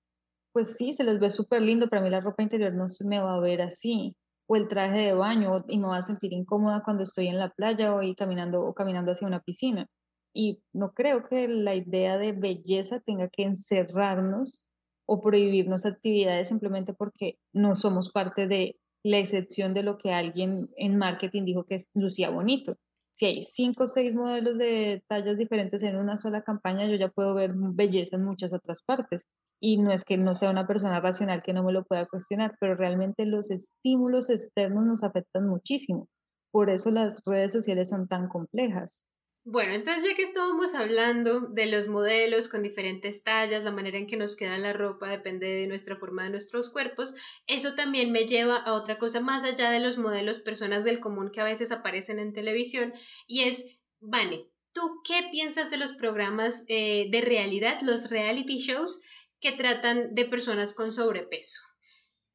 pues 0.54 0.76
sí, 0.78 0.92
se 0.92 1.04
les 1.04 1.20
ve 1.20 1.30
súper 1.30 1.62
lindo, 1.62 1.88
pero 1.90 2.02
a 2.02 2.04
mí 2.04 2.10
la 2.10 2.22
ropa 2.22 2.44
interior 2.44 2.74
no 2.74 2.90
se 2.90 3.06
me 3.08 3.20
va 3.20 3.36
a 3.36 3.40
ver 3.40 3.62
así. 3.62 4.16
O 4.48 4.56
el 4.56 4.68
traje 4.68 5.00
de 5.00 5.14
baño, 5.14 5.66
y 5.68 5.78
me 5.78 5.88
va 5.88 5.98
a 5.98 6.02
sentir 6.02 6.32
incómoda 6.32 6.84
cuando 6.84 7.04
estoy 7.04 7.28
en 7.28 7.38
la 7.38 7.50
playa 7.50 7.94
o 7.94 8.02
caminando, 8.16 8.64
o 8.64 8.74
caminando 8.74 9.12
hacia 9.12 9.28
una 9.28 9.42
piscina. 9.42 9.88
Y 10.34 10.62
no 10.74 10.94
creo 10.94 11.28
que 11.28 11.48
la 11.48 11.76
idea 11.76 12.18
de 12.18 12.32
belleza 12.32 13.00
tenga 13.02 13.28
que 13.30 13.44
encerrarnos 13.44 14.64
o 15.06 15.22
prohibirnos 15.22 15.86
actividades 15.86 16.50
simplemente 16.50 16.94
porque 16.94 17.40
no 17.54 17.76
somos 17.76 18.12
parte 18.12 18.48
de 18.48 18.78
la 19.04 19.18
excepción 19.18 19.74
de 19.74 19.84
lo 19.84 19.98
que 19.98 20.14
alguien 20.14 20.70
en 20.76 20.98
marketing 20.98 21.46
dijo 21.46 21.66
que 21.66 21.78
lucía 21.94 22.30
bonito 22.30 22.78
si 23.18 23.26
hay 23.26 23.42
cinco 23.42 23.86
o 23.86 23.88
seis 23.88 24.14
modelos 24.14 24.60
de 24.60 25.02
tallas 25.08 25.38
diferentes 25.40 25.82
en 25.82 25.96
una 25.96 26.18
sola 26.18 26.44
campaña, 26.44 26.86
yo 26.86 26.98
ya 26.98 27.10
puedo 27.10 27.34
ver 27.34 27.52
belleza 27.56 28.16
en 28.16 28.24
muchas 28.24 28.54
otras 28.54 28.84
partes. 28.84 29.24
Y 29.60 29.82
no 29.82 29.92
es 29.92 30.04
que 30.06 30.18
no 30.18 30.36
sea 30.36 30.52
una 30.52 30.68
persona 30.68 31.00
racional 31.00 31.42
que 31.42 31.52
no 31.52 31.64
me 31.64 31.74
lo 31.74 31.84
pueda 31.84 32.06
cuestionar, 32.06 32.56
pero 32.60 32.76
realmente 32.76 33.26
los 33.26 33.50
estímulos 33.50 34.30
externos 34.30 34.86
nos 34.86 35.04
afectan 35.04 35.48
muchísimo. 35.48 36.08
Por 36.52 36.70
eso 36.70 36.92
las 36.92 37.24
redes 37.26 37.52
sociales 37.54 37.90
son 37.90 38.08
tan 38.08 38.28
complejas. 38.30 39.08
Bueno, 39.50 39.76
entonces 39.76 40.04
ya 40.04 40.14
que 40.14 40.24
estábamos 40.24 40.76
hablando 40.76 41.40
de 41.40 41.68
los 41.68 41.88
modelos 41.88 42.50
con 42.50 42.64
diferentes 42.64 43.24
tallas, 43.24 43.64
la 43.64 43.72
manera 43.72 43.98
en 43.98 44.06
que 44.06 44.18
nos 44.18 44.36
queda 44.36 44.58
la 44.58 44.74
ropa 44.74 45.08
depende 45.08 45.48
de 45.48 45.68
nuestra 45.68 45.96
forma 45.96 46.26
de 46.26 46.32
nuestros 46.32 46.70
cuerpos, 46.70 47.16
eso 47.48 47.74
también 47.74 48.12
me 48.12 48.26
lleva 48.26 48.58
a 48.58 48.74
otra 48.74 48.98
cosa 48.98 49.22
más 49.22 49.46
allá 49.46 49.72
de 49.72 49.80
los 49.80 49.98
modelos, 49.98 50.42
personas 50.42 50.84
del 50.84 51.00
común 51.00 51.32
que 51.32 51.40
a 51.40 51.46
veces 51.46 51.72
aparecen 51.72 52.20
en 52.20 52.34
televisión, 52.34 52.94
y 53.26 53.44
es, 53.44 53.64
Vane, 54.02 54.50
¿tú 54.74 55.02
qué 55.08 55.30
piensas 55.32 55.72
de 55.72 55.78
los 55.78 55.94
programas 55.94 56.66
eh, 56.68 57.08
de 57.10 57.22
realidad, 57.22 57.80
los 57.84 58.10
reality 58.10 58.58
shows 58.58 59.02
que 59.40 59.54
tratan 59.54 60.14
de 60.14 60.26
personas 60.26 60.74
con 60.74 60.92
sobrepeso? 60.92 61.62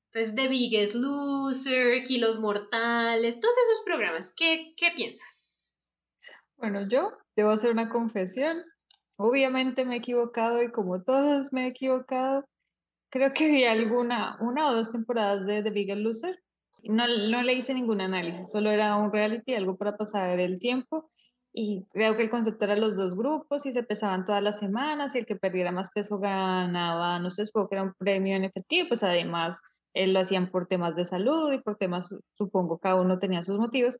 Entonces, 0.07 0.34
The 0.34 0.49
Biggest 0.49 0.95
Loser, 0.95 2.05
Kilos 2.05 2.41
Mortales, 2.41 3.39
todos 3.39 3.55
esos 3.55 3.84
programas, 3.84 4.32
¿qué, 4.34 4.72
qué 4.78 4.93
piensas? 4.97 5.51
Bueno, 6.63 6.87
yo 6.89 7.11
debo 7.35 7.51
hacer 7.51 7.73
una 7.73 7.89
confesión. 7.89 8.63
Obviamente 9.17 9.85
me 9.85 9.97
he 9.97 9.99
equivocado 9.99 10.63
y 10.63 10.71
como 10.71 11.03
todos 11.03 11.53
me 11.53 11.65
he 11.65 11.67
equivocado, 11.67 12.45
creo 13.11 13.33
que 13.33 13.49
vi 13.49 13.65
alguna, 13.65 14.37
una 14.41 14.69
o 14.69 14.75
dos 14.77 14.93
temporadas 14.93 15.45
de 15.45 15.65
The 15.65 15.71
Biggest 15.71 16.01
Loser. 16.03 16.39
No, 16.85 17.05
no 17.09 17.43
le 17.43 17.55
hice 17.55 17.75
ningún 17.75 18.01
análisis, 18.01 18.49
solo 18.53 18.71
era 18.71 18.95
un 18.95 19.13
reality, 19.13 19.57
algo 19.57 19.77
para 19.77 19.97
pasar 19.97 20.39
el 20.39 20.61
tiempo. 20.61 21.11
Y 21.53 21.85
creo 21.91 22.17
que 22.17 22.23
el 22.23 22.31
concepto 22.31 22.65
era 22.65 22.77
los 22.77 22.97
dos 22.97 23.17
grupos 23.17 23.67
y 23.67 23.73
se 23.73 23.83
pesaban 23.83 24.25
todas 24.25 24.43
las 24.43 24.61
semanas 24.61 25.17
y 25.17 25.19
el 25.19 25.27
que 25.27 25.35
perdiera 25.35 25.73
más 25.73 25.91
peso 25.91 26.21
ganaba, 26.21 27.19
no 27.19 27.31
sé, 27.31 27.45
supongo 27.45 27.71
que 27.71 27.75
era 27.75 27.83
un 27.83 27.95
premio 27.95 28.37
en 28.37 28.45
efectivo, 28.45 28.87
pues 28.87 29.03
además 29.03 29.61
eh, 29.95 30.07
lo 30.07 30.21
hacían 30.21 30.49
por 30.49 30.69
temas 30.69 30.95
de 30.95 31.05
salud 31.05 31.53
y 31.53 31.59
por 31.59 31.77
temas, 31.77 32.09
supongo, 32.39 32.79
cada 32.79 33.01
uno 33.01 33.19
tenía 33.19 33.43
sus 33.43 33.59
motivos. 33.59 33.99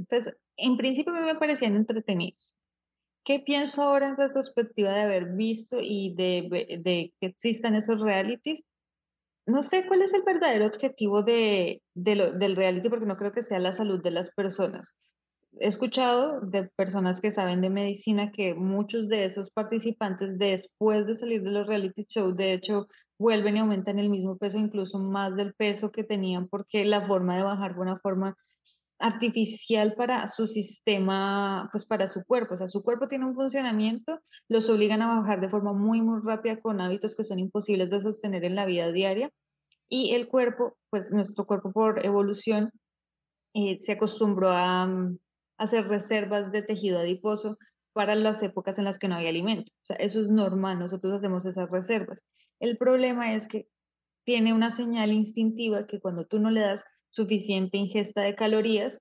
Entonces, 0.00 0.34
en 0.56 0.78
principio 0.78 1.12
me 1.12 1.34
parecían 1.34 1.76
entretenidos. 1.76 2.56
¿Qué 3.22 3.38
pienso 3.38 3.82
ahora 3.82 4.08
en 4.08 4.16
retrospectiva 4.16 4.92
de 4.92 5.02
haber 5.02 5.26
visto 5.34 5.78
y 5.80 6.14
de, 6.14 6.78
de 6.82 7.12
que 7.20 7.26
existan 7.26 7.74
esos 7.74 8.00
realities? 8.00 8.64
No 9.46 9.62
sé 9.62 9.86
cuál 9.86 10.00
es 10.00 10.14
el 10.14 10.22
verdadero 10.22 10.66
objetivo 10.66 11.22
de, 11.22 11.82
de 11.94 12.14
lo, 12.14 12.32
del 12.32 12.56
reality 12.56 12.88
porque 12.88 13.04
no 13.04 13.18
creo 13.18 13.32
que 13.32 13.42
sea 13.42 13.58
la 13.58 13.72
salud 13.72 14.02
de 14.02 14.10
las 14.10 14.30
personas. 14.30 14.94
He 15.58 15.66
escuchado 15.66 16.40
de 16.40 16.70
personas 16.76 17.20
que 17.20 17.30
saben 17.30 17.60
de 17.60 17.68
medicina 17.68 18.32
que 18.32 18.54
muchos 18.54 19.08
de 19.08 19.24
esos 19.24 19.50
participantes 19.50 20.38
después 20.38 21.06
de 21.06 21.14
salir 21.14 21.42
de 21.42 21.50
los 21.50 21.66
reality 21.66 22.06
shows, 22.08 22.36
de 22.36 22.54
hecho, 22.54 22.88
vuelven 23.18 23.56
y 23.56 23.60
aumentan 23.60 23.98
el 23.98 24.08
mismo 24.08 24.38
peso, 24.38 24.56
incluso 24.56 24.98
más 24.98 25.36
del 25.36 25.52
peso 25.52 25.92
que 25.92 26.04
tenían 26.04 26.48
porque 26.48 26.84
la 26.84 27.02
forma 27.02 27.36
de 27.36 27.42
bajar 27.42 27.74
fue 27.74 27.82
una 27.82 27.98
forma 27.98 28.34
artificial 29.00 29.94
para 29.94 30.26
su 30.26 30.46
sistema, 30.46 31.68
pues 31.72 31.86
para 31.86 32.06
su 32.06 32.22
cuerpo. 32.24 32.54
O 32.54 32.58
sea, 32.58 32.68
su 32.68 32.82
cuerpo 32.82 33.08
tiene 33.08 33.24
un 33.24 33.34
funcionamiento, 33.34 34.20
los 34.48 34.68
obligan 34.68 35.00
a 35.02 35.20
bajar 35.20 35.40
de 35.40 35.48
forma 35.48 35.72
muy, 35.72 36.02
muy 36.02 36.20
rápida 36.22 36.60
con 36.60 36.80
hábitos 36.80 37.16
que 37.16 37.24
son 37.24 37.38
imposibles 37.38 37.88
de 37.90 37.98
sostener 37.98 38.44
en 38.44 38.54
la 38.54 38.66
vida 38.66 38.92
diaria. 38.92 39.30
Y 39.88 40.14
el 40.14 40.28
cuerpo, 40.28 40.76
pues 40.90 41.12
nuestro 41.12 41.46
cuerpo 41.46 41.72
por 41.72 42.04
evolución, 42.04 42.70
eh, 43.54 43.78
se 43.80 43.92
acostumbró 43.92 44.50
a, 44.50 44.86
mm, 44.86 45.18
hacer 45.58 45.88
reservas 45.88 46.52
de 46.52 46.62
tejido 46.62 46.98
adiposo 46.98 47.58
para 47.92 48.14
las 48.14 48.42
épocas 48.42 48.78
en 48.78 48.84
las 48.84 48.98
que 48.98 49.08
no 49.08 49.16
hay 49.16 49.26
alimento. 49.26 49.72
O 49.72 49.84
sea, 49.84 49.96
eso 49.96 50.20
es 50.20 50.30
normal, 50.30 50.78
nosotros 50.78 51.14
hacemos 51.14 51.46
esas 51.46 51.70
reservas. 51.70 52.26
El 52.60 52.76
problema 52.76 53.34
es 53.34 53.48
que 53.48 53.66
tiene 54.24 54.52
una 54.52 54.70
señal 54.70 55.10
instintiva 55.10 55.86
que 55.86 56.00
cuando 56.00 56.26
tú 56.26 56.38
no 56.38 56.50
le 56.50 56.60
das 56.60 56.84
suficiente 57.10 57.78
ingesta 57.78 58.22
de 58.22 58.34
calorías 58.34 59.00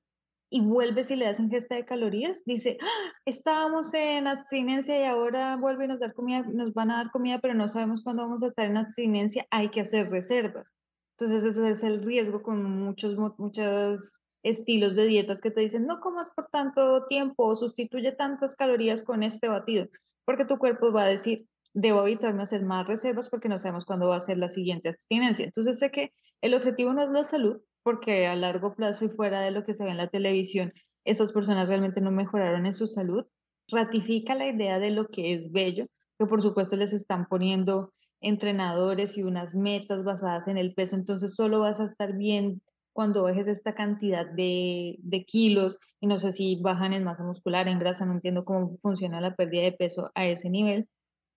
y 0.52 0.62
vuelves 0.62 1.12
y 1.12 1.16
le 1.16 1.26
das 1.26 1.40
ingesta 1.40 1.76
de 1.76 1.86
calorías, 1.86 2.44
dice, 2.46 2.78
¡Ah! 2.82 3.14
estábamos 3.26 3.94
en 3.94 4.28
abstinencia 4.28 5.00
y 5.00 5.06
ahora 5.06 5.56
vuelve 5.58 5.86
y 5.86 5.88
nos, 5.88 6.00
dar 6.00 6.14
comida, 6.14 6.42
nos 6.42 6.74
van 6.74 6.92
a 6.92 6.98
dar 6.98 7.12
comida, 7.12 7.40
pero 7.40 7.54
no 7.54 7.68
sabemos 7.68 8.02
cuándo 8.04 8.24
vamos 8.24 8.42
a 8.42 8.48
estar 8.48 8.66
en 8.66 8.78
abstinencia, 8.78 9.46
hay 9.52 9.70
que 9.70 9.82
hacer 9.82 10.10
reservas. 10.10 10.78
Entonces 11.18 11.44
ese 11.44 11.70
es 11.70 11.84
el 11.84 12.04
riesgo 12.04 12.42
con 12.42 12.64
muchos, 12.64 13.16
muchos 13.38 14.22
estilos 14.42 14.96
de 14.96 15.06
dietas 15.06 15.42
que 15.42 15.52
te 15.52 15.62
dicen, 15.62 15.86
no 15.86 16.00
comas 16.00 16.30
por 16.36 16.48
tanto 16.48 17.06
tiempo 17.08 17.46
o 17.46 17.56
sustituye 17.56 18.12
tantas 18.14 18.56
calorías 18.56 19.04
con 19.04 19.22
este 19.22 19.50
batido, 19.50 19.88
porque 20.26 20.46
tu 20.46 20.58
cuerpo 20.58 20.92
va 20.92 21.04
a 21.04 21.08
decir, 21.08 21.46
debo 21.74 22.02
evitarme 22.02 22.42
hacer 22.42 22.64
más 22.64 22.88
reservas 22.88 23.30
porque 23.30 23.50
no 23.50 23.60
sabemos 23.60 23.86
cuándo 23.86 24.08
va 24.08 24.16
a 24.16 24.22
ser 24.22 24.38
la 24.38 24.50
siguiente 24.50 24.90
abstinencia. 24.90 25.46
Entonces 25.46 25.78
sé 25.78 25.92
que 25.92 26.14
el 26.42 26.54
objetivo 26.54 26.94
no 26.94 27.04
es 27.04 27.10
la 27.10 27.24
salud, 27.24 27.62
porque 27.90 28.28
a 28.28 28.36
largo 28.36 28.76
plazo 28.76 29.06
y 29.06 29.10
fuera 29.10 29.42
de 29.42 29.50
lo 29.50 29.64
que 29.64 29.74
se 29.74 29.84
ve 29.84 29.90
en 29.90 29.98
la 29.98 30.10
televisión, 30.10 30.74
esas 31.06 31.32
personas 31.32 31.68
realmente 31.68 32.02
no 32.02 32.12
mejoraron 32.12 32.68
en 32.68 32.74
su 32.76 32.86
salud, 32.86 33.26
ratifica 33.68 34.36
la 34.36 34.48
idea 34.48 34.78
de 34.78 34.92
lo 34.92 35.08
que 35.08 35.34
es 35.34 35.52
bello, 35.52 35.88
que 36.20 36.28
por 36.28 36.40
supuesto 36.40 36.76
les 36.76 36.94
están 36.94 37.26
poniendo 37.26 37.92
entrenadores 38.22 39.18
y 39.18 39.24
unas 39.24 39.56
metas 39.56 40.04
basadas 40.04 40.48
en 40.48 40.60
el 40.60 40.76
peso, 40.76 40.98
entonces 40.98 41.34
solo 41.34 41.62
vas 41.62 41.80
a 41.80 41.86
estar 41.86 42.16
bien 42.16 42.62
cuando 42.94 43.24
bajes 43.24 43.48
esta 43.48 43.74
cantidad 43.74 44.28
de, 44.28 45.00
kilos 45.26 45.80
y 46.00 46.06
no 46.06 46.20
sé 46.20 46.32
si 46.32 46.62
bajan 46.62 46.94
en 46.94 47.04
masa 47.04 47.24
muscular, 47.24 47.68
en 47.68 47.80
grasa, 47.80 48.06
no 48.06 48.14
entiendo 48.14 48.46
cómo 48.46 48.78
funciona 48.84 49.20
la 49.20 49.36
pérdida 49.36 49.64
de 49.64 49.72
peso 49.72 50.12
a 50.14 50.28
ese 50.28 50.52
nivel. 50.52 50.88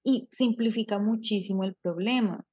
Y 0.04 0.28
simplifica 0.30 0.98
muchísimo 0.98 1.64
el 1.64 1.76
problema. 1.80 2.44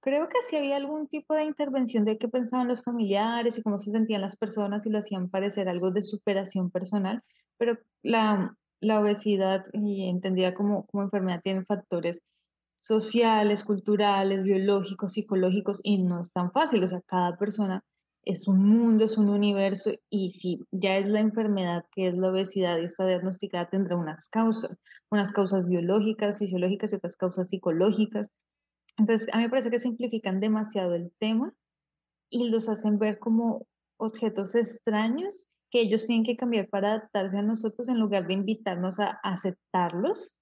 Creo 0.00 0.28
que 0.28 0.38
sí 0.48 0.56
había 0.56 0.76
algún 0.76 1.08
tipo 1.08 1.34
de 1.34 1.44
intervención 1.44 2.04
de 2.04 2.16
qué 2.16 2.28
pensaban 2.28 2.68
los 2.68 2.82
familiares 2.82 3.58
y 3.58 3.62
cómo 3.62 3.78
se 3.78 3.90
sentían 3.90 4.22
las 4.22 4.36
personas 4.36 4.86
y 4.86 4.90
lo 4.90 4.98
hacían 4.98 5.28
parecer 5.28 5.68
algo 5.68 5.90
de 5.90 6.02
superación 6.02 6.70
personal, 6.70 7.22
pero 7.58 7.78
la, 8.02 8.56
la 8.80 9.00
obesidad, 9.00 9.66
y 9.74 10.08
entendida 10.08 10.54
como, 10.54 10.86
como 10.86 11.02
enfermedad, 11.02 11.42
tiene 11.42 11.64
factores 11.64 12.22
sociales, 12.76 13.62
culturales, 13.62 14.42
biológicos, 14.42 15.12
psicológicos, 15.12 15.80
y 15.84 16.02
no 16.02 16.20
es 16.20 16.32
tan 16.32 16.50
fácil. 16.50 16.82
O 16.84 16.88
sea, 16.88 17.02
cada 17.02 17.36
persona 17.36 17.84
es 18.24 18.48
un 18.48 18.66
mundo, 18.66 19.04
es 19.04 19.18
un 19.18 19.28
universo, 19.28 19.90
y 20.08 20.30
si 20.30 20.60
ya 20.70 20.96
es 20.96 21.08
la 21.08 21.20
enfermedad 21.20 21.84
que 21.92 22.08
es 22.08 22.14
la 22.16 22.30
obesidad 22.30 22.78
y 22.78 22.84
está 22.84 23.06
diagnosticada, 23.06 23.68
tendrá 23.68 23.96
unas 23.96 24.30
causas, 24.30 24.78
unas 25.10 25.30
causas 25.32 25.66
biológicas, 25.66 26.38
fisiológicas 26.38 26.92
y 26.92 26.96
otras 26.96 27.16
causas 27.16 27.50
psicológicas. 27.50 28.32
Entonces, 29.00 29.32
a 29.32 29.38
mí 29.38 29.44
me 29.44 29.48
parece 29.48 29.70
que 29.70 29.78
simplifican 29.78 30.40
demasiado 30.40 30.94
el 30.94 31.10
tema 31.18 31.54
y 32.28 32.50
los 32.50 32.68
hacen 32.68 32.98
ver 32.98 33.18
como 33.18 33.66
objetos 33.96 34.54
extraños 34.54 35.54
que 35.70 35.80
ellos 35.80 36.06
tienen 36.06 36.22
que 36.22 36.36
cambiar 36.36 36.68
para 36.68 36.88
adaptarse 36.88 37.38
a 37.38 37.42
nosotros 37.42 37.88
en 37.88 37.98
lugar 37.98 38.26
de 38.26 38.34
invitarnos 38.34 39.00
a 39.00 39.18
aceptarlos 39.22 40.36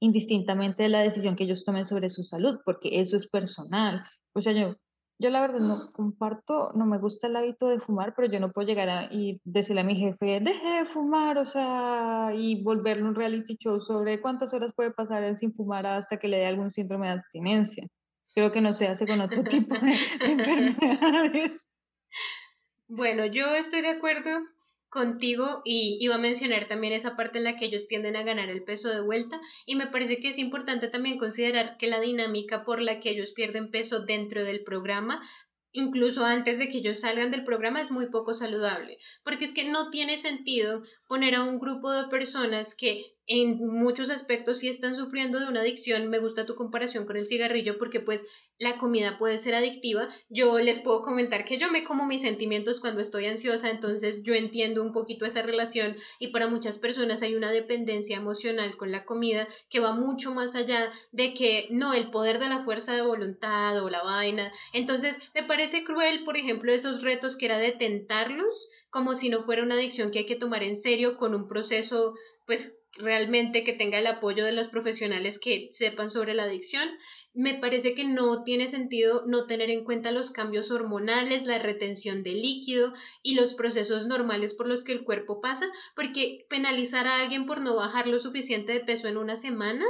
indistintamente 0.00 0.82
de 0.82 0.88
la 0.88 1.02
decisión 1.02 1.36
que 1.36 1.44
ellos 1.44 1.64
tomen 1.64 1.84
sobre 1.84 2.10
su 2.10 2.24
salud, 2.24 2.58
porque 2.64 3.00
eso 3.00 3.16
es 3.16 3.28
personal. 3.28 4.02
O 4.32 4.40
sea, 4.40 4.54
yo, 4.54 4.74
yo 5.20 5.30
la 5.30 5.42
verdad 5.42 5.60
no 5.60 5.92
comparto, 5.92 6.72
no 6.74 6.86
me 6.86 6.98
gusta 6.98 7.28
el 7.28 7.36
hábito 7.36 7.68
de 7.68 7.78
fumar, 7.78 8.14
pero 8.16 8.26
yo 8.32 8.40
no 8.40 8.50
puedo 8.50 8.66
llegar 8.66 8.88
a 8.88 9.04
y 9.04 9.40
decirle 9.44 9.82
a 9.82 9.84
mi 9.84 9.94
jefe, 9.94 10.40
deje 10.40 10.78
de 10.78 10.84
fumar, 10.84 11.38
o 11.38 11.46
sea, 11.46 12.32
y 12.34 12.60
volverle 12.60 13.04
un 13.04 13.14
reality 13.14 13.56
show 13.56 13.80
sobre 13.80 14.20
cuántas 14.20 14.52
horas 14.52 14.72
puede 14.74 14.90
pasar 14.90 15.36
sin 15.36 15.54
fumar 15.54 15.86
hasta 15.86 16.16
que 16.16 16.26
le 16.26 16.38
dé 16.38 16.46
algún 16.46 16.72
síndrome 16.72 17.06
de 17.06 17.12
abstinencia 17.12 17.86
creo 18.34 18.52
que 18.52 18.60
no 18.60 18.72
se 18.72 18.88
hace 18.88 19.06
con 19.06 19.20
otro 19.20 19.44
tipo 19.44 19.74
de, 19.74 19.98
enfermedades. 20.20 21.68
Bueno, 22.88 23.26
yo 23.26 23.54
estoy 23.54 23.82
de 23.82 23.88
acuerdo 23.88 24.30
contigo 24.88 25.62
y 25.64 25.98
iba 26.00 26.16
a 26.16 26.18
mencionar 26.18 26.66
también 26.66 26.92
esa 26.92 27.16
parte 27.16 27.38
en 27.38 27.44
la 27.44 27.56
que 27.56 27.66
ellos 27.66 27.86
tienden 27.86 28.16
a 28.16 28.24
ganar 28.24 28.50
el 28.50 28.64
peso 28.64 28.88
de 28.88 29.00
vuelta 29.00 29.40
y 29.64 29.76
me 29.76 29.86
parece 29.86 30.18
que 30.18 30.28
es 30.28 30.38
importante 30.38 30.88
también 30.88 31.18
considerar 31.18 31.76
que 31.78 31.86
la 31.86 32.00
dinámica 32.00 32.64
por 32.64 32.82
la 32.82 32.98
que 32.98 33.10
ellos 33.10 33.32
pierden 33.32 33.70
peso 33.70 34.04
dentro 34.04 34.44
del 34.44 34.64
programa 34.64 35.22
incluso 35.72 36.24
antes 36.24 36.58
de 36.58 36.68
que 36.68 36.78
ellos 36.78 37.00
salgan 37.00 37.30
del 37.30 37.44
programa 37.44 37.80
es 37.80 37.90
muy 37.90 38.10
poco 38.10 38.34
saludable, 38.34 38.98
porque 39.22 39.44
es 39.44 39.54
que 39.54 39.70
no 39.70 39.90
tiene 39.90 40.18
sentido 40.18 40.82
poner 41.06 41.34
a 41.34 41.44
un 41.44 41.58
grupo 41.58 41.92
de 41.92 42.08
personas 42.08 42.74
que 42.74 43.14
en 43.30 43.58
muchos 43.58 44.10
aspectos 44.10 44.58
sí 44.58 44.68
están 44.68 44.96
sufriendo 44.96 45.38
de 45.38 45.46
una 45.46 45.60
adicción. 45.60 46.08
Me 46.08 46.18
gusta 46.18 46.46
tu 46.46 46.56
comparación 46.56 47.06
con 47.06 47.16
el 47.16 47.28
cigarrillo 47.28 47.78
porque 47.78 48.00
pues 48.00 48.24
la 48.58 48.76
comida 48.76 49.18
puede 49.18 49.38
ser 49.38 49.54
adictiva. 49.54 50.08
Yo 50.28 50.58
les 50.58 50.80
puedo 50.80 51.02
comentar 51.02 51.44
que 51.44 51.56
yo 51.56 51.70
me 51.70 51.84
como 51.84 52.06
mis 52.06 52.22
sentimientos 52.22 52.80
cuando 52.80 53.00
estoy 53.00 53.26
ansiosa, 53.26 53.70
entonces 53.70 54.24
yo 54.24 54.34
entiendo 54.34 54.82
un 54.82 54.92
poquito 54.92 55.26
esa 55.26 55.42
relación 55.42 55.94
y 56.18 56.32
para 56.32 56.48
muchas 56.48 56.78
personas 56.78 57.22
hay 57.22 57.36
una 57.36 57.52
dependencia 57.52 58.16
emocional 58.16 58.76
con 58.76 58.90
la 58.90 59.04
comida 59.04 59.46
que 59.68 59.78
va 59.78 59.92
mucho 59.92 60.34
más 60.34 60.56
allá 60.56 60.90
de 61.12 61.32
que 61.32 61.68
no 61.70 61.94
el 61.94 62.10
poder 62.10 62.40
de 62.40 62.48
la 62.48 62.64
fuerza 62.64 62.96
de 62.96 63.02
voluntad 63.02 63.80
o 63.80 63.88
la 63.90 64.02
vaina. 64.02 64.52
Entonces 64.72 65.20
me 65.36 65.44
parece 65.44 65.84
cruel, 65.84 66.24
por 66.24 66.36
ejemplo, 66.36 66.72
esos 66.72 67.00
retos 67.00 67.36
que 67.36 67.46
era 67.46 67.58
de 67.58 67.70
tentarlos 67.70 68.68
como 68.90 69.14
si 69.14 69.28
no 69.28 69.44
fuera 69.44 69.62
una 69.62 69.76
adicción 69.76 70.10
que 70.10 70.18
hay 70.18 70.26
que 70.26 70.34
tomar 70.34 70.64
en 70.64 70.76
serio 70.76 71.16
con 71.16 71.32
un 71.32 71.46
proceso 71.46 72.14
pues 72.44 72.79
realmente 73.00 73.64
que 73.64 73.72
tenga 73.72 73.98
el 73.98 74.06
apoyo 74.06 74.44
de 74.44 74.52
los 74.52 74.68
profesionales 74.68 75.38
que 75.38 75.68
sepan 75.72 76.10
sobre 76.10 76.34
la 76.34 76.44
adicción. 76.44 76.88
Me 77.32 77.54
parece 77.54 77.94
que 77.94 78.04
no 78.04 78.42
tiene 78.44 78.66
sentido 78.66 79.24
no 79.26 79.46
tener 79.46 79.70
en 79.70 79.84
cuenta 79.84 80.10
los 80.10 80.30
cambios 80.30 80.70
hormonales, 80.70 81.44
la 81.44 81.58
retención 81.58 82.22
de 82.22 82.32
líquido 82.32 82.92
y 83.22 83.34
los 83.34 83.54
procesos 83.54 84.06
normales 84.06 84.54
por 84.54 84.66
los 84.66 84.84
que 84.84 84.92
el 84.92 85.04
cuerpo 85.04 85.40
pasa, 85.40 85.66
porque 85.94 86.46
penalizar 86.48 87.06
a 87.06 87.20
alguien 87.20 87.46
por 87.46 87.60
no 87.60 87.76
bajar 87.76 88.08
lo 88.08 88.18
suficiente 88.18 88.72
de 88.72 88.80
peso 88.80 89.08
en 89.08 89.16
una 89.16 89.36
semana 89.36 89.84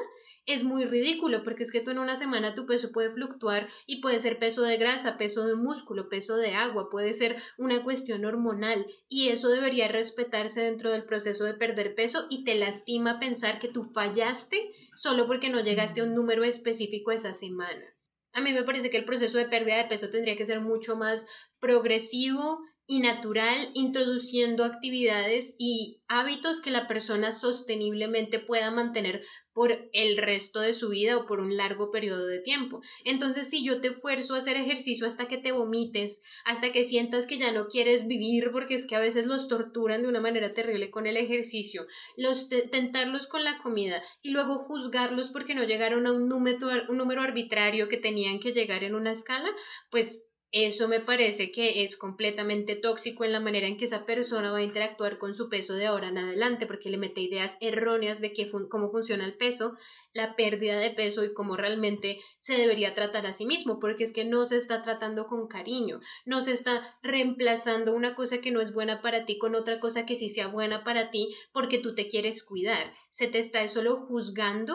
es 0.47 0.65
muy 0.65 0.85
ridículo 0.85 1.43
porque 1.45 1.63
es 1.63 1.71
que 1.71 1.81
tú 1.81 1.91
en 1.91 1.99
una 1.99 2.17
semana 2.17 2.55
tu 2.55 2.67
peso 2.67 2.93
puede 2.93 3.13
fluctuar 3.13 3.69
y 3.87 4.01
puede 4.01 4.19
ser 4.19 4.39
peso 4.39 4.63
de 4.63 4.77
grasa, 4.77 5.17
peso 5.17 5.47
de 5.47 5.55
músculo, 5.55 6.09
peso 6.09 6.37
de 6.37 6.55
agua, 6.55 6.89
puede 6.91 7.13
ser 7.13 7.37
una 7.59 7.85
cuestión 7.85 8.25
hormonal 8.25 8.87
y 9.09 9.29
eso 9.29 9.49
debería 9.49 9.89
respetarse 9.89 10.63
dentro 10.63 10.93
del 10.93 11.05
proceso 11.05 11.45
de 11.45 11.55
perder 11.55 11.95
peso 11.95 12.27
y 12.31 12.45
te 12.45 12.55
lastima 12.55 13.21
pensar 13.21 13.59
que 13.59 13.69
tú 13.69 13.85
fallaste 13.85 14.73
solo 14.95 15.27
porque 15.27 15.51
no 15.51 15.63
llegaste 15.63 16.01
a 16.01 16.05
un 16.05 16.15
número 16.15 16.45
específico 16.45 17.13
esa 17.13 17.33
semana. 17.33 17.85
A 18.33 18.41
mí 18.41 18.53
me 18.53 18.63
parece 18.63 18.91
que 18.91 18.97
el 18.97 19.05
proceso 19.05 19.39
de 19.39 19.47
pérdida 19.49 19.79
de 19.79 19.89
peso 19.89 20.09
tendría 20.09 20.37
que 20.37 20.45
ser 20.45 20.61
mucho 20.61 20.97
más 20.97 21.27
progresivo 21.59 22.61
y 22.91 22.99
natural, 22.99 23.71
introduciendo 23.75 24.65
actividades 24.65 25.55
y 25.61 26.03
hábitos 26.09 26.61
que 26.61 26.73
la 26.73 26.89
persona 26.89 27.31
sosteniblemente 27.31 28.41
pueda 28.41 28.73
mantener 28.73 29.23
por 29.53 29.89
el 29.93 30.17
resto 30.17 30.59
de 30.59 30.73
su 30.73 30.89
vida 30.89 31.17
o 31.17 31.25
por 31.25 31.39
un 31.39 31.57
largo 31.57 31.93
periodo 31.93 32.27
de 32.27 32.41
tiempo. 32.41 32.81
Entonces, 33.05 33.49
si 33.49 33.65
yo 33.65 33.81
te 33.81 33.89
esfuerzo 33.89 34.35
a 34.35 34.39
hacer 34.39 34.57
ejercicio 34.57 35.07
hasta 35.07 35.29
que 35.29 35.39
te 35.39 35.53
vomites, 35.53 36.21
hasta 36.45 36.73
que 36.73 36.83
sientas 36.83 37.29
que 37.29 37.39
ya 37.39 37.53
no 37.53 37.69
quieres 37.69 38.09
vivir, 38.09 38.51
porque 38.51 38.75
es 38.75 38.85
que 38.89 38.97
a 38.97 39.01
veces 39.01 39.25
los 39.27 39.47
torturan 39.47 40.03
de 40.03 40.09
una 40.09 40.21
manera 40.21 40.53
terrible 40.53 40.91
con 40.91 41.07
el 41.07 41.17
ejercicio, 41.17 41.87
los 42.17 42.49
tentarlos 42.49 43.29
con 43.29 43.45
la 43.45 43.59
comida 43.63 44.03
y 44.21 44.31
luego 44.31 44.65
juzgarlos 44.65 45.31
porque 45.31 45.55
no 45.55 45.63
llegaron 45.63 46.09
a 46.09 46.13
un 46.13 46.29
número, 46.29 46.67
un 46.89 46.97
número 46.97 47.23
arbitrario 47.23 47.89
que 47.89 47.99
tenían 47.99 48.41
que 48.41 48.53
llegar 48.53 48.83
en 48.83 48.97
una 48.97 49.13
escala, 49.13 49.49
pues 49.93 50.30
eso 50.53 50.89
me 50.89 50.99
parece 50.99 51.53
que 51.53 51.85
es 51.85 51.97
completamente 51.97 52.75
tóxico 52.75 53.25
en 53.25 53.31
la 53.31 53.39
manera 53.39 53.69
en 53.69 53.77
que 53.77 53.85
esa 53.85 54.05
persona 54.05 54.51
va 54.51 54.59
a 54.59 54.63
interactuar 54.63 55.19
con 55.19 55.33
su 55.35 55.49
peso 55.49 55.75
de 55.75 55.87
ahora 55.87 56.09
en 56.09 56.19
adelante, 56.19 56.67
porque 56.67 56.91
le 56.91 56.97
mete 56.97 57.21
ideas 57.21 57.57
erróneas 57.61 58.21
de 58.21 58.33
que 58.33 58.51
cómo 58.51 58.91
funciona 58.91 59.25
el 59.25 59.37
peso, 59.37 59.77
la 60.13 60.35
pérdida 60.35 60.79
de 60.81 60.91
peso 60.91 61.25
y 61.25 61.33
cómo 61.35 61.57
realmente 61.57 62.19
se 62.41 62.55
debería 62.55 62.95
tratar 62.95 63.27
a 63.27 63.33
sí 63.33 63.47
mismo, 63.47 63.79
porque 63.79 64.03
es 64.03 64.13
que 64.13 64.25
no 64.25 64.45
se 64.45 64.57
está 64.57 64.83
tratando 64.83 65.29
con 65.29 65.47
cariño, 65.47 66.01
no 66.27 66.41
se 66.41 66.53
está 66.53 66.99
reemplazando 67.01 67.95
una 67.95 68.17
cosa 68.17 68.41
que 68.41 68.51
no 68.51 68.61
es 68.61 68.75
buena 68.75 69.03
para 69.03 69.25
ti 69.27 69.39
con 69.39 69.55
otra 69.55 69.79
cosa 69.79 70.05
que 70.05 70.17
sí 70.17 70.31
sea 70.31 70.49
buena 70.49 70.83
para 70.83 71.11
ti 71.11 71.33
porque 71.53 71.79
tú 71.79 71.95
te 71.95 72.09
quieres 72.09 72.43
cuidar, 72.43 72.93
se 73.11 73.29
te 73.29 73.39
está 73.39 73.67
solo 73.69 74.05
juzgando 74.09 74.75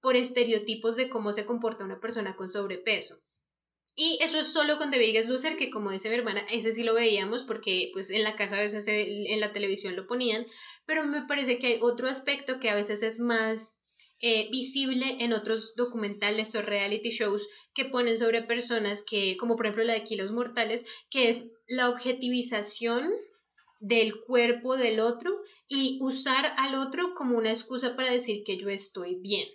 por 0.00 0.16
estereotipos 0.16 0.96
de 0.96 1.08
cómo 1.08 1.32
se 1.32 1.46
comporta 1.46 1.84
una 1.84 2.00
persona 2.00 2.34
con 2.34 2.48
sobrepeso. 2.48 3.22
Y 3.94 4.18
eso 4.22 4.38
es 4.38 4.52
solo 4.52 4.78
con 4.78 4.90
The 4.90 4.98
Biggest 4.98 5.28
Loser, 5.28 5.56
que 5.56 5.70
como 5.70 5.90
dice 5.90 6.08
mi 6.08 6.14
hermana, 6.14 6.46
ese 6.50 6.72
sí 6.72 6.82
lo 6.82 6.94
veíamos 6.94 7.44
porque 7.44 7.90
pues 7.92 8.08
en 8.10 8.22
la 8.22 8.36
casa 8.36 8.56
a 8.56 8.60
veces 8.60 8.86
en 8.88 9.38
la 9.40 9.52
televisión 9.52 9.96
lo 9.96 10.06
ponían, 10.06 10.46
pero 10.86 11.04
me 11.04 11.26
parece 11.26 11.58
que 11.58 11.66
hay 11.66 11.78
otro 11.82 12.08
aspecto 12.08 12.58
que 12.58 12.70
a 12.70 12.74
veces 12.74 13.02
es 13.02 13.20
más 13.20 13.82
eh, 14.20 14.48
visible 14.50 15.18
en 15.20 15.34
otros 15.34 15.74
documentales 15.76 16.54
o 16.54 16.62
reality 16.62 17.10
shows 17.10 17.46
que 17.74 17.84
ponen 17.84 18.16
sobre 18.16 18.42
personas 18.42 19.04
que, 19.06 19.36
como 19.36 19.56
por 19.56 19.66
ejemplo 19.66 19.84
la 19.84 19.94
de 19.94 20.04
Kilos 20.04 20.32
Mortales, 20.32 20.86
que 21.10 21.28
es 21.28 21.52
la 21.66 21.90
objetivización 21.90 23.12
del 23.80 24.20
cuerpo 24.20 24.76
del 24.76 25.00
otro 25.00 25.38
y 25.68 25.98
usar 26.00 26.54
al 26.56 26.76
otro 26.76 27.14
como 27.14 27.36
una 27.36 27.50
excusa 27.50 27.94
para 27.94 28.10
decir 28.10 28.42
que 28.44 28.56
yo 28.56 28.68
estoy 28.68 29.16
bien 29.16 29.48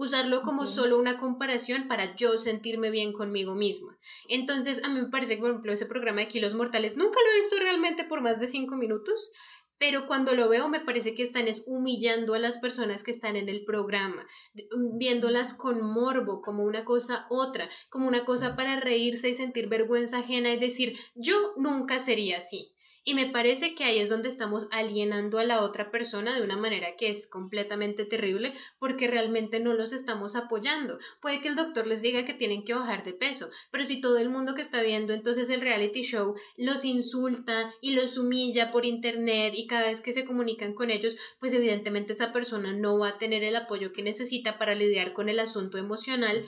usarlo 0.00 0.40
como 0.40 0.64
solo 0.64 0.98
una 0.98 1.18
comparación 1.20 1.86
para 1.86 2.16
yo 2.16 2.38
sentirme 2.38 2.90
bien 2.90 3.12
conmigo 3.12 3.54
misma. 3.54 3.98
Entonces, 4.28 4.82
a 4.82 4.88
mí 4.88 4.98
me 4.98 5.10
parece 5.10 5.34
que, 5.34 5.42
por 5.42 5.50
ejemplo, 5.50 5.72
ese 5.72 5.84
programa 5.84 6.20
de 6.20 6.28
Kilos 6.28 6.54
Mortales, 6.54 6.96
nunca 6.96 7.18
lo 7.22 7.30
he 7.30 7.36
visto 7.36 7.56
realmente 7.58 8.04
por 8.04 8.22
más 8.22 8.40
de 8.40 8.48
cinco 8.48 8.76
minutos, 8.76 9.30
pero 9.78 10.06
cuando 10.06 10.34
lo 10.34 10.48
veo 10.48 10.70
me 10.70 10.80
parece 10.80 11.14
que 11.14 11.22
están 11.22 11.48
es 11.48 11.64
humillando 11.66 12.32
a 12.32 12.38
las 12.38 12.56
personas 12.58 13.02
que 13.02 13.10
están 13.10 13.36
en 13.36 13.50
el 13.50 13.64
programa, 13.66 14.26
mm, 14.54 14.96
viéndolas 14.96 15.52
con 15.52 15.82
morbo, 15.82 16.40
como 16.40 16.64
una 16.64 16.86
cosa 16.86 17.26
otra, 17.28 17.68
como 17.90 18.08
una 18.08 18.24
cosa 18.24 18.56
para 18.56 18.80
reírse 18.80 19.28
y 19.28 19.34
sentir 19.34 19.68
vergüenza 19.68 20.20
ajena 20.20 20.50
y 20.50 20.58
decir, 20.58 20.98
yo 21.14 21.34
nunca 21.58 21.98
sería 21.98 22.38
así. 22.38 22.72
Y 23.02 23.14
me 23.14 23.30
parece 23.30 23.74
que 23.74 23.84
ahí 23.84 23.98
es 23.98 24.10
donde 24.10 24.28
estamos 24.28 24.68
alienando 24.70 25.38
a 25.38 25.44
la 25.44 25.62
otra 25.62 25.90
persona 25.90 26.36
de 26.36 26.42
una 26.42 26.58
manera 26.58 26.96
que 26.98 27.08
es 27.08 27.26
completamente 27.26 28.04
terrible 28.04 28.52
porque 28.78 29.08
realmente 29.08 29.58
no 29.58 29.72
los 29.72 29.92
estamos 29.92 30.36
apoyando. 30.36 30.98
Puede 31.22 31.40
que 31.40 31.48
el 31.48 31.56
doctor 31.56 31.86
les 31.86 32.02
diga 32.02 32.26
que 32.26 32.34
tienen 32.34 32.62
que 32.62 32.74
bajar 32.74 33.02
de 33.02 33.14
peso, 33.14 33.48
pero 33.70 33.84
si 33.84 34.02
todo 34.02 34.18
el 34.18 34.28
mundo 34.28 34.54
que 34.54 34.60
está 34.60 34.82
viendo 34.82 35.14
entonces 35.14 35.48
el 35.48 35.62
reality 35.62 36.02
show 36.02 36.34
los 36.58 36.84
insulta 36.84 37.72
y 37.80 37.92
los 37.92 38.18
humilla 38.18 38.70
por 38.70 38.84
internet 38.84 39.54
y 39.56 39.66
cada 39.66 39.86
vez 39.86 40.02
que 40.02 40.12
se 40.12 40.26
comunican 40.26 40.74
con 40.74 40.90
ellos, 40.90 41.16
pues 41.38 41.54
evidentemente 41.54 42.12
esa 42.12 42.34
persona 42.34 42.74
no 42.74 42.98
va 42.98 43.08
a 43.08 43.18
tener 43.18 43.44
el 43.44 43.56
apoyo 43.56 43.92
que 43.92 44.02
necesita 44.02 44.58
para 44.58 44.74
lidiar 44.74 45.14
con 45.14 45.30
el 45.30 45.38
asunto 45.38 45.78
emocional 45.78 46.46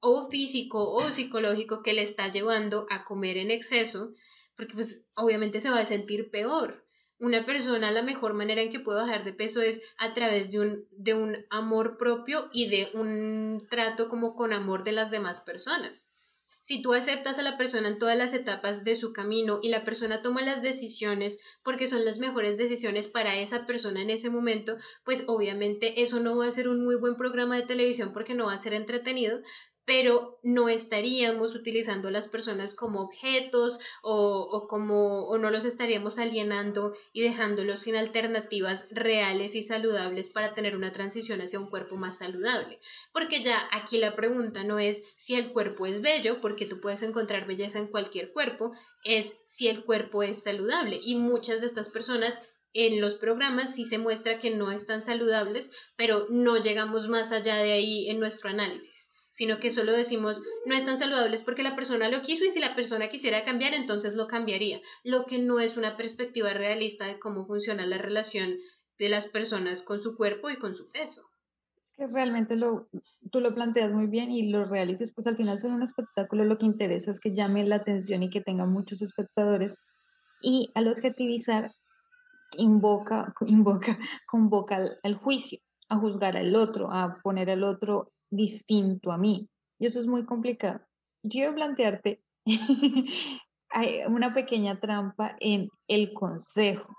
o 0.00 0.28
físico 0.28 0.90
o 0.90 1.12
psicológico 1.12 1.84
que 1.84 1.92
le 1.92 2.02
está 2.02 2.26
llevando 2.32 2.86
a 2.90 3.04
comer 3.04 3.36
en 3.36 3.52
exceso 3.52 4.12
porque 4.62 4.74
pues 4.74 5.08
obviamente 5.16 5.60
se 5.60 5.70
va 5.70 5.80
a 5.80 5.84
sentir 5.84 6.30
peor. 6.30 6.86
Una 7.18 7.44
persona 7.44 7.90
la 7.90 8.02
mejor 8.02 8.32
manera 8.32 8.62
en 8.62 8.70
que 8.70 8.78
puede 8.78 9.00
bajar 9.00 9.24
de 9.24 9.32
peso 9.32 9.60
es 9.60 9.82
a 9.98 10.14
través 10.14 10.52
de 10.52 10.60
un, 10.60 10.86
de 10.92 11.14
un 11.14 11.36
amor 11.50 11.98
propio 11.98 12.48
y 12.52 12.68
de 12.68 12.90
un 12.94 13.66
trato 13.68 14.08
como 14.08 14.36
con 14.36 14.52
amor 14.52 14.84
de 14.84 14.92
las 14.92 15.10
demás 15.10 15.40
personas. 15.40 16.14
Si 16.60 16.80
tú 16.80 16.94
aceptas 16.94 17.40
a 17.40 17.42
la 17.42 17.58
persona 17.58 17.88
en 17.88 17.98
todas 17.98 18.16
las 18.16 18.32
etapas 18.34 18.84
de 18.84 18.94
su 18.94 19.12
camino 19.12 19.58
y 19.64 19.68
la 19.68 19.84
persona 19.84 20.22
toma 20.22 20.42
las 20.42 20.62
decisiones 20.62 21.40
porque 21.64 21.88
son 21.88 22.04
las 22.04 22.20
mejores 22.20 22.56
decisiones 22.56 23.08
para 23.08 23.36
esa 23.36 23.66
persona 23.66 24.00
en 24.00 24.10
ese 24.10 24.30
momento, 24.30 24.76
pues 25.04 25.24
obviamente 25.26 26.02
eso 26.02 26.20
no 26.20 26.36
va 26.36 26.46
a 26.46 26.52
ser 26.52 26.68
un 26.68 26.84
muy 26.84 26.94
buen 26.94 27.16
programa 27.16 27.56
de 27.56 27.66
televisión 27.66 28.12
porque 28.12 28.34
no 28.34 28.46
va 28.46 28.52
a 28.52 28.58
ser 28.58 28.74
entretenido, 28.74 29.40
pero 29.84 30.38
no 30.42 30.68
estaríamos 30.68 31.54
utilizando 31.54 32.08
a 32.08 32.12
las 32.12 32.28
personas 32.28 32.74
como 32.74 33.02
objetos 33.02 33.80
o, 34.02 34.48
o, 34.50 34.68
como 34.68 35.26
o 35.26 35.38
no 35.38 35.50
los 35.50 35.64
estaríamos 35.64 36.18
alienando 36.18 36.94
y 37.12 37.22
dejándolos 37.22 37.80
sin 37.80 37.96
alternativas 37.96 38.86
reales 38.90 39.54
y 39.54 39.62
saludables 39.62 40.28
para 40.28 40.54
tener 40.54 40.76
una 40.76 40.92
transición 40.92 41.40
hacia 41.40 41.58
un 41.58 41.68
cuerpo 41.68 41.96
más 41.96 42.18
saludable. 42.18 42.78
Porque 43.12 43.42
ya 43.42 43.68
aquí 43.72 43.98
la 43.98 44.14
pregunta 44.14 44.62
no 44.62 44.78
es 44.78 45.04
si 45.16 45.34
el 45.34 45.52
cuerpo 45.52 45.86
es 45.86 46.00
bello, 46.00 46.40
porque 46.40 46.66
tú 46.66 46.80
puedes 46.80 47.02
encontrar 47.02 47.46
belleza 47.46 47.78
en 47.78 47.88
cualquier 47.88 48.32
cuerpo, 48.32 48.72
es 49.04 49.40
si 49.46 49.68
el 49.68 49.84
cuerpo 49.84 50.22
es 50.22 50.42
saludable. 50.42 51.00
Y 51.02 51.16
muchas 51.16 51.60
de 51.60 51.66
estas 51.66 51.88
personas 51.88 52.42
en 52.72 53.00
los 53.00 53.14
programas 53.14 53.74
sí 53.74 53.84
se 53.84 53.98
muestra 53.98 54.38
que 54.38 54.50
no 54.50 54.70
están 54.70 55.02
saludables, 55.02 55.72
pero 55.96 56.26
no 56.30 56.56
llegamos 56.56 57.08
más 57.08 57.32
allá 57.32 57.56
de 57.56 57.72
ahí 57.72 58.08
en 58.08 58.20
nuestro 58.20 58.48
análisis 58.48 59.11
sino 59.32 59.58
que 59.58 59.70
solo 59.70 59.92
decimos 59.92 60.42
no 60.66 60.74
están 60.74 60.98
saludables 60.98 61.42
porque 61.42 61.64
la 61.64 61.74
persona 61.74 62.08
lo 62.08 62.22
quiso 62.22 62.44
y 62.44 62.50
si 62.50 62.60
la 62.60 62.76
persona 62.76 63.08
quisiera 63.08 63.44
cambiar, 63.44 63.74
entonces 63.74 64.14
lo 64.14 64.28
cambiaría, 64.28 64.80
lo 65.02 65.24
que 65.24 65.38
no 65.38 65.58
es 65.58 65.76
una 65.76 65.96
perspectiva 65.96 66.52
realista 66.52 67.06
de 67.06 67.18
cómo 67.18 67.46
funciona 67.46 67.84
la 67.86 67.98
relación 67.98 68.58
de 68.98 69.08
las 69.08 69.26
personas 69.26 69.82
con 69.82 69.98
su 69.98 70.16
cuerpo 70.16 70.50
y 70.50 70.58
con 70.58 70.74
su 70.74 70.90
peso. 70.90 71.22
Es 71.82 71.92
que 71.96 72.06
realmente 72.06 72.56
lo, 72.56 72.88
tú 73.32 73.40
lo 73.40 73.54
planteas 73.54 73.92
muy 73.92 74.06
bien 74.06 74.30
y 74.30 74.50
los 74.50 74.68
realities 74.68 75.12
pues 75.14 75.26
al 75.26 75.36
final 75.36 75.58
son 75.58 75.72
un 75.72 75.82
espectáculo, 75.82 76.44
lo 76.44 76.58
que 76.58 76.66
interesa 76.66 77.10
es 77.10 77.18
que 77.18 77.34
llame 77.34 77.64
la 77.64 77.76
atención 77.76 78.22
y 78.22 78.30
que 78.30 78.42
tenga 78.42 78.66
muchos 78.66 79.00
espectadores. 79.00 79.76
Y 80.42 80.70
al 80.74 80.88
objetivizar 80.88 81.72
invoca, 82.58 83.32
invoca, 83.46 83.98
convoca 84.26 84.78
al 85.02 85.14
juicio, 85.14 85.58
a 85.88 85.96
juzgar 85.96 86.36
al 86.36 86.54
otro, 86.54 86.92
a 86.92 87.16
poner 87.22 87.50
al 87.50 87.64
otro 87.64 88.12
distinto 88.32 89.12
a 89.12 89.18
mí. 89.18 89.48
Y 89.78 89.86
eso 89.86 90.00
es 90.00 90.06
muy 90.06 90.24
complicado. 90.24 90.80
Quiero 91.28 91.54
plantearte 91.54 92.22
una 94.08 94.34
pequeña 94.34 94.80
trampa 94.80 95.36
en 95.38 95.68
el 95.86 96.12
consejo, 96.12 96.94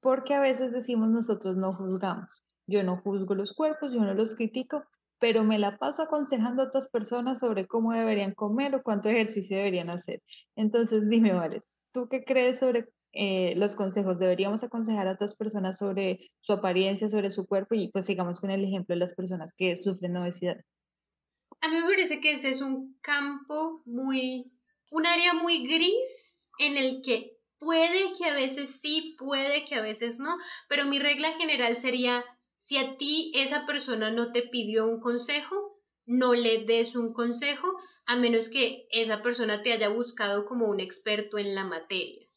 porque 0.00 0.34
a 0.34 0.40
veces 0.40 0.72
decimos 0.72 1.10
nosotros 1.10 1.56
no 1.56 1.74
juzgamos. 1.74 2.42
Yo 2.66 2.82
no 2.82 2.98
juzgo 3.02 3.34
los 3.34 3.52
cuerpos, 3.52 3.92
yo 3.92 4.00
no 4.00 4.14
los 4.14 4.34
critico, 4.34 4.84
pero 5.18 5.44
me 5.44 5.58
la 5.58 5.76
paso 5.76 6.04
aconsejando 6.04 6.62
a 6.62 6.66
otras 6.66 6.88
personas 6.88 7.40
sobre 7.40 7.66
cómo 7.66 7.92
deberían 7.92 8.32
comer 8.32 8.74
o 8.74 8.82
cuánto 8.82 9.08
ejercicio 9.08 9.56
deberían 9.56 9.90
hacer. 9.90 10.22
Entonces, 10.56 11.08
dime, 11.08 11.32
Vale, 11.32 11.62
¿tú 11.92 12.08
qué 12.08 12.24
crees 12.24 12.60
sobre 12.60 12.88
eh, 13.12 13.54
los 13.56 13.74
consejos? 13.74 14.18
¿Deberíamos 14.18 14.62
aconsejar 14.62 15.08
a 15.08 15.12
otras 15.12 15.34
personas 15.34 15.78
sobre 15.78 16.30
su 16.40 16.52
apariencia, 16.52 17.08
sobre 17.08 17.30
su 17.30 17.46
cuerpo? 17.46 17.74
Y 17.74 17.88
pues 17.88 18.06
sigamos 18.06 18.40
con 18.40 18.50
el 18.50 18.64
ejemplo 18.64 18.94
de 18.94 19.00
las 19.00 19.14
personas 19.14 19.54
que 19.54 19.76
sufren 19.76 20.16
obesidad. 20.16 20.60
A 21.60 21.68
mí 21.68 21.76
me 21.76 21.88
parece 21.88 22.20
que 22.20 22.32
ese 22.32 22.50
es 22.50 22.60
un 22.60 22.98
campo 23.00 23.82
muy, 23.84 24.52
un 24.90 25.06
área 25.06 25.34
muy 25.34 25.66
gris 25.66 26.50
en 26.58 26.76
el 26.76 27.02
que 27.02 27.36
puede 27.58 28.14
que 28.16 28.24
a 28.26 28.34
veces 28.34 28.80
sí, 28.80 29.16
puede 29.18 29.66
que 29.66 29.74
a 29.74 29.82
veces 29.82 30.18
no, 30.18 30.36
pero 30.68 30.86
mi 30.86 30.98
regla 30.98 31.32
general 31.32 31.76
sería, 31.76 32.24
si 32.58 32.78
a 32.78 32.96
ti 32.96 33.32
esa 33.34 33.66
persona 33.66 34.10
no 34.10 34.32
te 34.32 34.42
pidió 34.42 34.86
un 34.86 35.00
consejo, 35.00 35.78
no 36.06 36.32
le 36.32 36.64
des 36.64 36.96
un 36.96 37.12
consejo, 37.12 37.68
a 38.06 38.16
menos 38.16 38.48
que 38.48 38.86
esa 38.90 39.22
persona 39.22 39.62
te 39.62 39.72
haya 39.72 39.88
buscado 39.90 40.46
como 40.46 40.66
un 40.66 40.80
experto 40.80 41.36
en 41.36 41.54
la 41.54 41.64
materia 41.64 42.29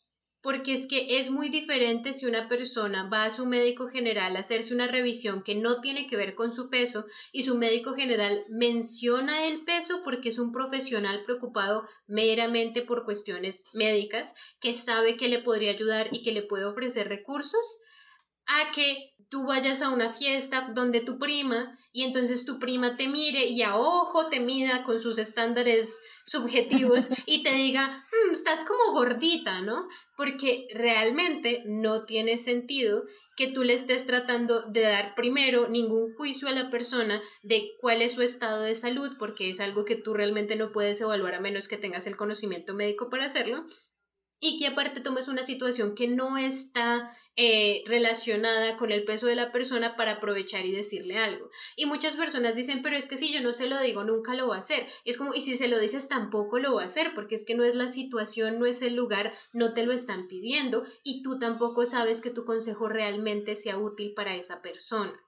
porque 0.43 0.73
es 0.73 0.87
que 0.87 1.17
es 1.17 1.31
muy 1.31 1.47
diferente 1.47 2.11
si 2.11 2.25
una 2.25 2.49
persona 2.49 3.07
va 3.07 3.23
a 3.23 3.29
su 3.29 3.45
médico 3.45 3.87
general 3.87 4.35
a 4.35 4.41
hacerse 4.41 4.73
una 4.73 4.87
revisión 4.87 5.41
que 5.41 5.55
no 5.55 5.79
tiene 5.79 6.05
que 6.05 6.17
ver 6.17 6.35
con 6.35 6.51
su 6.51 6.69
peso 6.69 7.05
y 7.31 7.43
su 7.43 7.55
médico 7.55 7.93
general 7.93 8.43
menciona 8.49 9.47
el 9.47 9.63
peso 9.63 10.01
porque 10.03 10.29
es 10.29 10.37
un 10.37 10.51
profesional 10.51 11.23
preocupado 11.23 11.87
meramente 12.07 12.81
por 12.81 13.05
cuestiones 13.05 13.63
médicas 13.73 14.35
que 14.59 14.73
sabe 14.73 15.15
que 15.15 15.29
le 15.29 15.39
podría 15.39 15.71
ayudar 15.71 16.09
y 16.11 16.23
que 16.23 16.33
le 16.33 16.43
puede 16.43 16.65
ofrecer 16.65 17.07
recursos 17.07 17.81
a 18.45 18.73
que 18.73 19.13
tú 19.29 19.45
vayas 19.47 19.81
a 19.81 19.91
una 19.91 20.11
fiesta 20.11 20.71
donde 20.75 20.99
tu 20.99 21.17
prima 21.19 21.79
y 21.93 22.03
entonces 22.03 22.43
tu 22.43 22.59
prima 22.59 22.97
te 22.97 23.07
mire 23.07 23.45
y 23.45 23.61
a 23.61 23.77
ojo 23.77 24.27
te 24.27 24.39
mida 24.39 24.83
con 24.83 24.99
sus 24.99 25.19
estándares 25.19 26.01
subjetivos 26.25 27.09
y 27.27 27.43
te 27.43 27.53
diga, 27.53 28.05
mm, 28.11 28.33
estás 28.33 28.65
como 28.65 28.93
gordita, 28.93 29.61
¿no? 29.61 29.87
Porque 30.17 30.67
realmente 30.73 31.61
no 31.65 32.05
tiene 32.05 32.37
sentido 32.37 33.03
que 33.35 33.47
tú 33.47 33.63
le 33.63 33.73
estés 33.73 34.05
tratando 34.07 34.71
de 34.71 34.81
dar 34.81 35.13
primero 35.15 35.67
ningún 35.67 36.13
juicio 36.15 36.47
a 36.47 36.51
la 36.51 36.71
persona 36.71 37.21
de 37.43 37.69
cuál 37.79 38.01
es 38.01 38.13
su 38.13 38.21
estado 38.23 38.61
de 38.61 38.75
salud, 38.75 39.11
porque 39.19 39.49
es 39.49 39.59
algo 39.59 39.85
que 39.85 39.95
tú 39.95 40.13
realmente 40.13 40.55
no 40.55 40.71
puedes 40.71 40.99
evaluar 40.99 41.35
a 41.35 41.41
menos 41.41 41.67
que 41.67 41.77
tengas 41.77 42.07
el 42.07 42.17
conocimiento 42.17 42.73
médico 42.73 43.09
para 43.09 43.25
hacerlo. 43.25 43.65
y 44.45 44.59
que 44.59 44.67
aparte 44.67 44.99
tomes 44.99 45.29
una 45.29 45.41
situación 45.41 45.95
que 45.95 46.09
no 46.09 46.37
está 46.37 47.15
eh, 47.35 47.83
relacionada 47.87 48.77
con 48.77 48.91
el 48.91 49.05
peso 49.05 49.25
de 49.25 49.35
la 49.35 49.51
persona 49.51 49.95
para 49.95 50.13
aprovechar 50.13 50.65
y 50.65 50.71
decirle 50.71 51.17
algo. 51.17 51.49
Y 51.75 51.85
muchas 51.85 52.15
personas 52.15 52.55
dicen, 52.55 52.81
pero 52.83 52.95
es 52.95 53.07
que 53.07 53.17
si 53.17 53.33
yo 53.33 53.41
no 53.41 53.53
se 53.53 53.67
lo 53.67 53.79
digo, 53.81 54.03
nunca 54.03 54.35
lo 54.35 54.47
va 54.47 54.57
a 54.57 54.59
hacer. 54.59 54.85
Y 55.03 55.11
es 55.11 55.17
como, 55.17 55.33
y 55.33 55.41
si 55.41 55.57
se 55.57 55.67
lo 55.67 55.79
dices, 55.79 56.07
tampoco 56.07 56.59
lo 56.59 56.75
va 56.75 56.83
a 56.83 56.85
hacer, 56.85 57.13
porque 57.15 57.35
es 57.35 57.43
que 57.43 57.55
no 57.55 57.63
es 57.63 57.75
la 57.75 57.87
situación, 57.87 58.59
no 58.59 58.65
es 58.65 58.81
el 58.81 58.95
lugar, 58.95 59.33
no 59.51 59.73
te 59.73 59.85
lo 59.85 59.93
están 59.93 60.27
pidiendo 60.27 60.85
y 61.03 61.23
tú 61.23 61.39
tampoco 61.39 61.85
sabes 61.85 62.21
que 62.21 62.29
tu 62.29 62.45
consejo 62.45 62.87
realmente 62.87 63.55
sea 63.55 63.77
útil 63.77 64.13
para 64.13 64.35
esa 64.35 64.61
persona. 64.61 65.19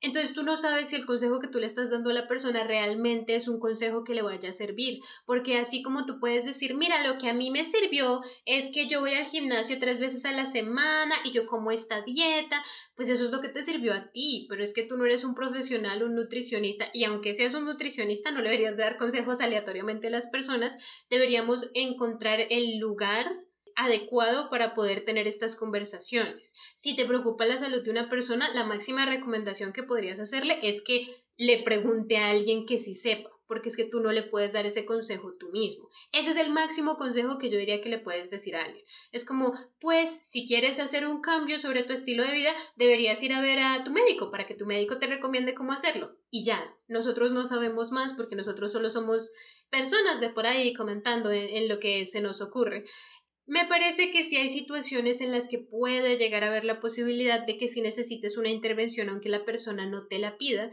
Entonces 0.00 0.34
tú 0.34 0.42
no 0.42 0.56
sabes 0.56 0.90
si 0.90 0.96
el 0.96 1.06
consejo 1.06 1.40
que 1.40 1.48
tú 1.48 1.58
le 1.58 1.66
estás 1.66 1.90
dando 1.90 2.10
a 2.10 2.14
la 2.14 2.28
persona 2.28 2.64
realmente 2.64 3.34
es 3.34 3.48
un 3.48 3.58
consejo 3.58 4.04
que 4.04 4.14
le 4.14 4.22
vaya 4.22 4.50
a 4.50 4.52
servir, 4.52 5.00
porque 5.24 5.56
así 5.56 5.82
como 5.82 6.04
tú 6.04 6.20
puedes 6.20 6.44
decir, 6.44 6.74
mira, 6.74 7.06
lo 7.06 7.18
que 7.18 7.30
a 7.30 7.34
mí 7.34 7.50
me 7.50 7.64
sirvió 7.64 8.20
es 8.44 8.70
que 8.72 8.88
yo 8.88 9.00
voy 9.00 9.14
al 9.14 9.26
gimnasio 9.26 9.78
tres 9.80 9.98
veces 9.98 10.26
a 10.26 10.32
la 10.32 10.44
semana 10.44 11.14
y 11.24 11.32
yo 11.32 11.46
como 11.46 11.70
esta 11.70 12.02
dieta, 12.02 12.62
pues 12.94 13.08
eso 13.08 13.24
es 13.24 13.30
lo 13.30 13.40
que 13.40 13.48
te 13.48 13.62
sirvió 13.62 13.94
a 13.94 14.10
ti, 14.10 14.46
pero 14.50 14.62
es 14.62 14.74
que 14.74 14.82
tú 14.82 14.96
no 14.96 15.06
eres 15.06 15.24
un 15.24 15.34
profesional, 15.34 16.02
un 16.02 16.14
nutricionista, 16.14 16.90
y 16.92 17.04
aunque 17.04 17.34
seas 17.34 17.54
un 17.54 17.64
nutricionista, 17.64 18.30
no 18.30 18.42
le 18.42 18.50
deberías 18.50 18.76
dar 18.76 18.98
consejos 18.98 19.40
aleatoriamente 19.40 20.08
a 20.08 20.10
las 20.10 20.26
personas, 20.26 20.76
deberíamos 21.08 21.70
encontrar 21.74 22.40
el 22.50 22.78
lugar 22.78 23.45
adecuado 23.76 24.50
para 24.50 24.74
poder 24.74 25.04
tener 25.04 25.28
estas 25.28 25.54
conversaciones. 25.54 26.54
Si 26.74 26.96
te 26.96 27.04
preocupa 27.04 27.44
la 27.44 27.58
salud 27.58 27.84
de 27.84 27.90
una 27.90 28.08
persona, 28.08 28.52
la 28.54 28.64
máxima 28.64 29.06
recomendación 29.06 29.72
que 29.72 29.82
podrías 29.82 30.18
hacerle 30.18 30.58
es 30.62 30.82
que 30.82 31.22
le 31.36 31.62
pregunte 31.62 32.16
a 32.16 32.30
alguien 32.30 32.66
que 32.66 32.78
sí 32.78 32.94
sepa, 32.94 33.30
porque 33.46 33.68
es 33.68 33.76
que 33.76 33.84
tú 33.84 34.00
no 34.00 34.10
le 34.12 34.22
puedes 34.22 34.52
dar 34.52 34.64
ese 34.64 34.86
consejo 34.86 35.34
tú 35.38 35.50
mismo. 35.50 35.88
Ese 36.12 36.30
es 36.30 36.36
el 36.38 36.50
máximo 36.50 36.96
consejo 36.96 37.38
que 37.38 37.50
yo 37.50 37.58
diría 37.58 37.82
que 37.82 37.90
le 37.90 37.98
puedes 37.98 38.30
decir 38.30 38.56
a 38.56 38.64
alguien. 38.64 38.84
Es 39.12 39.26
como, 39.26 39.52
pues, 39.78 40.26
si 40.26 40.46
quieres 40.46 40.78
hacer 40.78 41.06
un 41.06 41.20
cambio 41.20 41.58
sobre 41.58 41.82
tu 41.82 41.92
estilo 41.92 42.24
de 42.24 42.32
vida, 42.32 42.52
deberías 42.76 43.22
ir 43.22 43.34
a 43.34 43.42
ver 43.42 43.58
a 43.58 43.84
tu 43.84 43.90
médico 43.90 44.30
para 44.30 44.46
que 44.46 44.54
tu 44.54 44.64
médico 44.64 44.98
te 44.98 45.06
recomiende 45.06 45.54
cómo 45.54 45.72
hacerlo. 45.72 46.16
Y 46.30 46.44
ya, 46.44 46.74
nosotros 46.88 47.32
no 47.32 47.44
sabemos 47.44 47.92
más 47.92 48.14
porque 48.14 48.36
nosotros 48.36 48.72
solo 48.72 48.88
somos 48.88 49.32
personas 49.70 50.20
de 50.20 50.30
por 50.30 50.46
ahí 50.46 50.72
comentando 50.72 51.30
en, 51.30 51.48
en 51.48 51.68
lo 51.68 51.78
que 51.78 52.06
se 52.06 52.20
nos 52.20 52.40
ocurre. 52.40 52.86
Me 53.48 53.64
parece 53.64 54.10
que 54.10 54.24
sí 54.24 54.36
hay 54.36 54.48
situaciones 54.48 55.20
en 55.20 55.30
las 55.32 55.46
que 55.48 55.58
puede 55.58 56.16
llegar 56.16 56.42
a 56.44 56.48
haber 56.48 56.64
la 56.64 56.80
posibilidad 56.80 57.40
de 57.46 57.56
que 57.56 57.68
si 57.68 57.80
necesites 57.80 58.36
una 58.36 58.48
intervención, 58.50 59.08
aunque 59.08 59.28
la 59.28 59.44
persona 59.44 59.86
no 59.86 60.06
te 60.06 60.18
la 60.18 60.36
pida, 60.36 60.70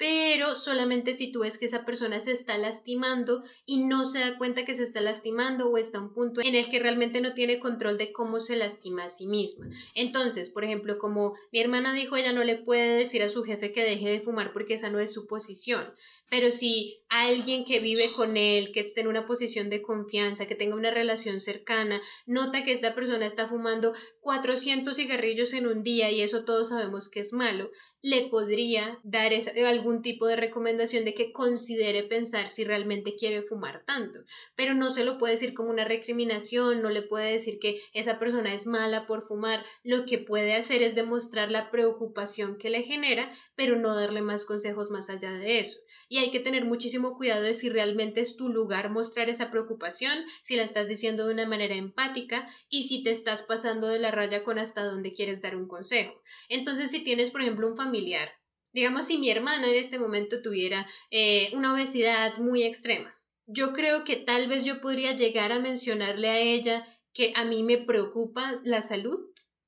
pero 0.00 0.56
solamente 0.56 1.12
si 1.12 1.30
tú 1.30 1.40
ves 1.40 1.58
que 1.58 1.66
esa 1.66 1.84
persona 1.84 2.20
se 2.20 2.32
está 2.32 2.56
lastimando 2.56 3.44
y 3.66 3.84
no 3.84 4.06
se 4.06 4.18
da 4.18 4.38
cuenta 4.38 4.64
que 4.64 4.74
se 4.74 4.82
está 4.82 5.02
lastimando 5.02 5.68
o 5.68 5.76
está 5.76 5.98
a 5.98 6.00
un 6.00 6.14
punto 6.14 6.40
en 6.40 6.54
el 6.54 6.70
que 6.70 6.78
realmente 6.78 7.20
no 7.20 7.34
tiene 7.34 7.60
control 7.60 7.98
de 7.98 8.10
cómo 8.10 8.40
se 8.40 8.56
lastima 8.56 9.04
a 9.04 9.08
sí 9.10 9.26
misma. 9.26 9.68
Entonces, 9.94 10.48
por 10.48 10.64
ejemplo, 10.64 10.98
como 10.98 11.34
mi 11.52 11.60
hermana 11.60 11.92
dijo, 11.92 12.16
ella 12.16 12.32
no 12.32 12.44
le 12.44 12.56
puede 12.56 12.96
decir 12.96 13.22
a 13.22 13.28
su 13.28 13.44
jefe 13.44 13.72
que 13.72 13.84
deje 13.84 14.08
de 14.08 14.20
fumar 14.20 14.54
porque 14.54 14.72
esa 14.72 14.88
no 14.88 15.00
es 15.00 15.12
su 15.12 15.26
posición. 15.26 15.92
Pero 16.30 16.52
si 16.52 17.02
alguien 17.08 17.64
que 17.64 17.80
vive 17.80 18.12
con 18.12 18.36
él, 18.36 18.70
que 18.72 18.80
esté 18.80 19.00
en 19.00 19.08
una 19.08 19.26
posición 19.26 19.68
de 19.68 19.82
confianza, 19.82 20.46
que 20.46 20.54
tenga 20.54 20.76
una 20.76 20.92
relación 20.92 21.40
cercana, 21.40 22.00
nota 22.24 22.64
que 22.64 22.70
esta 22.70 22.94
persona 22.94 23.26
está 23.26 23.48
fumando 23.48 23.92
400 24.20 24.94
cigarrillos 24.96 25.52
en 25.52 25.66
un 25.66 25.82
día 25.82 26.10
y 26.10 26.22
eso 26.22 26.44
todos 26.44 26.68
sabemos 26.68 27.08
que 27.08 27.18
es 27.18 27.32
malo, 27.32 27.72
le 28.02 28.28
podría 28.28 28.98
dar 29.02 29.32
algún 29.66 30.02
tipo 30.02 30.26
de 30.26 30.36
recomendación 30.36 31.04
de 31.04 31.14
que 31.14 31.32
considere 31.32 32.02
pensar 32.02 32.48
si 32.48 32.64
realmente 32.64 33.14
quiere 33.14 33.42
fumar 33.42 33.84
tanto, 33.84 34.20
pero 34.54 34.74
no 34.74 34.90
se 34.90 35.04
lo 35.04 35.18
puede 35.18 35.34
decir 35.34 35.54
como 35.54 35.70
una 35.70 35.84
recriminación, 35.84 36.82
no 36.82 36.90
le 36.90 37.02
puede 37.02 37.32
decir 37.32 37.58
que 37.58 37.80
esa 37.92 38.18
persona 38.18 38.54
es 38.54 38.66
mala 38.66 39.06
por 39.06 39.26
fumar, 39.26 39.64
lo 39.82 40.06
que 40.06 40.18
puede 40.18 40.54
hacer 40.54 40.82
es 40.82 40.94
demostrar 40.94 41.50
la 41.50 41.70
preocupación 41.70 42.56
que 42.56 42.70
le 42.70 42.82
genera, 42.82 43.30
pero 43.60 43.76
no 43.76 43.94
darle 43.94 44.22
más 44.22 44.46
consejos 44.46 44.90
más 44.90 45.10
allá 45.10 45.32
de 45.32 45.58
eso. 45.58 45.80
Y 46.08 46.16
hay 46.16 46.30
que 46.30 46.40
tener 46.40 46.64
muchísimo 46.64 47.18
cuidado 47.18 47.42
de 47.42 47.52
si 47.52 47.68
realmente 47.68 48.22
es 48.22 48.38
tu 48.38 48.48
lugar 48.48 48.88
mostrar 48.88 49.28
esa 49.28 49.50
preocupación, 49.50 50.24
si 50.42 50.56
la 50.56 50.62
estás 50.62 50.88
diciendo 50.88 51.26
de 51.26 51.34
una 51.34 51.46
manera 51.46 51.74
empática 51.74 52.48
y 52.70 52.84
si 52.84 53.04
te 53.04 53.10
estás 53.10 53.42
pasando 53.42 53.88
de 53.88 53.98
la 53.98 54.10
raya 54.10 54.44
con 54.44 54.58
hasta 54.58 54.82
dónde 54.82 55.12
quieres 55.12 55.42
dar 55.42 55.56
un 55.56 55.68
consejo. 55.68 56.22
Entonces, 56.48 56.90
si 56.90 57.04
tienes, 57.04 57.30
por 57.30 57.42
ejemplo, 57.42 57.68
un 57.68 57.76
familiar, 57.76 58.32
digamos, 58.72 59.04
si 59.04 59.18
mi 59.18 59.28
hermana 59.28 59.68
en 59.68 59.74
este 59.74 59.98
momento 59.98 60.40
tuviera 60.40 60.86
eh, 61.10 61.50
una 61.52 61.74
obesidad 61.74 62.38
muy 62.38 62.62
extrema, 62.62 63.14
yo 63.44 63.74
creo 63.74 64.04
que 64.04 64.16
tal 64.16 64.48
vez 64.48 64.64
yo 64.64 64.80
podría 64.80 65.14
llegar 65.14 65.52
a 65.52 65.58
mencionarle 65.58 66.30
a 66.30 66.40
ella 66.40 66.98
que 67.12 67.34
a 67.36 67.44
mí 67.44 67.62
me 67.62 67.76
preocupa 67.76 68.54
la 68.64 68.80
salud, 68.80 69.18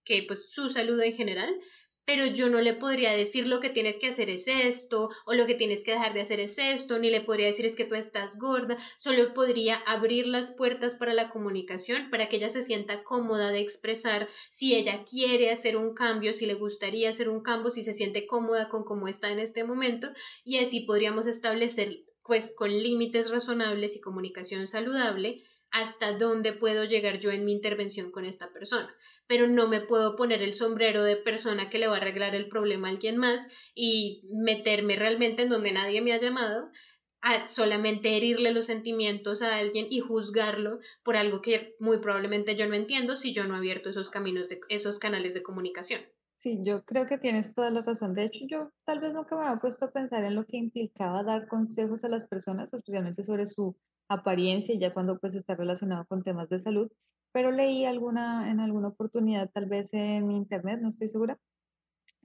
que 0.02 0.24
pues 0.26 0.50
su 0.50 0.70
salud 0.70 0.98
en 1.02 1.14
general, 1.14 1.54
pero 2.04 2.26
yo 2.26 2.48
no 2.48 2.60
le 2.60 2.74
podría 2.74 3.12
decir 3.12 3.46
lo 3.46 3.60
que 3.60 3.70
tienes 3.70 3.98
que 3.98 4.08
hacer 4.08 4.30
es 4.30 4.48
esto 4.48 5.10
o 5.26 5.34
lo 5.34 5.46
que 5.46 5.54
tienes 5.54 5.84
que 5.84 5.92
dejar 5.92 6.14
de 6.14 6.20
hacer 6.20 6.40
es 6.40 6.58
esto, 6.58 6.98
ni 6.98 7.10
le 7.10 7.20
podría 7.20 7.46
decir 7.46 7.66
es 7.66 7.76
que 7.76 7.84
tú 7.84 7.94
estás 7.94 8.38
gorda, 8.38 8.76
solo 8.96 9.32
podría 9.34 9.76
abrir 9.86 10.26
las 10.26 10.50
puertas 10.50 10.94
para 10.94 11.14
la 11.14 11.30
comunicación 11.30 12.10
para 12.10 12.28
que 12.28 12.36
ella 12.36 12.48
se 12.48 12.62
sienta 12.62 13.02
cómoda 13.02 13.50
de 13.50 13.60
expresar 13.60 14.28
si 14.50 14.74
ella 14.74 15.04
quiere 15.04 15.50
hacer 15.50 15.76
un 15.76 15.94
cambio, 15.94 16.34
si 16.34 16.46
le 16.46 16.54
gustaría 16.54 17.10
hacer 17.10 17.28
un 17.28 17.42
cambio, 17.42 17.70
si 17.70 17.82
se 17.82 17.92
siente 17.92 18.26
cómoda 18.26 18.68
con 18.68 18.84
cómo 18.84 19.08
está 19.08 19.30
en 19.30 19.38
este 19.38 19.64
momento 19.64 20.08
y 20.44 20.58
así 20.58 20.80
podríamos 20.80 21.26
establecer 21.26 22.04
pues 22.24 22.54
con 22.56 22.70
límites 22.70 23.30
razonables 23.30 23.96
y 23.96 24.00
comunicación 24.00 24.66
saludable 24.66 25.44
hasta 25.72 26.16
dónde 26.16 26.52
puedo 26.52 26.84
llegar 26.84 27.18
yo 27.18 27.30
en 27.30 27.44
mi 27.44 27.52
intervención 27.52 28.10
con 28.10 28.24
esta 28.24 28.52
persona 28.52 28.94
pero 29.26 29.46
no 29.46 29.68
me 29.68 29.80
puedo 29.80 30.16
poner 30.16 30.42
el 30.42 30.52
sombrero 30.52 31.02
de 31.04 31.16
persona 31.16 31.70
que 31.70 31.78
le 31.78 31.86
va 31.86 31.94
a 31.94 31.96
arreglar 31.98 32.34
el 32.34 32.48
problema 32.48 32.88
a 32.88 32.90
alguien 32.90 33.16
más 33.16 33.48
y 33.74 34.28
meterme 34.30 34.96
realmente 34.96 35.42
en 35.42 35.48
donde 35.48 35.72
nadie 35.72 36.02
me 36.02 36.12
ha 36.12 36.20
llamado 36.20 36.70
a 37.22 37.46
solamente 37.46 38.16
herirle 38.16 38.52
los 38.52 38.66
sentimientos 38.66 39.42
a 39.42 39.56
alguien 39.56 39.86
y 39.88 40.00
juzgarlo 40.00 40.80
por 41.04 41.16
algo 41.16 41.40
que 41.40 41.76
muy 41.78 41.98
probablemente 42.00 42.56
yo 42.56 42.66
no 42.66 42.74
entiendo 42.74 43.16
si 43.16 43.32
yo 43.32 43.44
no 43.44 43.54
he 43.54 43.58
abierto 43.58 43.90
esos 43.90 44.10
caminos 44.10 44.48
de 44.48 44.60
esos 44.68 44.98
canales 44.98 45.32
de 45.32 45.42
comunicación. 45.42 46.02
Sí, 46.36 46.58
yo 46.64 46.84
creo 46.84 47.06
que 47.06 47.18
tienes 47.18 47.54
toda 47.54 47.70
la 47.70 47.82
razón. 47.82 48.14
De 48.14 48.24
hecho, 48.24 48.44
yo 48.48 48.72
tal 48.84 48.98
vez 48.98 49.14
nunca 49.14 49.36
me 49.36 49.46
había 49.46 49.60
puesto 49.60 49.84
a 49.84 49.92
pensar 49.92 50.24
en 50.24 50.34
lo 50.34 50.44
que 50.44 50.56
implicaba 50.56 51.22
dar 51.22 51.46
consejos 51.46 52.02
a 52.04 52.08
las 52.08 52.26
personas, 52.26 52.74
especialmente 52.74 53.22
sobre 53.22 53.46
su 53.46 53.76
apariencia, 54.12 54.74
ya 54.78 54.92
cuando 54.92 55.18
pues 55.18 55.34
está 55.34 55.54
relacionado 55.54 56.04
con 56.06 56.22
temas 56.22 56.48
de 56.48 56.58
salud 56.58 56.90
pero 57.32 57.50
leí 57.50 57.84
alguna, 57.84 58.50
en 58.50 58.60
alguna 58.60 58.88
oportunidad, 58.88 59.50
tal 59.50 59.66
vez 59.66 59.92
en 59.92 60.30
internet, 60.30 60.80
no 60.80 60.90
estoy 60.90 61.08
segura, 61.08 61.38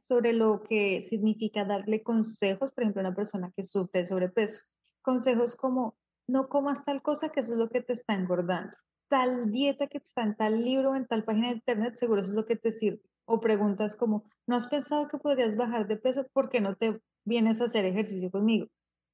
sobre 0.02 0.34
lo 0.34 0.64
que 0.64 1.02
significa 1.02 1.66
darle 1.66 2.04
consejos, 2.04 2.72
por 2.72 2.84
ejemplo, 2.84 3.02
a 3.02 3.08
una 3.08 3.16
persona 3.16 3.52
que 3.56 3.64
sufre 3.64 4.06
sobrepeso. 4.06 4.66
Consejos 5.02 5.56
como, 5.56 5.98
no 6.28 6.50
comas 6.50 6.86
tal 6.86 7.02
cosa 7.02 7.30
que 7.30 7.40
eso 7.40 7.54
es 7.54 7.60
lo 7.60 7.70
que 7.70 7.82
te 7.82 7.94
está 7.94 8.14
engordando. 8.14 8.76
Tal 9.10 9.50
dieta 9.52 9.88
que 9.88 9.98
está 9.98 10.24
en 10.24 10.36
tal 10.36 10.64
libro 10.64 10.94
en 10.94 11.08
tal 11.08 11.24
página 11.24 11.48
de 11.48 11.56
internet, 11.56 11.96
seguro 11.96 12.22
eso 12.22 12.32
es 12.32 12.36
lo 12.36 12.46
que 12.46 12.58
te 12.58 12.74
sirve. 12.74 13.02
O 13.26 13.40
preguntas 13.40 13.96
como, 13.96 14.26
¿no 14.46 14.56
has 14.56 14.68
pensado 14.68 15.08
que 15.08 15.18
podrías 15.18 15.56
bajar 15.56 15.88
de 15.88 15.98
peso? 15.98 16.26
¿Por 16.34 16.50
qué 16.50 16.60
no 16.60 16.76
te 16.76 17.02
vienes 17.24 17.62
a 17.62 17.66
hacer 17.66 17.86
ejercicio 17.86 18.30
conmigo? 18.30 18.68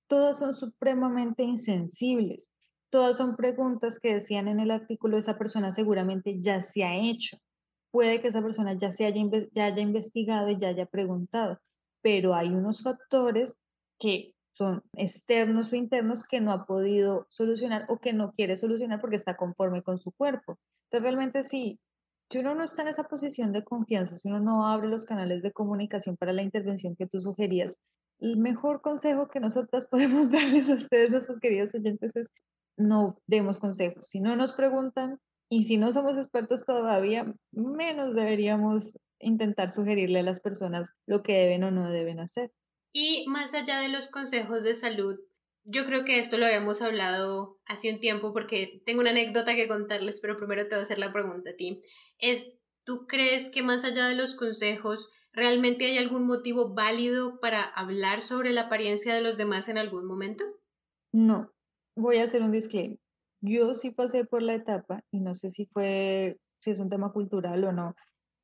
Todas 0.08 0.40
son 0.40 0.54
supremamente 0.54 1.44
insensibles. 1.44 2.52
Todas 2.94 3.18
son 3.18 3.36
preguntas 3.36 3.98
que 3.98 4.14
decían 4.14 4.48
en 4.48 4.60
el 4.60 4.70
artículo, 4.70 5.18
esa 5.18 5.36
persona 5.36 5.72
seguramente 5.72 6.40
ya 6.40 6.62
se 6.62 6.84
ha 6.84 6.96
hecho. 6.96 7.40
Puede 7.90 8.22
que 8.22 8.28
esa 8.28 8.44
persona 8.44 8.78
ya, 8.78 8.92
se 8.92 9.08
haya, 9.08 9.20
ya 9.52 9.66
haya 9.66 9.82
investigado 9.82 10.48
y 10.52 10.60
ya 10.60 10.68
haya 10.68 10.86
preguntado, 10.86 11.58
pero 12.04 12.36
hay 12.36 12.50
unos 12.50 12.84
factores 12.84 13.60
que 13.98 14.36
son 14.56 14.84
externos 14.96 15.74
o 15.74 15.76
internos 15.76 16.24
que 16.24 16.40
no 16.40 16.52
ha 16.52 16.68
podido 16.68 17.26
solucionar 17.30 17.88
o 17.90 17.98
que 17.98 18.14
no 18.14 18.32
quiere 18.34 18.58
solucionar 18.58 19.02
porque 19.02 19.16
está 19.16 19.38
conforme 19.38 19.82
con 19.82 19.98
su 19.98 20.12
cuerpo. 20.12 20.60
Entonces, 20.84 21.02
realmente 21.02 21.42
sí, 21.42 21.80
si 22.30 22.38
uno 22.38 22.54
no 22.54 22.64
está 22.64 22.84
en 22.84 22.90
esa 22.90 23.06
posición 23.06 23.54
de 23.54 23.64
confianza, 23.64 24.18
si 24.18 24.28
uno 24.28 24.40
no 24.40 24.68
abre 24.68 24.88
los 24.88 25.06
canales 25.06 25.42
de 25.42 25.52
comunicación 25.52 26.16
para 26.16 26.32
la 26.32 26.44
intervención 26.44 26.96
que 26.96 27.08
tú 27.08 27.20
sugerías, 27.20 27.76
el 28.20 28.38
mejor 28.38 28.82
consejo 28.82 29.30
que 29.30 29.40
nosotras 29.40 29.88
podemos 29.90 30.30
darles 30.30 30.70
a 30.70 30.76
ustedes, 30.76 31.10
nuestros 31.10 31.40
queridos 31.40 31.74
oyentes, 31.74 32.16
es 32.16 32.30
no 32.78 33.22
demos 33.28 33.60
consejos. 33.60 34.08
Si 34.08 34.20
no 34.20 34.36
nos 34.36 34.54
preguntan 34.54 35.20
y 35.50 35.64
si 35.64 35.78
no 35.78 35.92
somos 35.92 36.18
expertos 36.18 36.66
todavía, 36.66 37.34
menos 37.52 38.14
deberíamos 38.14 38.98
intentar 39.20 39.70
sugerirle 39.70 40.20
a 40.20 40.24
las 40.24 40.40
personas 40.40 40.94
lo 41.06 41.24
que 41.24 41.34
deben 41.34 41.64
o 41.64 41.72
no 41.72 41.92
deben 41.92 42.20
hacer. 42.20 42.52
Y 42.92 43.26
más 43.28 43.54
allá 43.54 43.80
de 43.80 43.90
los 43.90 44.08
consejos 44.08 44.64
de 44.64 44.76
salud, 44.76 45.20
yo 45.66 45.86
creo 45.86 46.04
que 46.04 46.20
esto 46.20 46.38
lo 46.38 46.46
habíamos 46.46 46.82
hablado 46.82 47.60
hace 47.66 47.94
un 47.94 48.00
tiempo 48.00 48.34
porque 48.34 48.82
tengo 48.86 49.02
una 49.02 49.12
anécdota 49.12 49.56
que 49.56 49.68
contarles, 49.68 50.20
pero 50.20 50.38
primero 50.38 50.64
te 50.64 50.76
voy 50.76 50.80
a 50.80 50.82
hacer 50.82 51.00
la 51.00 51.14
pregunta 51.14 51.52
a 51.52 51.56
ti. 51.56 51.82
Es, 52.20 52.52
¿tú 52.84 53.08
crees 53.08 53.50
que 53.50 53.64
más 53.64 53.86
allá 53.86 54.08
de 54.08 54.16
los 54.16 54.36
consejos, 54.36 55.10
realmente 55.32 55.86
hay 55.86 55.98
algún 55.98 56.28
motivo 56.28 56.74
válido 56.74 57.40
para 57.40 57.64
hablar 57.64 58.22
sobre 58.22 58.52
la 58.52 58.64
apariencia 58.64 59.16
de 59.16 59.22
los 59.22 59.38
demás 59.38 59.70
en 59.70 59.78
algún 59.78 60.06
momento? 60.06 60.44
No, 61.12 61.52
voy 61.96 62.18
a 62.18 62.24
hacer 62.24 62.42
un 62.42 62.52
disclaimer. 62.52 63.00
yo 63.42 63.76
sí 63.76 63.92
pasé 63.92 64.26
por 64.26 64.42
la 64.42 64.56
etapa, 64.56 65.04
y 65.12 65.20
no 65.20 65.36
sé 65.36 65.50
si 65.50 65.66
fue, 65.68 66.40
si 66.60 66.72
es 66.72 66.80
un 66.80 66.90
tema 66.90 67.12
cultural 67.12 67.64
o 67.66 67.72
no, 67.72 67.96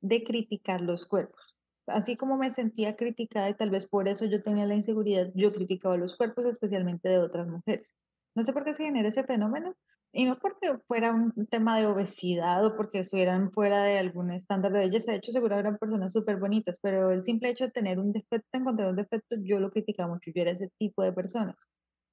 de 0.02 0.24
criticar 0.24 0.82
los 0.82 1.06
cuerpos. 1.06 1.56
Así 1.88 2.18
como 2.18 2.38
me 2.38 2.52
sentía 2.52 2.96
criticada 2.96 3.50
y 3.50 3.56
tal 3.56 3.72
vez 3.72 3.88
por 3.88 4.08
eso 4.08 4.26
yo 4.26 4.44
tenía 4.44 4.66
la 4.66 4.76
inseguridad, 4.76 5.32
yo 5.36 5.54
criticaba 5.54 5.98
los 5.98 6.16
cuerpos, 6.16 6.46
especialmente 6.46 7.10
de 7.10 7.20
otras 7.20 7.48
mujeres. 7.48 7.96
No 8.36 8.44
sé 8.44 8.54
por 8.54 8.64
qué 8.64 8.74
se 8.74 8.86
genera 8.86 9.10
ese 9.10 9.24
fenómeno, 9.24 9.76
y 10.12 10.26
no 10.26 10.40
porque 10.40 10.78
fuera 10.88 11.14
un 11.14 11.34
tema 11.48 11.80
de 11.80 11.86
obesidad 11.86 12.66
o 12.66 12.76
porque 12.76 13.00
estuvieran 13.00 13.52
fuera 13.52 13.84
de 13.84 14.00
algún 14.00 14.32
estándar 14.32 14.72
de 14.72 14.80
belleza. 14.80 15.12
De 15.12 15.20
hecho, 15.20 15.32
seguro 15.32 15.58
eran 15.58 15.78
personas 15.78 16.14
súper 16.14 16.38
bonitas, 16.38 16.80
pero 16.82 17.12
el 17.12 17.22
simple 17.22 17.50
hecho 17.50 17.66
de 17.66 17.72
tener 17.72 18.00
un 18.00 18.12
defecto, 18.12 18.48
encontrar 18.54 18.90
un 18.90 18.96
defecto, 18.96 19.36
yo 19.44 19.60
lo 19.60 19.70
criticaba 19.70 20.10
mucho. 20.14 20.32
Yo 20.34 20.42
era 20.42 20.52
ese 20.52 20.70
tipo 20.80 21.04
de 21.04 21.14
personas. 21.14 21.68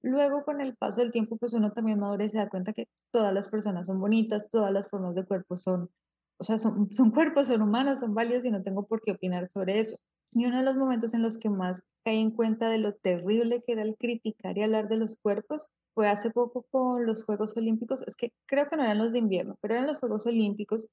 Luego, 0.07 0.45
con 0.45 0.61
el 0.61 0.77
paso 0.77 1.01
del 1.01 1.11
tiempo, 1.11 1.37
pues 1.37 1.53
uno 1.53 1.73
también 1.73 1.99
madura 1.99 2.25
y 2.25 2.29
se 2.29 2.39
da 2.39 2.49
cuenta 2.49 2.73
que 2.73 2.87
todas 3.11 3.35
las 3.35 3.49
personas 3.49 3.89
son 3.89 3.99
bonitas, 3.99 4.51
todas 4.51 4.73
las 4.73 4.89
formas 4.89 5.17
de 5.17 5.27
cuerpo 5.27 5.57
son, 5.57 5.91
o 6.39 6.45
sea, 6.45 6.59
son, 6.59 6.89
son 6.93 7.11
cuerpos, 7.11 7.49
son 7.49 7.61
humanos, 7.61 7.99
son 7.99 8.15
válidos 8.15 8.45
y 8.45 8.53
no 8.53 8.63
tengo 8.63 8.87
por 8.87 9.03
qué 9.03 9.11
opinar 9.11 9.49
sobre 9.51 9.81
eso. 9.81 9.97
Y 10.33 10.47
uno 10.47 10.59
de 10.59 10.63
los 10.63 10.77
momentos 10.77 11.13
en 11.15 11.23
los 11.23 11.39
que 11.39 11.51
más 11.51 11.83
caí 12.05 12.21
en 12.21 12.31
cuenta 12.31 12.69
de 12.69 12.79
lo 12.79 12.95
terrible 12.95 13.65
que 13.67 13.73
era 13.73 13.83
el 13.83 13.97
criticar 13.97 14.57
y 14.57 14.63
hablar 14.63 14.87
de 14.87 14.97
los 14.97 15.17
cuerpos 15.17 15.71
fue 15.93 16.07
hace 16.09 16.31
poco 16.31 16.65
con 16.71 17.05
los 17.05 17.25
Juegos 17.25 17.57
Olímpicos, 17.57 18.05
es 18.07 18.15
que 18.15 18.31
creo 18.47 18.69
que 18.69 18.77
no 18.77 18.85
eran 18.85 18.99
los 18.99 19.13
de 19.13 19.19
invierno, 19.19 19.57
pero 19.61 19.75
eran 19.75 19.89
los 19.89 19.99
Juegos 19.99 20.25
Olímpicos, 20.27 20.87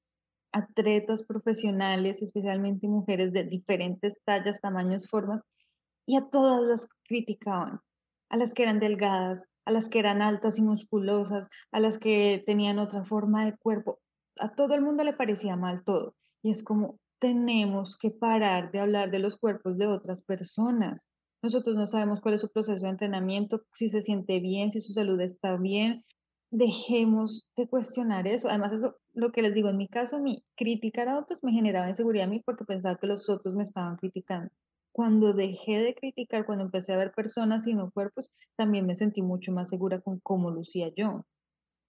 atletas 0.50 1.24
profesionales, 1.24 2.20
especialmente 2.20 2.88
mujeres 2.88 3.32
de 3.32 3.44
diferentes 3.44 4.22
tallas, 4.24 4.60
tamaños, 4.60 5.08
formas, 5.08 5.42
y 6.04 6.16
a 6.16 6.28
todas 6.28 6.62
las 6.62 6.88
criticaban, 7.04 7.80
a 8.28 8.36
las 8.36 8.54
que 8.54 8.62
eran 8.62 8.80
delgadas, 8.80 9.48
a 9.64 9.70
las 9.70 9.88
que 9.88 9.98
eran 9.98 10.22
altas 10.22 10.58
y 10.58 10.62
musculosas, 10.62 11.48
a 11.72 11.80
las 11.80 11.98
que 11.98 12.42
tenían 12.46 12.78
otra 12.78 13.04
forma 13.04 13.44
de 13.44 13.56
cuerpo, 13.56 14.00
a 14.38 14.54
todo 14.54 14.74
el 14.74 14.82
mundo 14.82 15.04
le 15.04 15.12
parecía 15.12 15.56
mal 15.56 15.84
todo. 15.84 16.14
Y 16.42 16.50
es 16.50 16.64
como, 16.64 16.98
tenemos 17.18 17.96
que 17.96 18.10
parar 18.10 18.70
de 18.72 18.80
hablar 18.80 19.10
de 19.10 19.18
los 19.18 19.38
cuerpos 19.38 19.78
de 19.78 19.86
otras 19.86 20.22
personas. 20.22 21.08
Nosotros 21.42 21.76
no 21.76 21.86
sabemos 21.86 22.20
cuál 22.20 22.34
es 22.34 22.40
su 22.40 22.50
proceso 22.50 22.84
de 22.84 22.90
entrenamiento, 22.90 23.62
si 23.72 23.88
se 23.88 24.02
siente 24.02 24.40
bien, 24.40 24.70
si 24.70 24.80
su 24.80 24.92
salud 24.92 25.20
está 25.20 25.56
bien. 25.56 26.04
Dejemos 26.50 27.46
de 27.56 27.68
cuestionar 27.68 28.26
eso. 28.26 28.48
Además, 28.48 28.72
eso, 28.72 28.96
lo 29.12 29.32
que 29.32 29.42
les 29.42 29.54
digo, 29.54 29.68
en 29.68 29.76
mi 29.76 29.88
caso, 29.88 30.20
mi 30.20 30.44
criticar 30.56 31.08
a 31.08 31.18
otros 31.18 31.40
me 31.42 31.52
generaba 31.52 31.88
inseguridad 31.88 32.26
a 32.26 32.30
mí 32.30 32.42
porque 32.44 32.64
pensaba 32.64 32.96
que 32.96 33.06
los 33.06 33.28
otros 33.28 33.54
me 33.54 33.62
estaban 33.62 33.96
criticando. 33.96 34.50
Cuando 34.94 35.32
dejé 35.32 35.80
de 35.80 35.92
criticar, 35.92 36.46
cuando 36.46 36.62
empecé 36.62 36.92
a 36.92 36.96
ver 36.96 37.10
personas 37.10 37.66
y 37.66 37.74
no 37.74 37.90
cuerpos, 37.90 38.30
también 38.54 38.86
me 38.86 38.94
sentí 38.94 39.22
mucho 39.22 39.50
más 39.50 39.68
segura 39.68 40.00
con 40.00 40.20
cómo 40.20 40.52
lucía 40.52 40.92
yo. 40.96 41.26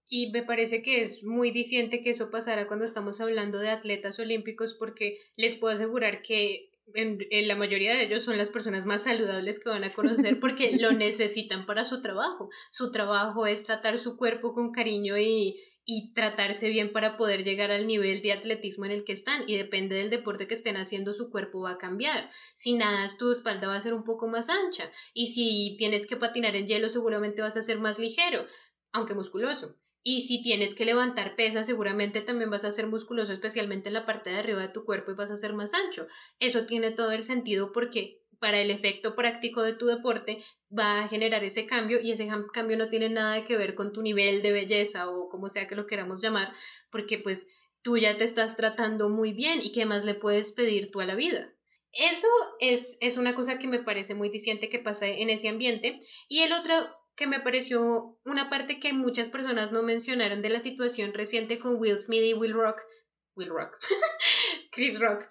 Y 0.09 0.31
me 0.31 0.41
parece 0.41 0.81
que 0.81 1.03
es 1.03 1.23
muy 1.23 1.51
diciente 1.51 2.01
que 2.01 2.09
eso 2.09 2.31
pasara 2.31 2.67
cuando 2.67 2.83
estamos 2.83 3.21
hablando 3.21 3.59
de 3.59 3.69
atletas 3.69 4.17
olímpicos 4.17 4.73
porque 4.73 5.19
les 5.35 5.53
puedo 5.53 5.71
asegurar 5.71 6.23
que 6.23 6.71
en, 6.95 7.47
la 7.47 7.55
mayoría 7.55 7.95
de 7.95 8.05
ellos 8.05 8.23
son 8.23 8.39
las 8.39 8.49
personas 8.49 8.87
más 8.87 9.03
saludables 9.03 9.59
que 9.59 9.69
van 9.69 9.83
a 9.83 9.93
conocer 9.93 10.39
porque 10.39 10.77
lo 10.79 10.91
necesitan 10.91 11.67
para 11.67 11.85
su 11.85 12.01
trabajo. 12.01 12.49
Su 12.71 12.91
trabajo 12.91 13.45
es 13.45 13.63
tratar 13.63 13.99
su 13.99 14.17
cuerpo 14.17 14.53
con 14.53 14.71
cariño 14.71 15.15
y, 15.19 15.61
y 15.85 16.13
tratarse 16.13 16.69
bien 16.69 16.91
para 16.91 17.15
poder 17.15 17.43
llegar 17.43 17.71
al 17.71 17.85
nivel 17.85 18.21
de 18.21 18.33
atletismo 18.33 18.85
en 18.85 18.91
el 18.91 19.05
que 19.05 19.13
están 19.13 19.43
y 19.47 19.55
depende 19.55 19.95
del 19.95 20.09
deporte 20.09 20.47
que 20.47 20.55
estén 20.55 20.77
haciendo 20.77 21.13
su 21.13 21.29
cuerpo 21.29 21.61
va 21.61 21.71
a 21.71 21.77
cambiar. 21.77 22.31
Si 22.55 22.73
nadas 22.73 23.17
tu 23.17 23.31
espalda 23.31 23.67
va 23.67 23.75
a 23.75 23.81
ser 23.81 23.93
un 23.93 24.03
poco 24.03 24.27
más 24.27 24.49
ancha 24.49 24.91
y 25.13 25.27
si 25.27 25.75
tienes 25.77 26.07
que 26.07 26.17
patinar 26.17 26.55
en 26.55 26.67
hielo 26.67 26.89
seguramente 26.89 27.41
vas 27.41 27.55
a 27.55 27.61
ser 27.61 27.79
más 27.79 27.99
ligero, 27.99 28.47
aunque 28.91 29.13
musculoso. 29.13 29.77
Y 30.07 30.21
si 30.21 30.43
tienes 30.43 30.75
que 30.75 30.85
levantar 30.85 31.35
pesas, 31.35 31.65
seguramente 31.65 32.21
también 32.21 32.51
vas 32.51 32.63
a 32.63 32.71
ser 32.71 32.85
musculoso, 32.85 33.33
especialmente 33.33 33.89
en 33.89 33.93
la 33.93 34.05
parte 34.05 34.29
de 34.29 34.37
arriba 34.37 34.61
de 34.61 34.69
tu 34.69 34.85
cuerpo 34.85 35.11
y 35.11 35.15
vas 35.15 35.31
a 35.31 35.35
ser 35.35 35.53
más 35.53 35.73
ancho. 35.73 36.07
Eso 36.39 36.67
tiene 36.67 36.91
todo 36.91 37.11
el 37.11 37.23
sentido 37.23 37.71
porque 37.71 38.23
para 38.39 38.59
el 38.59 38.71
efecto 38.71 39.15
práctico 39.15 39.61
de 39.63 39.73
tu 39.73 39.87
deporte 39.87 40.43
va 40.77 41.03
a 41.03 41.07
generar 41.07 41.43
ese 41.43 41.65
cambio 41.65 41.99
y 42.01 42.11
ese 42.11 42.27
cambio 42.53 42.77
no 42.77 42.89
tiene 42.89 43.09
nada 43.09 43.45
que 43.45 43.57
ver 43.57 43.75
con 43.75 43.93
tu 43.93 44.01
nivel 44.01 44.41
de 44.41 44.51
belleza 44.51 45.09
o 45.09 45.29
como 45.29 45.49
sea 45.49 45.67
que 45.67 45.75
lo 45.75 45.87
queramos 45.87 46.21
llamar, 46.21 46.53
porque 46.91 47.17
pues 47.17 47.49
tú 47.81 47.97
ya 47.97 48.17
te 48.17 48.23
estás 48.23 48.57
tratando 48.57 49.09
muy 49.09 49.33
bien 49.33 49.59
y 49.61 49.71
qué 49.71 49.85
más 49.85 50.05
le 50.05 50.15
puedes 50.15 50.51
pedir 50.51 50.91
tú 50.91 51.01
a 51.01 51.05
la 51.05 51.15
vida. 51.15 51.53
Eso 51.91 52.27
es, 52.59 52.97
es 52.99 53.17
una 53.17 53.35
cosa 53.35 53.57
que 53.57 53.67
me 53.67 53.79
parece 53.79 54.15
muy 54.15 54.29
diciente 54.29 54.69
que 54.69 54.79
pasa 54.79 55.07
en 55.07 55.29
ese 55.29 55.47
ambiente. 55.47 56.01
Y 56.27 56.41
el 56.41 56.51
otro 56.51 56.73
que 57.15 57.27
me 57.27 57.39
pareció 57.39 58.19
una 58.25 58.49
parte 58.49 58.79
que 58.79 58.91
muchas 58.91 59.29
personas 59.29 59.71
no 59.71 59.81
mencionaron 59.81 60.41
de 60.41 60.49
la 60.49 60.59
situación 60.59 61.13
reciente 61.13 61.59
con 61.59 61.79
Will 61.79 61.99
Smith 61.99 62.23
y 62.23 62.33
Will 62.33 62.53
Rock, 62.53 62.81
Will 63.35 63.49
Rock, 63.49 63.77
Chris 64.71 64.99
Rock, 64.99 65.25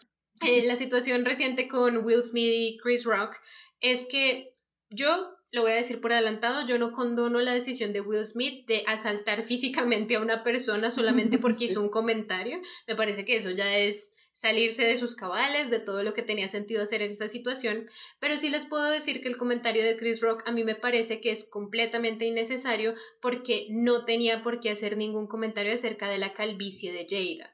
eh, 0.46 0.64
la 0.66 0.76
situación 0.76 1.24
reciente 1.24 1.68
con 1.68 2.04
Will 2.04 2.22
Smith 2.22 2.52
y 2.52 2.78
Chris 2.82 3.04
Rock 3.04 3.36
es 3.80 4.06
que 4.06 4.54
yo 4.90 5.34
lo 5.52 5.62
voy 5.62 5.72
a 5.72 5.76
decir 5.76 6.00
por 6.00 6.12
adelantado, 6.12 6.66
yo 6.66 6.78
no 6.78 6.92
condono 6.92 7.40
la 7.40 7.54
decisión 7.54 7.92
de 7.92 8.00
Will 8.00 8.24
Smith 8.24 8.66
de 8.66 8.82
asaltar 8.86 9.42
físicamente 9.46 10.16
a 10.16 10.20
una 10.20 10.42
persona 10.42 10.90
solamente 10.90 11.38
porque 11.38 11.66
hizo 11.66 11.80
un 11.80 11.90
comentario. 11.90 12.60
Me 12.86 12.96
parece 12.96 13.24
que 13.24 13.36
eso 13.36 13.50
ya 13.50 13.78
es 13.78 14.14
salirse 14.32 14.84
de 14.84 14.98
sus 14.98 15.14
cabales, 15.14 15.70
de 15.70 15.78
todo 15.78 16.02
lo 16.02 16.12
que 16.12 16.22
tenía 16.22 16.48
sentido 16.48 16.82
hacer 16.82 17.02
en 17.02 17.12
esa 17.12 17.28
situación, 17.28 17.88
pero 18.18 18.36
sí 18.36 18.50
les 18.50 18.66
puedo 18.66 18.90
decir 18.90 19.22
que 19.22 19.28
el 19.28 19.36
comentario 19.36 19.84
de 19.84 19.96
Chris 19.96 20.20
Rock 20.20 20.42
a 20.46 20.50
mí 20.50 20.64
me 20.64 20.74
parece 20.74 21.20
que 21.20 21.30
es 21.30 21.48
completamente 21.48 22.24
innecesario 22.24 22.94
porque 23.22 23.68
no 23.70 24.04
tenía 24.04 24.42
por 24.42 24.58
qué 24.58 24.70
hacer 24.70 24.96
ningún 24.96 25.28
comentario 25.28 25.72
acerca 25.72 26.08
de 26.08 26.18
la 26.18 26.34
calvicie 26.34 26.92
de 26.92 27.06
Jada. 27.08 27.53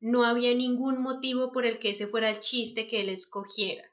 No 0.00 0.24
había 0.24 0.54
ningún 0.54 1.02
motivo 1.02 1.52
por 1.52 1.66
el 1.66 1.78
que 1.78 1.90
ese 1.90 2.06
fuera 2.06 2.30
el 2.30 2.40
chiste 2.40 2.86
que 2.86 3.00
él 3.00 3.08
escogiera, 3.08 3.84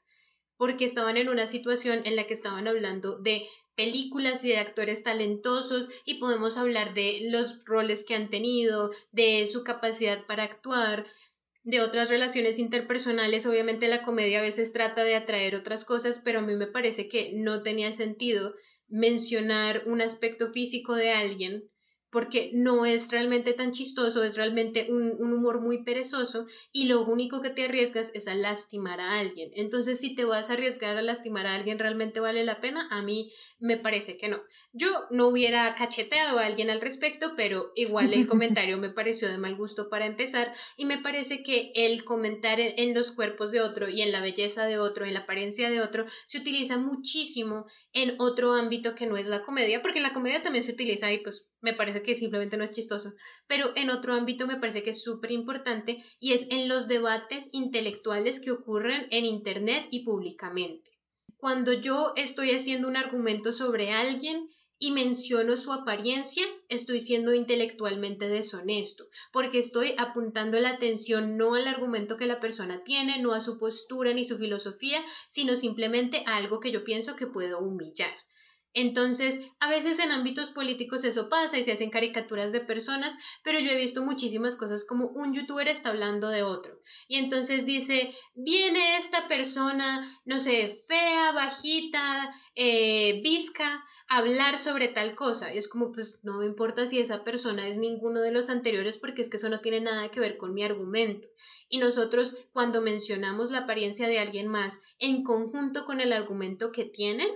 porque 0.56 0.84
estaban 0.84 1.16
en 1.16 1.28
una 1.28 1.46
situación 1.46 2.02
en 2.04 2.16
la 2.16 2.26
que 2.26 2.34
estaban 2.34 2.68
hablando 2.68 3.18
de 3.18 3.46
películas 3.76 4.42
y 4.42 4.48
de 4.48 4.58
actores 4.58 5.02
talentosos 5.04 5.90
y 6.04 6.14
podemos 6.14 6.56
hablar 6.56 6.94
de 6.94 7.20
los 7.30 7.64
roles 7.64 8.04
que 8.04 8.14
han 8.14 8.30
tenido, 8.30 8.90
de 9.12 9.46
su 9.46 9.64
capacidad 9.64 10.24
para 10.26 10.44
actuar, 10.44 11.06
de 11.62 11.80
otras 11.80 12.08
relaciones 12.08 12.58
interpersonales. 12.58 13.44
Obviamente 13.44 13.88
la 13.88 14.02
comedia 14.02 14.38
a 14.38 14.42
veces 14.42 14.72
trata 14.72 15.04
de 15.04 15.16
atraer 15.16 15.56
otras 15.56 15.84
cosas, 15.84 16.20
pero 16.24 16.38
a 16.38 16.42
mí 16.42 16.54
me 16.54 16.68
parece 16.68 17.08
que 17.08 17.32
no 17.34 17.62
tenía 17.62 17.92
sentido 17.92 18.54
mencionar 18.88 19.82
un 19.86 20.00
aspecto 20.00 20.52
físico 20.52 20.94
de 20.94 21.10
alguien 21.10 21.68
porque 22.16 22.50
no 22.54 22.86
es 22.86 23.10
realmente 23.10 23.52
tan 23.52 23.72
chistoso, 23.72 24.24
es 24.24 24.38
realmente 24.38 24.86
un, 24.88 25.16
un, 25.18 25.34
humor 25.34 25.60
muy 25.60 25.84
perezoso 25.84 26.46
y 26.72 26.86
lo 26.86 27.04
único 27.04 27.42
que 27.42 27.50
te 27.50 27.64
arriesgas 27.64 28.10
es 28.14 28.26
a 28.26 28.34
lastimar 28.34 29.02
a 29.02 29.18
alguien. 29.18 29.50
Entonces, 29.52 30.00
si 30.00 30.14
te 30.14 30.24
vas 30.24 30.48
a 30.48 30.54
arriesgar 30.54 30.96
a 30.96 31.02
lastimar 31.02 31.46
a 31.46 31.54
alguien, 31.54 31.78
¿realmente 31.78 32.20
vale 32.20 32.42
la 32.42 32.62
pena? 32.62 32.88
A 32.90 33.02
mí 33.02 33.34
me 33.58 33.76
parece 33.76 34.16
que 34.16 34.28
no. 34.28 34.40
Yo 34.78 35.06
no 35.10 35.28
hubiera 35.28 35.74
cacheteado 35.74 36.38
a 36.38 36.44
alguien 36.44 36.68
al 36.68 36.82
respecto, 36.82 37.32
pero 37.34 37.72
igual 37.76 38.12
el 38.12 38.26
comentario 38.28 38.76
me 38.76 38.90
pareció 38.90 39.26
de 39.26 39.38
mal 39.38 39.56
gusto 39.56 39.88
para 39.88 40.04
empezar 40.04 40.52
y 40.76 40.84
me 40.84 40.98
parece 40.98 41.42
que 41.42 41.72
el 41.74 42.04
comentar 42.04 42.60
en 42.60 42.92
los 42.92 43.10
cuerpos 43.10 43.50
de 43.52 43.62
otro 43.62 43.88
y 43.88 44.02
en 44.02 44.12
la 44.12 44.20
belleza 44.20 44.66
de 44.66 44.78
otro, 44.78 45.06
en 45.06 45.14
la 45.14 45.20
apariencia 45.20 45.70
de 45.70 45.80
otro, 45.80 46.04
se 46.26 46.36
utiliza 46.36 46.76
muchísimo 46.76 47.64
en 47.94 48.16
otro 48.18 48.52
ámbito 48.52 48.94
que 48.94 49.06
no 49.06 49.16
es 49.16 49.28
la 49.28 49.42
comedia, 49.44 49.80
porque 49.80 50.00
en 50.00 50.02
la 50.02 50.12
comedia 50.12 50.42
también 50.42 50.62
se 50.62 50.72
utiliza 50.72 51.10
y 51.10 51.22
pues 51.22 51.54
me 51.62 51.72
parece 51.72 52.02
que 52.02 52.14
simplemente 52.14 52.58
no 52.58 52.64
es 52.64 52.72
chistoso, 52.72 53.14
pero 53.46 53.72
en 53.76 53.88
otro 53.88 54.12
ámbito 54.12 54.46
me 54.46 54.60
parece 54.60 54.82
que 54.82 54.90
es 54.90 55.02
súper 55.02 55.32
importante 55.32 56.04
y 56.20 56.34
es 56.34 56.48
en 56.50 56.68
los 56.68 56.86
debates 56.86 57.48
intelectuales 57.54 58.40
que 58.40 58.50
ocurren 58.50 59.06
en 59.10 59.24
Internet 59.24 59.86
y 59.90 60.04
públicamente. 60.04 60.90
Cuando 61.38 61.72
yo 61.72 62.12
estoy 62.16 62.50
haciendo 62.50 62.88
un 62.88 62.98
argumento 62.98 63.52
sobre 63.52 63.92
alguien, 63.92 64.50
y 64.78 64.90
menciono 64.90 65.56
su 65.56 65.72
apariencia, 65.72 66.44
estoy 66.68 67.00
siendo 67.00 67.34
intelectualmente 67.34 68.28
deshonesto, 68.28 69.06
porque 69.32 69.58
estoy 69.58 69.94
apuntando 69.96 70.58
la 70.60 70.70
atención 70.70 71.36
no 71.36 71.54
al 71.54 71.66
argumento 71.66 72.16
que 72.16 72.26
la 72.26 72.40
persona 72.40 72.84
tiene, 72.84 73.20
no 73.20 73.32
a 73.32 73.40
su 73.40 73.58
postura 73.58 74.12
ni 74.12 74.24
su 74.24 74.36
filosofía, 74.38 75.02
sino 75.28 75.56
simplemente 75.56 76.22
a 76.26 76.36
algo 76.36 76.60
que 76.60 76.72
yo 76.72 76.84
pienso 76.84 77.16
que 77.16 77.26
puedo 77.26 77.58
humillar. 77.58 78.12
Entonces, 78.78 79.40
a 79.58 79.70
veces 79.70 79.98
en 80.00 80.12
ámbitos 80.12 80.50
políticos 80.50 81.02
eso 81.04 81.30
pasa 81.30 81.56
y 81.56 81.64
se 81.64 81.72
hacen 81.72 81.88
caricaturas 81.88 82.52
de 82.52 82.60
personas, 82.60 83.16
pero 83.42 83.58
yo 83.58 83.70
he 83.70 83.76
visto 83.78 84.04
muchísimas 84.04 84.54
cosas 84.54 84.84
como 84.84 85.06
un 85.06 85.32
youtuber 85.32 85.66
está 85.66 85.88
hablando 85.88 86.28
de 86.28 86.42
otro 86.42 86.82
y 87.08 87.16
entonces 87.16 87.64
dice, 87.64 88.14
viene 88.34 88.98
esta 88.98 89.28
persona, 89.28 90.20
no 90.26 90.38
sé, 90.38 90.76
fea, 90.86 91.32
bajita, 91.32 92.38
eh, 92.54 93.22
visca, 93.24 93.82
hablar 94.08 94.58
sobre 94.58 94.88
tal 94.88 95.14
cosa. 95.14 95.52
Y 95.54 95.58
es 95.58 95.68
como, 95.68 95.92
pues 95.92 96.20
no 96.22 96.38
me 96.38 96.46
importa 96.46 96.86
si 96.86 96.98
esa 96.98 97.24
persona 97.24 97.68
es 97.68 97.78
ninguno 97.78 98.20
de 98.20 98.32
los 98.32 98.50
anteriores 98.50 98.98
porque 98.98 99.22
es 99.22 99.30
que 99.30 99.36
eso 99.36 99.48
no 99.48 99.60
tiene 99.60 99.80
nada 99.80 100.10
que 100.10 100.20
ver 100.20 100.36
con 100.36 100.54
mi 100.54 100.62
argumento. 100.62 101.28
Y 101.68 101.78
nosotros 101.78 102.36
cuando 102.52 102.80
mencionamos 102.80 103.50
la 103.50 103.58
apariencia 103.58 104.08
de 104.08 104.18
alguien 104.18 104.48
más 104.48 104.82
en 104.98 105.24
conjunto 105.24 105.84
con 105.84 106.00
el 106.00 106.12
argumento 106.12 106.70
que 106.70 106.84
tienen, 106.84 107.28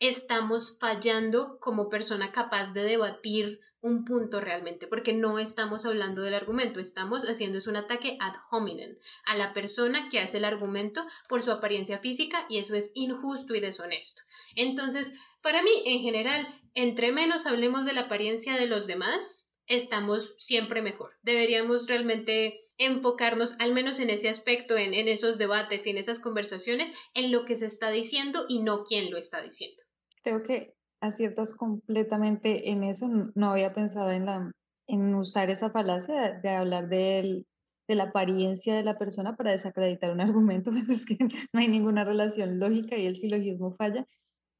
estamos 0.00 0.78
fallando 0.78 1.58
como 1.60 1.88
persona 1.88 2.32
capaz 2.32 2.72
de 2.72 2.82
debatir 2.82 3.60
un 3.82 4.04
punto 4.04 4.40
realmente, 4.40 4.86
porque 4.86 5.12
no 5.12 5.38
estamos 5.38 5.86
hablando 5.86 6.22
del 6.22 6.34
argumento, 6.34 6.80
estamos 6.80 7.28
haciendo 7.28 7.58
es 7.58 7.66
un 7.66 7.76
ataque 7.76 8.16
ad 8.20 8.34
hominem 8.50 8.96
a 9.26 9.36
la 9.36 9.54
persona 9.54 10.08
que 10.10 10.20
hace 10.20 10.38
el 10.38 10.44
argumento 10.44 11.02
por 11.28 11.42
su 11.42 11.50
apariencia 11.50 11.98
física 11.98 12.46
y 12.48 12.58
eso 12.58 12.74
es 12.74 12.92
injusto 12.94 13.54
y 13.54 13.60
deshonesto. 13.60 14.22
Entonces, 14.54 15.14
para 15.42 15.62
mí, 15.62 15.70
en 15.86 16.00
general, 16.00 16.60
entre 16.74 17.12
menos 17.12 17.46
hablemos 17.46 17.84
de 17.86 17.94
la 17.94 18.02
apariencia 18.02 18.54
de 18.56 18.66
los 18.66 18.86
demás, 18.86 19.52
estamos 19.66 20.34
siempre 20.36 20.82
mejor. 20.82 21.12
Deberíamos 21.22 21.86
realmente 21.86 22.68
enfocarnos, 22.76 23.56
al 23.58 23.72
menos 23.72 23.98
en 23.98 24.10
ese 24.10 24.28
aspecto, 24.28 24.76
en, 24.76 24.94
en 24.94 25.08
esos 25.08 25.38
debates 25.38 25.86
y 25.86 25.90
en 25.90 25.98
esas 25.98 26.18
conversaciones, 26.18 26.92
en 27.14 27.30
lo 27.30 27.44
que 27.44 27.54
se 27.54 27.66
está 27.66 27.90
diciendo 27.90 28.44
y 28.48 28.62
no 28.62 28.84
quién 28.84 29.10
lo 29.10 29.18
está 29.18 29.40
diciendo. 29.42 29.82
Creo 30.22 30.42
que 30.42 30.74
aciertas 31.00 31.54
completamente 31.54 32.70
en 32.70 32.84
eso. 32.84 33.08
No 33.34 33.50
había 33.50 33.72
pensado 33.72 34.10
en, 34.10 34.26
la, 34.26 34.52
en 34.86 35.14
usar 35.14 35.50
esa 35.50 35.70
falacia 35.70 36.40
de, 36.42 36.48
hablar 36.50 36.88
de 36.88 37.44
la 37.88 38.04
apariencia 38.04 38.74
de 38.74 38.84
la 38.84 38.98
persona 38.98 39.36
para 39.36 39.50
desacreditar 39.50 40.12
un 40.12 40.20
argumento, 40.20 40.70
pues 40.70 40.88
es 40.88 41.06
que 41.06 41.16
no 41.52 41.60
hay 41.60 41.68
ninguna 41.68 42.04
relación 42.04 42.58
lógica 42.58 42.96
y 42.96 43.06
el 43.06 43.16
silogismo 43.16 43.74
falla. 43.76 44.06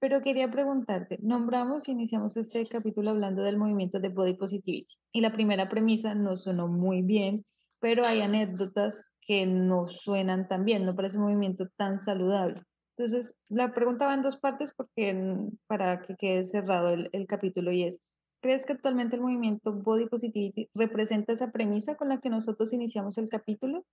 Pero 0.01 0.23
quería 0.23 0.51
preguntarte, 0.51 1.19
nombramos, 1.21 1.89
iniciamos 1.89 2.39
este 2.39 2.67
capítulo 2.67 3.11
hablando 3.11 3.43
del 3.43 3.59
movimiento 3.59 4.01
de 4.01 4.09
Body 4.09 4.33
Positivity 4.33 4.97
y 5.13 5.21
la 5.21 5.31
primera 5.31 5.69
premisa 5.69 6.15
nos 6.15 6.45
sonó 6.45 6.69
muy 6.69 7.03
bien, 7.03 7.45
pero 7.81 8.07
hay 8.07 8.23
anécdotas 8.23 9.15
que 9.21 9.45
no 9.45 9.89
suenan 9.89 10.49
tan 10.49 10.65
bien, 10.65 10.87
no 10.87 10.97
parece 10.97 11.19
un 11.19 11.25
movimiento 11.25 11.69
tan 11.77 11.99
saludable. 11.99 12.63
Entonces, 13.01 13.35
la 13.49 13.73
pregunta 13.73 14.05
va 14.05 14.13
en 14.13 14.21
dos 14.21 14.37
partes 14.37 14.75
porque 14.77 15.49
para 15.67 16.03
que 16.03 16.17
quede 16.17 16.45
cerrado 16.45 16.91
el, 16.91 17.09
el 17.13 17.27
capítulo 17.27 17.73
y 17.73 17.85
es, 17.85 17.99
¿crees 18.43 18.67
que 18.67 18.75
actualmente 18.75 19.17
el 19.17 19.23
movimiento 19.23 19.73
Body 19.73 20.07
Positivity 20.07 20.69
representa 20.75 21.33
esa 21.33 21.51
premisa 21.51 21.97
con 21.97 22.11
la 22.11 22.21
que 22.21 22.29
nosotros 22.29 22.75
iniciamos 22.75 23.17
el 23.17 23.31
capítulo? 23.31 23.87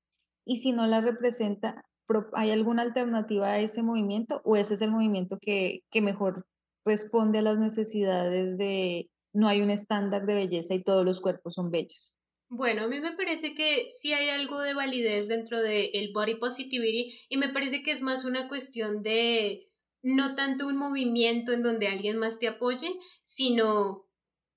Y 0.43 0.57
si 0.57 0.73
no 0.73 0.87
la 0.87 0.99
representa, 0.99 1.85
¿hay 2.33 2.51
alguna 2.51 2.81
alternativa 2.81 3.47
a 3.47 3.59
ese 3.59 3.81
movimiento 3.81 4.41
o 4.43 4.57
ese 4.57 4.73
es 4.73 4.81
el 4.81 4.91
movimiento 4.91 5.37
que, 5.39 5.83
que 5.89 6.01
mejor 6.01 6.45
responde 6.83 7.37
a 7.37 7.43
las 7.43 7.57
necesidades 7.57 8.57
de 8.57 9.09
no 9.31 9.47
hay 9.47 9.61
un 9.61 9.69
estándar 9.69 10.25
de 10.25 10.33
belleza 10.33 10.73
y 10.73 10.83
todos 10.83 11.05
los 11.05 11.21
cuerpos 11.21 11.53
son 11.53 11.71
bellos? 11.71 12.13
Bueno, 12.49 12.83
a 12.83 12.87
mí 12.87 12.99
me 12.99 13.11
parece 13.11 13.53
que 13.55 13.87
sí 13.89 14.13
hay 14.13 14.29
algo 14.29 14.59
de 14.61 14.73
validez 14.73 15.27
dentro 15.27 15.61
del 15.61 15.89
el 15.93 16.13
body 16.13 16.35
positivity 16.35 17.19
y 17.29 17.37
me 17.37 17.49
parece 17.49 17.83
que 17.83 17.91
es 17.91 18.01
más 18.01 18.23
una 18.23 18.47
cuestión 18.47 19.03
de 19.03 19.69
no 20.01 20.35
tanto 20.35 20.67
un 20.67 20.77
movimiento 20.77 21.51
en 21.51 21.63
donde 21.63 21.89
alguien 21.89 22.17
más 22.17 22.39
te 22.39 22.47
apoye, 22.47 22.93
sino 23.21 24.07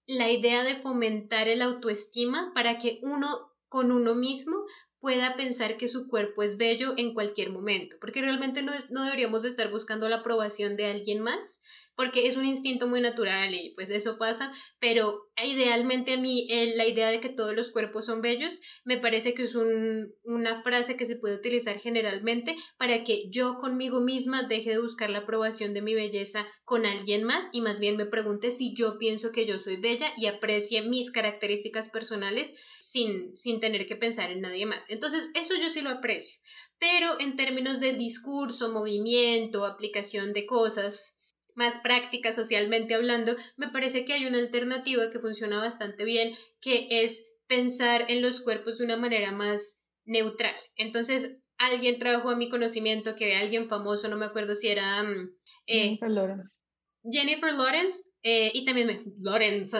la 0.07 0.31
idea 0.31 0.63
de 0.63 0.77
fomentar 0.77 1.49
el 1.49 1.63
autoestima 1.63 2.53
para 2.55 2.79
que 2.79 3.01
uno 3.03 3.29
con 3.69 3.91
uno 3.91 4.15
mismo 4.15 4.65
pueda 5.01 5.35
pensar 5.37 5.77
que 5.77 5.89
su 5.89 6.09
cuerpo 6.09 6.43
es 6.43 6.59
bello 6.59 6.95
en 6.97 7.15
cualquier 7.15 7.51
momento, 7.51 7.97
porque 8.01 8.21
realmente 8.21 8.63
no, 8.63 8.73
es, 8.73 8.91
no 8.93 9.03
deberíamos 9.05 9.45
estar 9.45 9.71
buscando 9.71 10.09
la 10.09 10.17
aprobación 10.17 10.77
de 10.77 10.87
alguien 10.87 11.21
más, 11.23 11.63
porque 12.01 12.27
es 12.27 12.39
un 12.39 12.47
instinto 12.47 12.89
muy 12.89 13.03
natural 13.03 13.55
y 13.55 13.75
pues 13.75 13.91
eso 13.91 14.17
pasa, 14.17 14.55
pero 14.79 15.29
idealmente 15.37 16.15
a 16.15 16.17
mí 16.17 16.49
la 16.75 16.87
idea 16.87 17.11
de 17.11 17.21
que 17.21 17.29
todos 17.29 17.55
los 17.55 17.71
cuerpos 17.73 18.07
son 18.07 18.23
bellos 18.23 18.63
me 18.87 18.97
parece 18.97 19.35
que 19.35 19.43
es 19.43 19.55
una 19.55 20.63
frase 20.63 20.97
que 20.97 21.05
se 21.05 21.17
puede 21.17 21.35
utilizar 21.35 21.79
generalmente 21.79 22.57
para 22.79 23.05
que 23.05 23.29
yo 23.29 23.59
conmigo 23.61 24.01
misma 24.01 24.45
deje 24.45 24.71
de 24.71 24.81
buscar 24.81 25.11
la 25.11 25.19
aprobación 25.19 25.75
de 25.75 25.83
mi 25.83 25.93
belleza 25.93 26.47
con 26.65 26.87
alguien 26.87 27.23
más 27.23 27.51
y 27.53 27.61
más 27.61 27.81
bien 27.81 27.99
me 27.99 28.07
pregunte 28.07 28.51
si 28.51 28.75
yo 28.75 28.97
pienso 28.97 29.31
que 29.31 29.45
yo 29.45 29.59
soy 29.59 29.79
bella 29.79 30.11
y 30.17 30.25
aprecie 30.25 30.81
mis 30.89 31.11
características 31.11 31.91
personales 31.91 32.55
sin, 32.81 33.37
sin 33.37 33.61
tener 33.61 33.87
que 33.87 33.97
pensar 33.97 34.31
en 34.31 34.41
nadie 34.41 34.65
más. 34.65 34.89
Entonces, 34.89 35.29
eso 35.35 35.55
yo 35.57 35.69
sí 35.69 35.83
lo 35.83 35.91
aprecio. 35.91 36.41
Pero 36.79 37.21
en 37.21 37.37
términos 37.37 37.79
de 37.79 37.93
discurso, 37.93 38.73
movimiento, 38.73 39.67
aplicación 39.67 40.33
de 40.33 40.47
cosas, 40.47 41.20
más 41.55 41.79
práctica 41.79 42.33
socialmente 42.33 42.95
hablando, 42.95 43.37
me 43.57 43.69
parece 43.69 44.05
que 44.05 44.13
hay 44.13 44.27
una 44.27 44.39
alternativa 44.39 45.11
que 45.11 45.19
funciona 45.19 45.59
bastante 45.59 46.05
bien, 46.05 46.35
que 46.61 46.89
es 47.03 47.27
pensar 47.47 48.07
en 48.09 48.23
los 48.23 48.41
cuerpos 48.41 48.79
de 48.79 48.85
una 48.85 48.97
manera 48.97 49.33
más 49.33 49.85
neutral. 50.05 50.55
Entonces, 50.77 51.39
alguien 51.59 51.99
trajo 51.99 52.31
a 52.31 52.37
mi 52.37 52.49
conocimiento 52.49 53.17
que 53.17 53.37
alguien 53.37 53.69
famoso, 53.69 54.09
no 54.09 54.17
me 54.17 54.27
acuerdo 54.27 54.55
si 54.55 54.69
era... 54.69 55.03
Mm, 55.03 55.31
eh, 55.67 55.83
Jennifer 55.83 56.11
Lawrence. 56.11 56.63
Jennifer 57.11 57.53
Lawrence, 57.53 58.03
eh, 58.23 58.51
y 58.55 58.65
también 58.65 58.87
me... 58.87 59.03
Lawrence. 59.21 59.77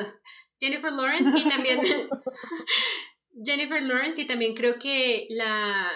Jennifer 0.59 0.93
Lawrence 0.93 1.39
y 1.39 1.49
también... 1.49 1.81
Jennifer 3.45 3.83
Lawrence 3.83 4.21
y 4.21 4.27
también 4.27 4.55
creo 4.55 4.79
que 4.79 5.27
la, 5.31 5.89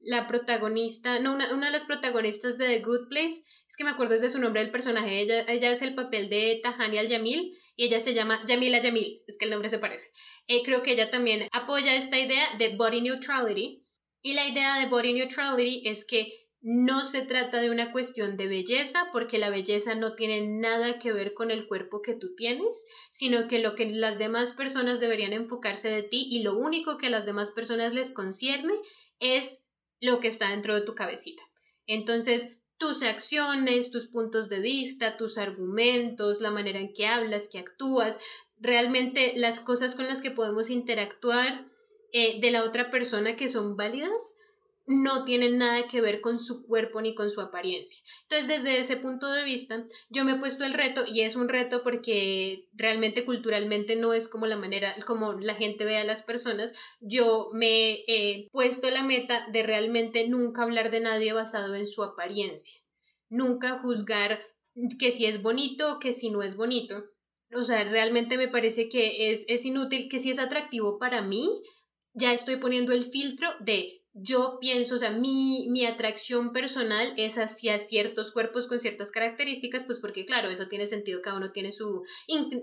la 0.00 0.26
protagonista, 0.28 1.18
no, 1.18 1.34
una, 1.34 1.52
una 1.52 1.66
de 1.66 1.72
las 1.72 1.84
protagonistas 1.84 2.58
de 2.58 2.66
The 2.66 2.80
Good 2.80 3.08
Place 3.08 3.44
es 3.68 3.76
que 3.76 3.84
me 3.84 3.90
acuerdo 3.90 4.18
de 4.18 4.30
su 4.30 4.40
nombre 4.40 4.62
del 4.62 4.72
personaje, 4.72 5.20
ella, 5.20 5.44
ella 5.48 5.70
es 5.70 5.80
el 5.82 5.94
papel 5.94 6.28
de 6.28 6.60
Tahani 6.62 6.98
al-Yamil 6.98 7.56
y 7.76 7.84
ella 7.84 8.00
se 8.00 8.14
llama 8.14 8.44
Yamila 8.46 8.82
Yamil, 8.82 9.22
es 9.26 9.38
que 9.38 9.44
el 9.44 9.52
nombre 9.52 9.70
se 9.70 9.78
parece. 9.78 10.10
Eh, 10.48 10.62
creo 10.64 10.82
que 10.82 10.92
ella 10.92 11.08
también 11.10 11.48
apoya 11.52 11.94
esta 11.94 12.18
idea 12.18 12.44
de 12.58 12.76
body 12.76 13.00
neutrality 13.00 13.86
y 14.22 14.34
la 14.34 14.48
idea 14.48 14.80
de 14.80 14.88
body 14.88 15.12
neutrality 15.12 15.88
es 15.88 16.04
que 16.04 16.40
no 16.62 17.04
se 17.04 17.22
trata 17.22 17.60
de 17.62 17.70
una 17.70 17.90
cuestión 17.90 18.36
de 18.36 18.48
belleza, 18.48 19.08
porque 19.12 19.38
la 19.38 19.48
belleza 19.48 19.94
no 19.94 20.14
tiene 20.14 20.42
nada 20.46 20.98
que 20.98 21.12
ver 21.12 21.32
con 21.32 21.50
el 21.50 21.66
cuerpo 21.66 22.02
que 22.02 22.14
tú 22.14 22.34
tienes, 22.34 22.86
sino 23.10 23.48
que 23.48 23.60
lo 23.60 23.76
que 23.76 23.86
las 23.86 24.18
demás 24.18 24.52
personas 24.52 25.00
deberían 25.00 25.32
enfocarse 25.32 25.88
de 25.88 26.02
ti 26.02 26.26
y 26.30 26.42
lo 26.42 26.58
único 26.58 26.98
que 26.98 27.06
a 27.06 27.10
las 27.10 27.24
demás 27.24 27.50
personas 27.52 27.94
les 27.94 28.10
concierne 28.10 28.74
es 29.20 29.69
lo 30.00 30.20
que 30.20 30.28
está 30.28 30.50
dentro 30.50 30.74
de 30.74 30.82
tu 30.82 30.94
cabecita. 30.94 31.42
Entonces, 31.86 32.56
tus 32.78 33.02
acciones, 33.02 33.90
tus 33.90 34.08
puntos 34.08 34.48
de 34.48 34.60
vista, 34.60 35.16
tus 35.16 35.36
argumentos, 35.38 36.40
la 36.40 36.50
manera 36.50 36.80
en 36.80 36.92
que 36.94 37.06
hablas, 37.06 37.48
que 37.52 37.58
actúas, 37.58 38.18
realmente 38.58 39.34
las 39.36 39.60
cosas 39.60 39.94
con 39.94 40.06
las 40.06 40.22
que 40.22 40.30
podemos 40.30 40.70
interactuar 40.70 41.66
eh, 42.12 42.40
de 42.40 42.50
la 42.50 42.64
otra 42.64 42.90
persona 42.90 43.36
que 43.36 43.48
son 43.48 43.76
válidas 43.76 44.36
no 44.86 45.24
tienen 45.24 45.58
nada 45.58 45.86
que 45.88 46.00
ver 46.00 46.20
con 46.20 46.38
su 46.38 46.62
cuerpo 46.62 47.00
ni 47.00 47.14
con 47.14 47.30
su 47.30 47.40
apariencia. 47.40 48.02
Entonces, 48.22 48.48
desde 48.48 48.80
ese 48.80 48.96
punto 48.96 49.30
de 49.30 49.44
vista, 49.44 49.86
yo 50.08 50.24
me 50.24 50.32
he 50.32 50.38
puesto 50.38 50.64
el 50.64 50.74
reto 50.74 51.04
y 51.06 51.20
es 51.20 51.36
un 51.36 51.48
reto 51.48 51.82
porque 51.82 52.68
realmente 52.72 53.24
culturalmente 53.24 53.96
no 53.96 54.12
es 54.12 54.28
como 54.28 54.46
la 54.46 54.56
manera, 54.56 54.94
como 55.06 55.34
la 55.34 55.54
gente 55.54 55.84
ve 55.84 55.98
a 55.98 56.04
las 56.04 56.22
personas. 56.22 56.74
Yo 57.00 57.50
me 57.52 58.04
he 58.06 58.48
puesto 58.50 58.90
la 58.90 59.02
meta 59.02 59.46
de 59.52 59.62
realmente 59.62 60.26
nunca 60.28 60.62
hablar 60.62 60.90
de 60.90 61.00
nadie 61.00 61.32
basado 61.32 61.74
en 61.74 61.86
su 61.86 62.02
apariencia. 62.02 62.80
Nunca 63.28 63.78
juzgar 63.78 64.42
que 64.98 65.12
si 65.12 65.26
es 65.26 65.42
bonito, 65.42 65.98
que 66.00 66.12
si 66.12 66.30
no 66.30 66.42
es 66.42 66.56
bonito. 66.56 67.04
O 67.54 67.64
sea, 67.64 67.84
realmente 67.84 68.36
me 68.36 68.48
parece 68.48 68.88
que 68.88 69.30
es, 69.30 69.44
es 69.48 69.64
inútil, 69.64 70.08
que 70.08 70.18
si 70.18 70.30
es 70.30 70.38
atractivo 70.38 70.98
para 70.98 71.22
mí, 71.22 71.48
ya 72.12 72.32
estoy 72.32 72.56
poniendo 72.56 72.92
el 72.92 73.10
filtro 73.10 73.48
de 73.60 73.99
yo 74.22 74.58
pienso, 74.60 74.96
o 74.96 74.98
sea, 74.98 75.10
mi, 75.10 75.66
mi 75.70 75.86
atracción 75.86 76.52
personal 76.52 77.14
es 77.16 77.38
hacia 77.38 77.78
ciertos 77.78 78.30
cuerpos 78.30 78.66
con 78.66 78.80
ciertas 78.80 79.10
características, 79.10 79.84
pues 79.84 79.98
porque 79.98 80.26
claro, 80.26 80.50
eso 80.50 80.68
tiene 80.68 80.86
sentido, 80.86 81.22
cada 81.22 81.36
uno 81.36 81.52
tiene 81.52 81.72
su, 81.72 82.04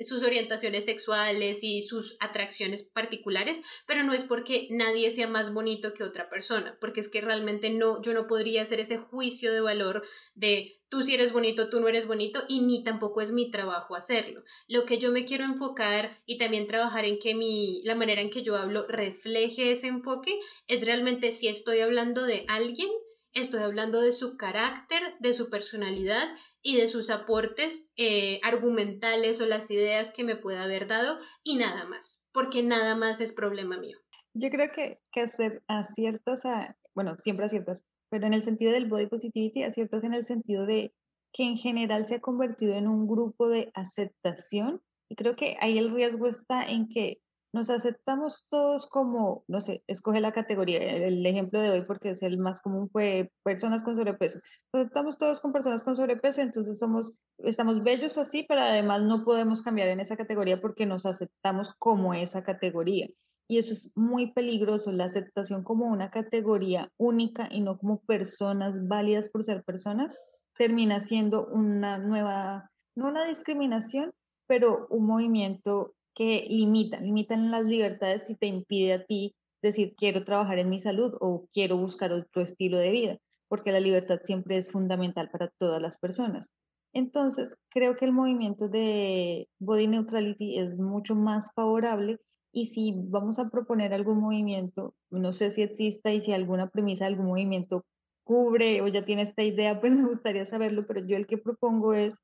sus 0.01 0.23
orientaciones 0.23 0.85
sexuales 0.85 1.63
y 1.63 1.81
sus 1.81 2.15
atracciones 2.19 2.83
particulares, 2.83 3.61
pero 3.87 4.03
no 4.03 4.13
es 4.13 4.23
porque 4.23 4.67
nadie 4.69 5.09
sea 5.11 5.27
más 5.27 5.53
bonito 5.53 5.93
que 5.93 6.03
otra 6.03 6.29
persona, 6.29 6.77
porque 6.79 6.99
es 6.99 7.09
que 7.09 7.21
realmente 7.21 7.69
no, 7.69 8.01
yo 8.01 8.13
no 8.13 8.27
podría 8.27 8.61
hacer 8.61 8.79
ese 8.79 8.97
juicio 8.97 9.51
de 9.51 9.61
valor 9.61 10.03
de 10.35 10.76
tú 10.89 11.03
si 11.03 11.13
eres 11.13 11.33
bonito, 11.33 11.69
tú 11.69 11.79
no 11.79 11.87
eres 11.87 12.07
bonito 12.07 12.43
y 12.47 12.61
ni 12.61 12.83
tampoco 12.83 13.21
es 13.21 13.31
mi 13.31 13.51
trabajo 13.51 13.95
hacerlo. 13.95 14.43
Lo 14.67 14.85
que 14.85 14.99
yo 14.99 15.11
me 15.11 15.25
quiero 15.25 15.43
enfocar 15.43 16.21
y 16.25 16.37
también 16.37 16.67
trabajar 16.67 17.05
en 17.05 17.19
que 17.19 17.35
mi, 17.35 17.81
la 17.83 17.95
manera 17.95 18.21
en 18.21 18.29
que 18.29 18.43
yo 18.43 18.55
hablo 18.55 18.87
refleje 18.87 19.71
ese 19.71 19.87
enfoque 19.87 20.39
es 20.67 20.85
realmente 20.85 21.31
si 21.31 21.47
estoy 21.47 21.79
hablando 21.79 22.23
de 22.23 22.45
alguien, 22.47 22.89
estoy 23.33 23.61
hablando 23.61 24.01
de 24.01 24.11
su 24.11 24.37
carácter, 24.37 25.01
de 25.19 25.33
su 25.33 25.49
personalidad 25.49 26.27
y 26.61 26.77
de 26.77 26.87
sus 26.87 27.09
aportes 27.09 27.91
eh, 27.95 28.39
argumentales 28.43 29.39
o 29.41 29.45
las 29.45 29.69
ideas 29.71 30.11
que 30.11 30.23
me 30.23 30.35
pueda 30.35 30.63
haber 30.63 30.87
dado 30.87 31.19
y 31.43 31.57
nada 31.57 31.85
más, 31.85 32.25
porque 32.31 32.63
nada 32.63 32.95
más 32.95 33.21
es 33.21 33.33
problema 33.33 33.77
mío. 33.77 33.97
Yo 34.33 34.49
creo 34.49 34.71
que, 34.71 34.99
que 35.11 35.21
hacer 35.21 35.63
aciertas, 35.67 36.45
a, 36.45 36.77
bueno, 36.93 37.15
siempre 37.17 37.45
aciertas, 37.45 37.83
pero 38.09 38.27
en 38.27 38.33
el 38.33 38.41
sentido 38.41 38.71
del 38.71 38.87
body 38.87 39.07
positivity, 39.07 39.63
aciertas 39.63 40.03
en 40.03 40.13
el 40.13 40.23
sentido 40.23 40.65
de 40.65 40.93
que 41.33 41.43
en 41.43 41.57
general 41.57 42.05
se 42.05 42.15
ha 42.15 42.21
convertido 42.21 42.73
en 42.73 42.87
un 42.87 43.07
grupo 43.07 43.49
de 43.49 43.71
aceptación 43.73 44.81
y 45.09 45.15
creo 45.15 45.35
que 45.35 45.57
ahí 45.61 45.77
el 45.77 45.93
riesgo 45.93 46.27
está 46.27 46.65
en 46.65 46.89
que 46.89 47.21
nos 47.53 47.69
aceptamos 47.69 48.45
todos 48.49 48.87
como, 48.87 49.43
no 49.47 49.61
sé, 49.61 49.83
escoge 49.87 50.19
la 50.19 50.33
categoría, 50.33 50.79
el 50.79 51.25
ejemplo 51.25 51.59
de 51.59 51.71
hoy 51.71 51.81
porque 51.83 52.09
es 52.09 52.21
el 52.21 52.37
más 52.37 52.61
común 52.61 52.89
fue 52.89 53.31
personas 53.43 53.83
con 53.83 53.95
sobrepeso. 53.95 54.39
Nos 54.73 54.81
aceptamos 54.81 55.17
todos 55.17 55.39
con 55.39 55.53
personas 55.53 55.83
con 55.83 55.95
sobrepeso, 55.95 56.41
entonces 56.41 56.77
somos, 56.77 57.15
estamos 57.39 57.83
bellos 57.83 58.17
así, 58.17 58.45
pero 58.47 58.61
además 58.61 59.01
no 59.03 59.23
podemos 59.23 59.61
cambiar 59.61 59.87
en 59.87 59.99
esa 59.99 60.17
categoría 60.17 60.61
porque 60.61 60.85
nos 60.85 61.05
aceptamos 61.05 61.73
como 61.79 62.13
esa 62.13 62.43
categoría. 62.43 63.07
Y 63.47 63.59
eso 63.59 63.71
es 63.71 63.91
muy 63.95 64.33
peligroso, 64.33 64.91
la 64.91 65.05
aceptación 65.05 65.63
como 65.63 65.87
una 65.87 66.11
categoría 66.11 66.91
única 66.97 67.47
y 67.49 67.61
no 67.61 67.77
como 67.77 68.01
personas 68.01 68.87
válidas 68.87 69.29
por 69.29 69.43
ser 69.43 69.63
personas, 69.63 70.19
termina 70.57 70.99
siendo 70.99 71.47
una 71.47 71.97
nueva, 71.97 72.69
no 72.95 73.07
una 73.07 73.25
discriminación, 73.25 74.11
pero 74.47 74.87
un 74.89 75.05
movimiento 75.05 75.93
que 76.13 76.47
limitan, 76.49 77.03
limitan 77.03 77.51
las 77.51 77.63
libertades 77.63 78.29
y 78.29 78.35
te 78.35 78.47
impide 78.47 78.93
a 78.93 79.05
ti 79.05 79.35
decir 79.61 79.93
quiero 79.95 80.23
trabajar 80.23 80.59
en 80.59 80.69
mi 80.69 80.79
salud 80.79 81.13
o 81.19 81.47
quiero 81.51 81.77
buscar 81.77 82.11
otro 82.11 82.41
estilo 82.41 82.77
de 82.77 82.89
vida, 82.89 83.17
porque 83.47 83.71
la 83.71 83.79
libertad 83.79 84.19
siempre 84.23 84.57
es 84.57 84.71
fundamental 84.71 85.29
para 85.29 85.49
todas 85.57 85.81
las 85.81 85.97
personas. 85.99 86.53
Entonces, 86.93 87.57
creo 87.69 87.95
que 87.95 88.05
el 88.05 88.11
movimiento 88.11 88.67
de 88.67 89.47
body 89.59 89.87
neutrality 89.87 90.57
es 90.57 90.77
mucho 90.77 91.15
más 91.15 91.51
favorable 91.53 92.17
y 92.51 92.67
si 92.67 92.93
vamos 92.95 93.39
a 93.39 93.49
proponer 93.49 93.93
algún 93.93 94.19
movimiento, 94.19 94.95
no 95.09 95.33
sé 95.33 95.51
si 95.51 95.61
exista 95.61 96.11
y 96.11 96.21
si 96.21 96.33
alguna 96.33 96.69
premisa 96.69 97.05
de 97.05 97.11
algún 97.11 97.27
movimiento 97.27 97.85
cubre 98.23 98.81
o 98.81 98.87
ya 98.87 99.05
tiene 99.05 99.21
esta 99.21 99.43
idea, 99.43 99.79
pues 99.79 99.95
me 99.95 100.05
gustaría 100.05 100.45
saberlo, 100.45 100.85
pero 100.85 101.05
yo 101.05 101.17
el 101.17 101.27
que 101.27 101.37
propongo 101.37 101.93
es, 101.93 102.21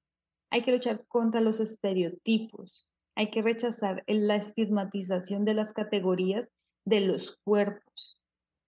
hay 0.51 0.61
que 0.61 0.71
luchar 0.71 1.05
contra 1.07 1.41
los 1.41 1.59
estereotipos, 1.59 2.89
hay 3.15 3.29
que 3.29 3.41
rechazar 3.41 4.03
la 4.07 4.35
estigmatización 4.35 5.45
de 5.45 5.53
las 5.53 5.73
categorías 5.73 6.51
de 6.85 7.01
los 7.01 7.37
cuerpos. 7.43 8.19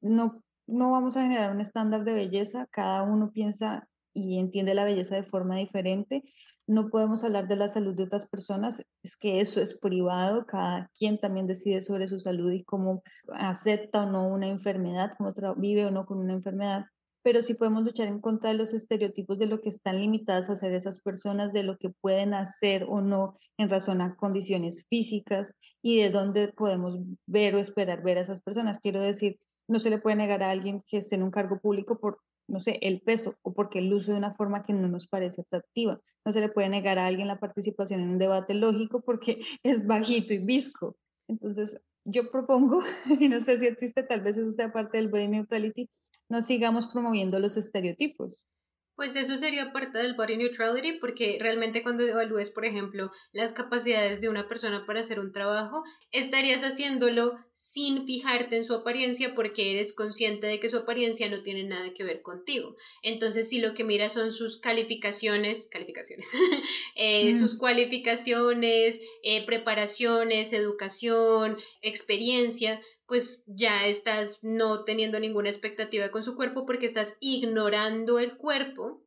No, 0.01 0.43
no 0.67 0.91
vamos 0.91 1.17
a 1.17 1.23
generar 1.23 1.51
un 1.51 1.61
estándar 1.61 2.03
de 2.03 2.13
belleza, 2.13 2.67
cada 2.71 3.03
uno 3.03 3.31
piensa 3.31 3.87
y 4.13 4.39
entiende 4.39 4.73
la 4.73 4.85
belleza 4.85 5.15
de 5.15 5.23
forma 5.23 5.57
diferente. 5.57 6.23
No 6.67 6.89
podemos 6.89 7.23
hablar 7.23 7.47
de 7.47 7.55
la 7.55 7.67
salud 7.67 7.95
de 7.95 8.03
otras 8.03 8.27
personas, 8.27 8.83
es 9.03 9.17
que 9.17 9.39
eso 9.39 9.61
es 9.61 9.79
privado, 9.79 10.45
cada 10.45 10.89
quien 10.97 11.19
también 11.19 11.47
decide 11.47 11.81
sobre 11.81 12.07
su 12.07 12.19
salud 12.19 12.51
y 12.51 12.63
cómo 12.63 13.03
acepta 13.33 14.03
o 14.03 14.11
no 14.11 14.27
una 14.27 14.47
enfermedad, 14.47 15.13
cómo 15.17 15.33
vive 15.57 15.85
o 15.85 15.91
no 15.91 16.05
con 16.05 16.17
una 16.17 16.33
enfermedad 16.33 16.85
pero 17.25 17.41
sí 17.41 17.55
podemos 17.55 17.83
luchar 17.83 18.07
en 18.07 18.21
contra 18.21 18.51
de 18.51 18.55
los 18.55 18.75
estereotipos 18.75 19.39
de 19.39 19.47
lo 19.47 19.59
que 19.59 19.69
están 19.69 19.99
limitadas 19.99 20.47
a 20.47 20.53
hacer 20.53 20.75
esas 20.75 21.01
personas, 21.01 21.51
de 21.53 21.63
lo 21.63 21.79
que 21.79 21.89
pueden 21.89 22.35
hacer 22.35 22.85
o 22.87 23.01
no 23.01 23.39
en 23.57 23.67
razón 23.67 23.99
a 24.01 24.15
condiciones 24.15 24.85
físicas 24.91 25.55
y 25.81 25.99
de 25.99 26.11
dónde 26.11 26.49
podemos 26.49 26.99
ver 27.25 27.55
o 27.55 27.57
esperar 27.57 28.03
ver 28.03 28.19
a 28.19 28.21
esas 28.21 28.43
personas. 28.43 28.77
Quiero 28.77 29.01
decir, 29.01 29.39
no 29.67 29.79
se 29.79 29.89
le 29.89 29.97
puede 29.97 30.17
negar 30.17 30.43
a 30.43 30.51
alguien 30.51 30.83
que 30.85 30.97
esté 30.97 31.15
en 31.15 31.23
un 31.23 31.31
cargo 31.31 31.59
público 31.59 31.97
por, 31.97 32.19
no 32.47 32.59
sé, 32.59 32.79
el 32.81 33.01
peso 33.01 33.35
o 33.41 33.53
porque 33.53 33.79
uso 33.79 34.11
de 34.11 34.17
una 34.17 34.33
forma 34.33 34.63
que 34.63 34.73
no 34.73 34.87
nos 34.87 35.07
parece 35.07 35.41
atractiva. 35.41 35.99
No 36.25 36.31
se 36.31 36.41
le 36.41 36.49
puede 36.49 36.69
negar 36.69 36.99
a 36.99 37.07
alguien 37.07 37.27
la 37.27 37.39
participación 37.39 38.01
en 38.01 38.09
un 38.09 38.17
debate 38.17 38.53
lógico 38.53 39.01
porque 39.01 39.41
es 39.63 39.85
bajito 39.85 40.33
y 40.33 40.39
visco. 40.39 40.97
Entonces, 41.27 41.79
yo 42.05 42.29
propongo, 42.29 42.83
y 43.19 43.27
no 43.29 43.41
sé 43.41 43.57
si 43.57 43.65
existe, 43.65 44.03
tal 44.03 44.21
vez 44.21 44.37
eso 44.37 44.51
sea 44.51 44.71
parte 44.71 44.97
del 44.97 45.09
body 45.09 45.27
neutrality, 45.27 45.89
no 46.29 46.41
sigamos 46.41 46.87
promoviendo 46.87 47.39
los 47.39 47.57
estereotipos. 47.57 48.47
Pues 48.95 49.15
eso 49.17 49.37
sería 49.37 49.73
parte 49.73 49.97
del 49.97 50.15
body 50.15 50.37
neutrality 50.37 50.93
porque 50.99 51.37
realmente 51.39 51.83
cuando 51.83 52.03
evalúes, 52.03 52.49
por 52.49 52.63
ejemplo, 52.63 53.11
las 53.33 53.51
capacidades 53.51 54.21
de 54.21 54.29
una 54.29 54.47
persona 54.47 54.85
para 54.85 55.01
hacer 55.01 55.19
un 55.19 55.33
trabajo, 55.33 55.83
estarías 56.11 56.63
haciéndolo 56.63 57.37
sin 57.53 58.05
fijarte 58.05 58.55
en 58.55 58.63
su 58.63 58.73
apariencia 58.73 59.35
porque 59.35 59.71
eres 59.71 59.93
consciente 59.93 60.47
de 60.47 60.59
que 60.61 60.69
su 60.69 60.77
apariencia 60.77 61.29
no 61.29 61.43
tiene 61.43 61.63
nada 61.63 61.93
que 61.93 62.05
ver 62.05 62.21
contigo. 62.21 62.75
Entonces, 63.01 63.49
si 63.49 63.59
lo 63.59 63.73
que 63.73 63.83
miras 63.83 64.13
son 64.13 64.31
sus 64.31 64.61
calificaciones, 64.61 65.67
calificaciones, 65.67 66.29
eh, 66.95 67.33
mm. 67.33 67.37
sus 67.37 67.57
cualificaciones, 67.57 69.01
eh, 69.23 69.45
preparaciones, 69.45 70.53
educación, 70.53 71.57
experiencia, 71.81 72.81
pues 73.07 73.43
ya 73.45 73.87
estás 73.87 74.43
no 74.43 74.83
teniendo 74.83 75.19
ninguna 75.19 75.49
expectativa 75.49 76.09
con 76.09 76.23
su 76.23 76.35
cuerpo 76.35 76.65
porque 76.65 76.85
estás 76.85 77.15
ignorando 77.19 78.19
el 78.19 78.37
cuerpo 78.37 79.03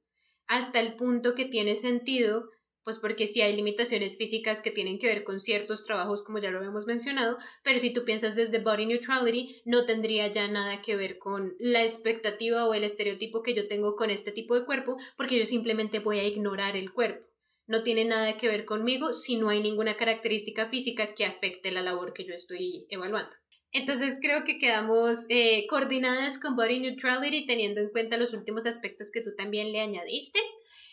hasta 0.47 0.81
el 0.81 0.95
punto 0.97 1.35
que 1.35 1.45
tiene 1.45 1.77
sentido, 1.77 2.49
pues 2.85 2.99
porque 2.99 3.27
sí 3.27 3.43
hay 3.43 3.55
limitaciones 3.55 4.17
físicas 4.17 4.63
que 4.63 4.71
tienen 4.71 4.99
que 4.99 5.09
ver 5.09 5.23
con 5.25 5.41
ciertos 5.41 5.85
trabajos, 5.85 6.23
como 6.23 6.39
ya 6.39 6.51
lo 6.51 6.59
habíamos 6.59 6.87
mencionado, 6.87 7.37
pero 7.63 7.79
si 7.79 7.93
tú 7.93 8.05
piensas 8.05 8.35
desde 8.35 8.61
body 8.61 8.87
neutrality, 8.87 9.61
no 9.67 9.85
tendría 9.85 10.29
ya 10.29 10.49
nada 10.49 10.81
que 10.81 10.97
ver 10.97 11.19
con 11.19 11.55
la 11.59 11.83
expectativa 11.83 12.67
o 12.67 12.73
el 12.73 12.85
estereotipo 12.85 13.43
que 13.43 13.53
yo 13.53 13.69
tengo 13.69 13.95
con 13.95 14.11
este 14.11 14.33
tipo 14.33 14.59
de 14.59 14.65
cuerpo, 14.65 14.97
porque 15.19 15.39
yo 15.39 15.45
simplemente 15.45 15.99
voy 15.99 16.19
a 16.19 16.27
ignorar 16.27 16.77
el 16.77 16.93
cuerpo. 16.93 17.27
No 17.67 17.83
tiene 17.83 18.07
nada 18.07 18.39
que 18.39 18.49
ver 18.49 18.65
conmigo 18.65 19.13
si 19.13 19.37
no 19.37 19.51
hay 19.51 19.61
ninguna 19.61 19.99
característica 19.99 20.71
física 20.71 21.13
que 21.15 21.27
afecte 21.27 21.71
la 21.71 21.83
labor 21.83 22.15
que 22.15 22.25
yo 22.25 22.33
estoy 22.33 22.87
evaluando. 22.89 23.37
Entonces 23.73 24.17
creo 24.21 24.45
que 24.45 24.59
quedamos 24.59 25.27
eh, 25.29 25.67
coordinadas 25.69 26.39
con 26.39 26.57
Body 26.57 26.81
Neutrality 26.81 27.47
teniendo 27.47 27.81
en 27.81 27.91
cuenta 27.91 28.17
los 28.17 28.33
últimos 28.33 28.67
aspectos 28.67 29.11
que 29.13 29.21
tú 29.21 29.31
también 29.37 29.73
le 29.73 29.81
añadiste. 29.81 30.41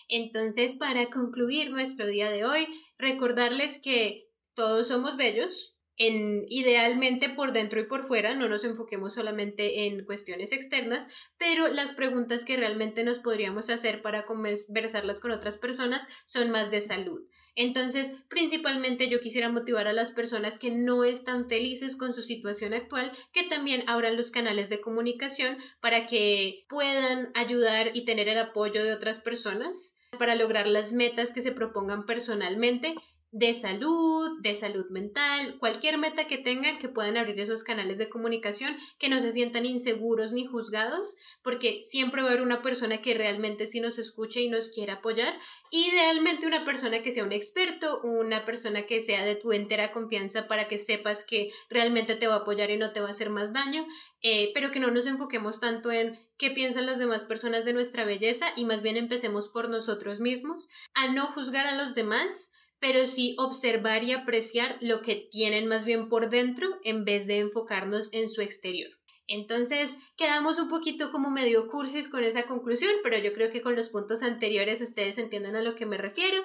Entonces, 0.08 0.74
para 0.74 1.10
concluir 1.10 1.72
nuestro 1.72 2.06
día 2.06 2.30
de 2.30 2.46
hoy, 2.46 2.68
recordarles 2.98 3.80
que 3.82 4.30
todos 4.54 4.88
somos 4.88 5.18
bellos, 5.18 5.75
en, 5.98 6.46
idealmente 6.50 7.30
por 7.30 7.52
dentro 7.52 7.80
y 7.80 7.86
por 7.86 8.08
fuera, 8.08 8.34
no 8.36 8.48
nos 8.50 8.64
enfoquemos 8.64 9.14
solamente 9.14 9.86
en 9.88 10.06
cuestiones 10.06 10.52
externas, 10.52 11.08
pero 11.38 11.68
las 11.70 11.94
preguntas 11.94 12.46
que 12.46 12.58
realmente 12.58 13.04
nos 13.04 13.20
podríamos 13.20 13.70
hacer 13.70 14.02
para 14.02 14.26
conversarlas 14.26 15.20
con 15.20 15.32
otras 15.32 15.58
personas 15.58 16.06
son 16.26 16.52
más 16.52 16.72
de 16.72 16.82
salud. 16.82 17.22
Entonces, 17.58 18.12
principalmente 18.28 19.10
yo 19.10 19.22
quisiera 19.22 19.48
motivar 19.48 19.88
a 19.88 19.94
las 19.94 20.12
personas 20.12 20.60
que 20.60 20.72
no 20.72 21.06
están 21.06 21.48
felices 21.48 21.96
con 21.96 22.14
su 22.14 22.22
situación 22.22 22.74
actual, 22.74 23.14
que 23.32 23.44
también 23.44 23.84
abran 23.88 24.18
los 24.18 24.30
canales 24.30 24.68
de 24.68 24.82
comunicación 24.82 25.58
para 25.80 26.06
que 26.06 26.66
puedan 26.68 27.32
ayudar 27.34 27.92
y 27.94 28.04
tener 28.04 28.28
el 28.28 28.40
apoyo 28.40 28.84
de 28.84 28.92
otras 28.92 29.20
personas 29.20 29.98
para 30.20 30.36
lograr 30.36 30.68
las 30.68 30.92
metas 30.92 31.32
que 31.32 31.42
se 31.42 31.54
propongan 31.54 32.06
personalmente 32.06 32.96
de 33.38 33.54
salud, 33.54 34.40
de 34.40 34.56
salud 34.56 34.86
mental, 34.92 35.58
cualquier 35.60 35.98
meta 35.98 36.26
que 36.26 36.38
tengan, 36.38 36.80
que 36.80 36.88
puedan 36.88 37.18
abrir 37.18 37.38
esos 37.42 37.66
canales 37.66 37.98
de 37.98 38.08
comunicación, 38.08 38.78
que 38.98 39.10
no 39.10 39.20
se 39.20 39.34
sientan 39.34 39.66
inseguros 39.66 40.32
ni 40.32 40.46
juzgados, 40.46 41.18
porque 41.44 41.82
siempre 41.82 42.22
va 42.22 42.30
a 42.30 42.32
haber 42.32 42.44
una 42.44 42.62
persona 42.62 43.02
que 43.02 43.14
realmente 43.14 43.68
sí 43.68 43.82
nos 43.82 44.00
escuche 44.00 44.40
y 44.40 44.48
nos 44.48 44.70
quiera 44.70 44.94
apoyar, 44.94 45.38
idealmente 45.70 46.48
una 46.48 46.64
persona 46.64 47.04
que 47.04 47.12
sea 47.12 47.26
un 47.26 47.34
experto, 47.34 48.00
una 48.04 48.46
persona 48.46 48.84
que 48.84 49.02
sea 49.02 49.26
de 49.26 49.36
tu 49.36 49.52
entera 49.52 49.92
confianza 49.92 50.48
para 50.48 50.70
que 50.70 50.78
sepas 50.78 51.26
que 51.26 51.52
realmente 51.70 52.16
te 52.16 52.28
va 52.28 52.36
a 52.36 52.40
apoyar 52.40 52.72
y 52.72 52.78
no 52.78 52.94
te 52.94 53.02
va 53.02 53.08
a 53.08 53.12
hacer 53.12 53.32
más 53.32 53.52
daño, 53.52 53.86
eh, 54.22 54.52
pero 54.54 54.72
que 54.72 54.80
no 54.80 54.92
nos 54.92 55.08
enfoquemos 55.08 55.60
tanto 55.60 55.92
en 55.92 56.18
qué 56.38 56.52
piensan 56.52 56.86
las 56.86 57.00
demás 57.00 57.26
personas 57.26 57.66
de 57.66 57.74
nuestra 57.74 58.06
belleza 58.06 58.48
y 58.56 58.64
más 58.64 58.82
bien 58.82 58.96
empecemos 58.96 59.50
por 59.50 59.68
nosotros 59.68 60.22
mismos, 60.22 60.70
a 60.94 61.12
no 61.12 61.34
juzgar 61.34 61.68
a 61.68 61.76
los 61.76 61.96
demás, 61.96 62.54
pero 62.80 63.08
sí 63.08 63.36
observar 63.40 64.04
y 64.04 64.14
apreciar 64.14 64.78
lo 64.82 65.02
que 65.02 65.28
tienen 65.32 65.68
más 65.68 65.86
bien 65.86 66.10
por 66.10 66.30
dentro 66.30 66.68
en 66.84 67.06
vez 67.06 67.28
de 67.28 67.40
enfocarnos 67.40 68.14
en 68.14 68.30
su 68.30 68.42
exterior. 68.42 68.92
Entonces, 69.28 69.96
quedamos 70.18 70.60
un 70.60 70.70
poquito 70.70 71.12
como 71.12 71.32
medio 71.32 71.68
cursis 71.68 72.08
con 72.10 72.24
esa 72.24 72.44
conclusión, 72.44 72.92
pero 73.04 73.18
yo 73.18 73.34
creo 73.34 73.52
que 73.52 73.62
con 73.62 73.76
los 73.76 73.90
puntos 73.90 74.22
anteriores 74.22 74.82
ustedes 74.82 75.18
entienden 75.18 75.56
a 75.56 75.62
lo 75.62 75.76
que 75.76 75.86
me 75.86 75.98
refiero. 75.98 76.38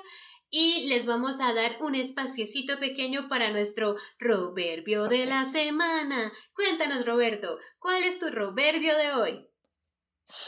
Y 0.53 0.89
les 0.89 1.07
vamos 1.07 1.41
a 1.41 1.53
dar 1.53 1.77
un 1.81 1.95
espaciecito 1.95 2.81
pequeño 2.81 3.29
para 3.29 3.53
nuestro 3.53 3.95
proverbio 4.19 5.07
de 5.07 5.27
la 5.27 5.45
semana. 5.45 6.33
Cuéntanos, 6.55 7.07
Roberto, 7.07 7.59
¿cuál 7.79 8.03
es 8.03 8.19
tu 8.19 8.31
proverbio 8.31 8.97
de 8.97 9.13
hoy? 9.13 9.47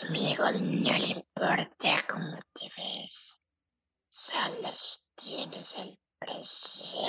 Amigo, 0.09 0.45
no 0.51 0.93
le 0.93 1.07
importa 1.07 2.05
cómo 2.09 2.37
te 2.53 2.69
ves, 2.77 3.41
solo 4.13 4.69
tienes 5.17 5.79
el 5.79 5.99
precioso. 6.19 7.01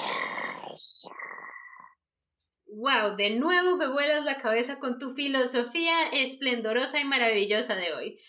Wow, 2.66 3.18
de 3.18 3.38
nuevo 3.38 3.76
me 3.76 3.92
vuelas 3.92 4.24
la 4.24 4.42
cabeza 4.42 4.80
con 4.80 4.98
tu 4.98 5.14
filosofía 5.14 6.10
esplendorosa 6.14 7.02
y 7.02 7.06
maravillosa 7.06 7.76
de 7.76 7.94
hoy. 7.94 8.20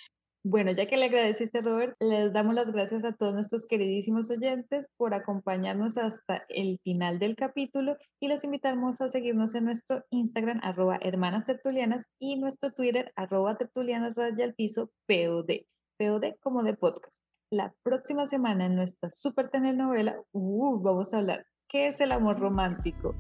Bueno, 0.43 0.73
ya 0.73 0.87
que 0.87 0.99
le 0.99 1.07
agradeciste, 1.07 1.63
Robert, 1.63 1.97
les 2.01 2.33
damos 2.33 2.55
las 2.55 2.71
gracias 2.71 3.05
a 3.05 3.15
todos 3.15 3.33
nuestros 3.33 3.67
queridísimos 3.67 4.29
oyentes 4.31 4.89
por 4.99 5.15
acompañarnos 5.15 5.97
hasta 5.97 6.45
el 6.49 6.79
final 6.83 7.19
del 7.19 7.37
capítulo 7.37 7.97
y 8.21 8.29
los 8.29 8.45
invitamos 8.45 9.01
a 9.01 9.09
seguirnos 9.09 9.55
en 9.55 9.67
nuestro 9.67 10.05
Instagram, 10.11 10.61
arroba 10.63 10.99
hermanas 11.01 11.47
tertulianas, 11.47 12.07
y 12.19 12.37
nuestro 12.37 12.73
Twitter, 12.73 13.13
arroba 13.17 13.57
tertulianas 13.57 14.15
raya 14.17 14.45
al 14.45 14.55
piso, 14.55 14.91
POD, 15.07 15.65
POD 15.97 16.35
como 16.43 16.63
de 16.65 16.75
podcast. 16.75 17.25
La 17.51 17.73
próxima 17.83 18.27
semana 18.27 18.67
en 18.67 18.77
nuestra 18.77 19.11
super 19.11 19.51
telenovela, 19.51 20.17
uh, 20.33 20.81
vamos 20.81 21.15
a 21.15 21.19
hablar 21.19 21.47
qué 21.69 21.89
es 21.89 22.01
el 22.01 22.13
amor 22.13 22.39
romántico. 22.39 23.15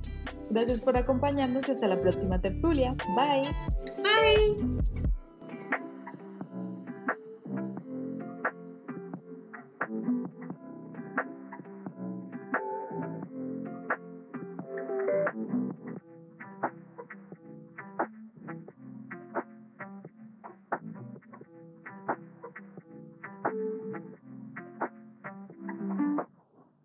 Gracias 0.50 0.80
por 0.80 0.96
acompañarnos 0.96 1.68
y 1.68 1.72
hasta 1.72 1.88
la 1.88 2.00
próxima 2.00 2.40
tertulia. 2.40 2.94
Bye. 3.16 3.42
Bye. 4.02 5.10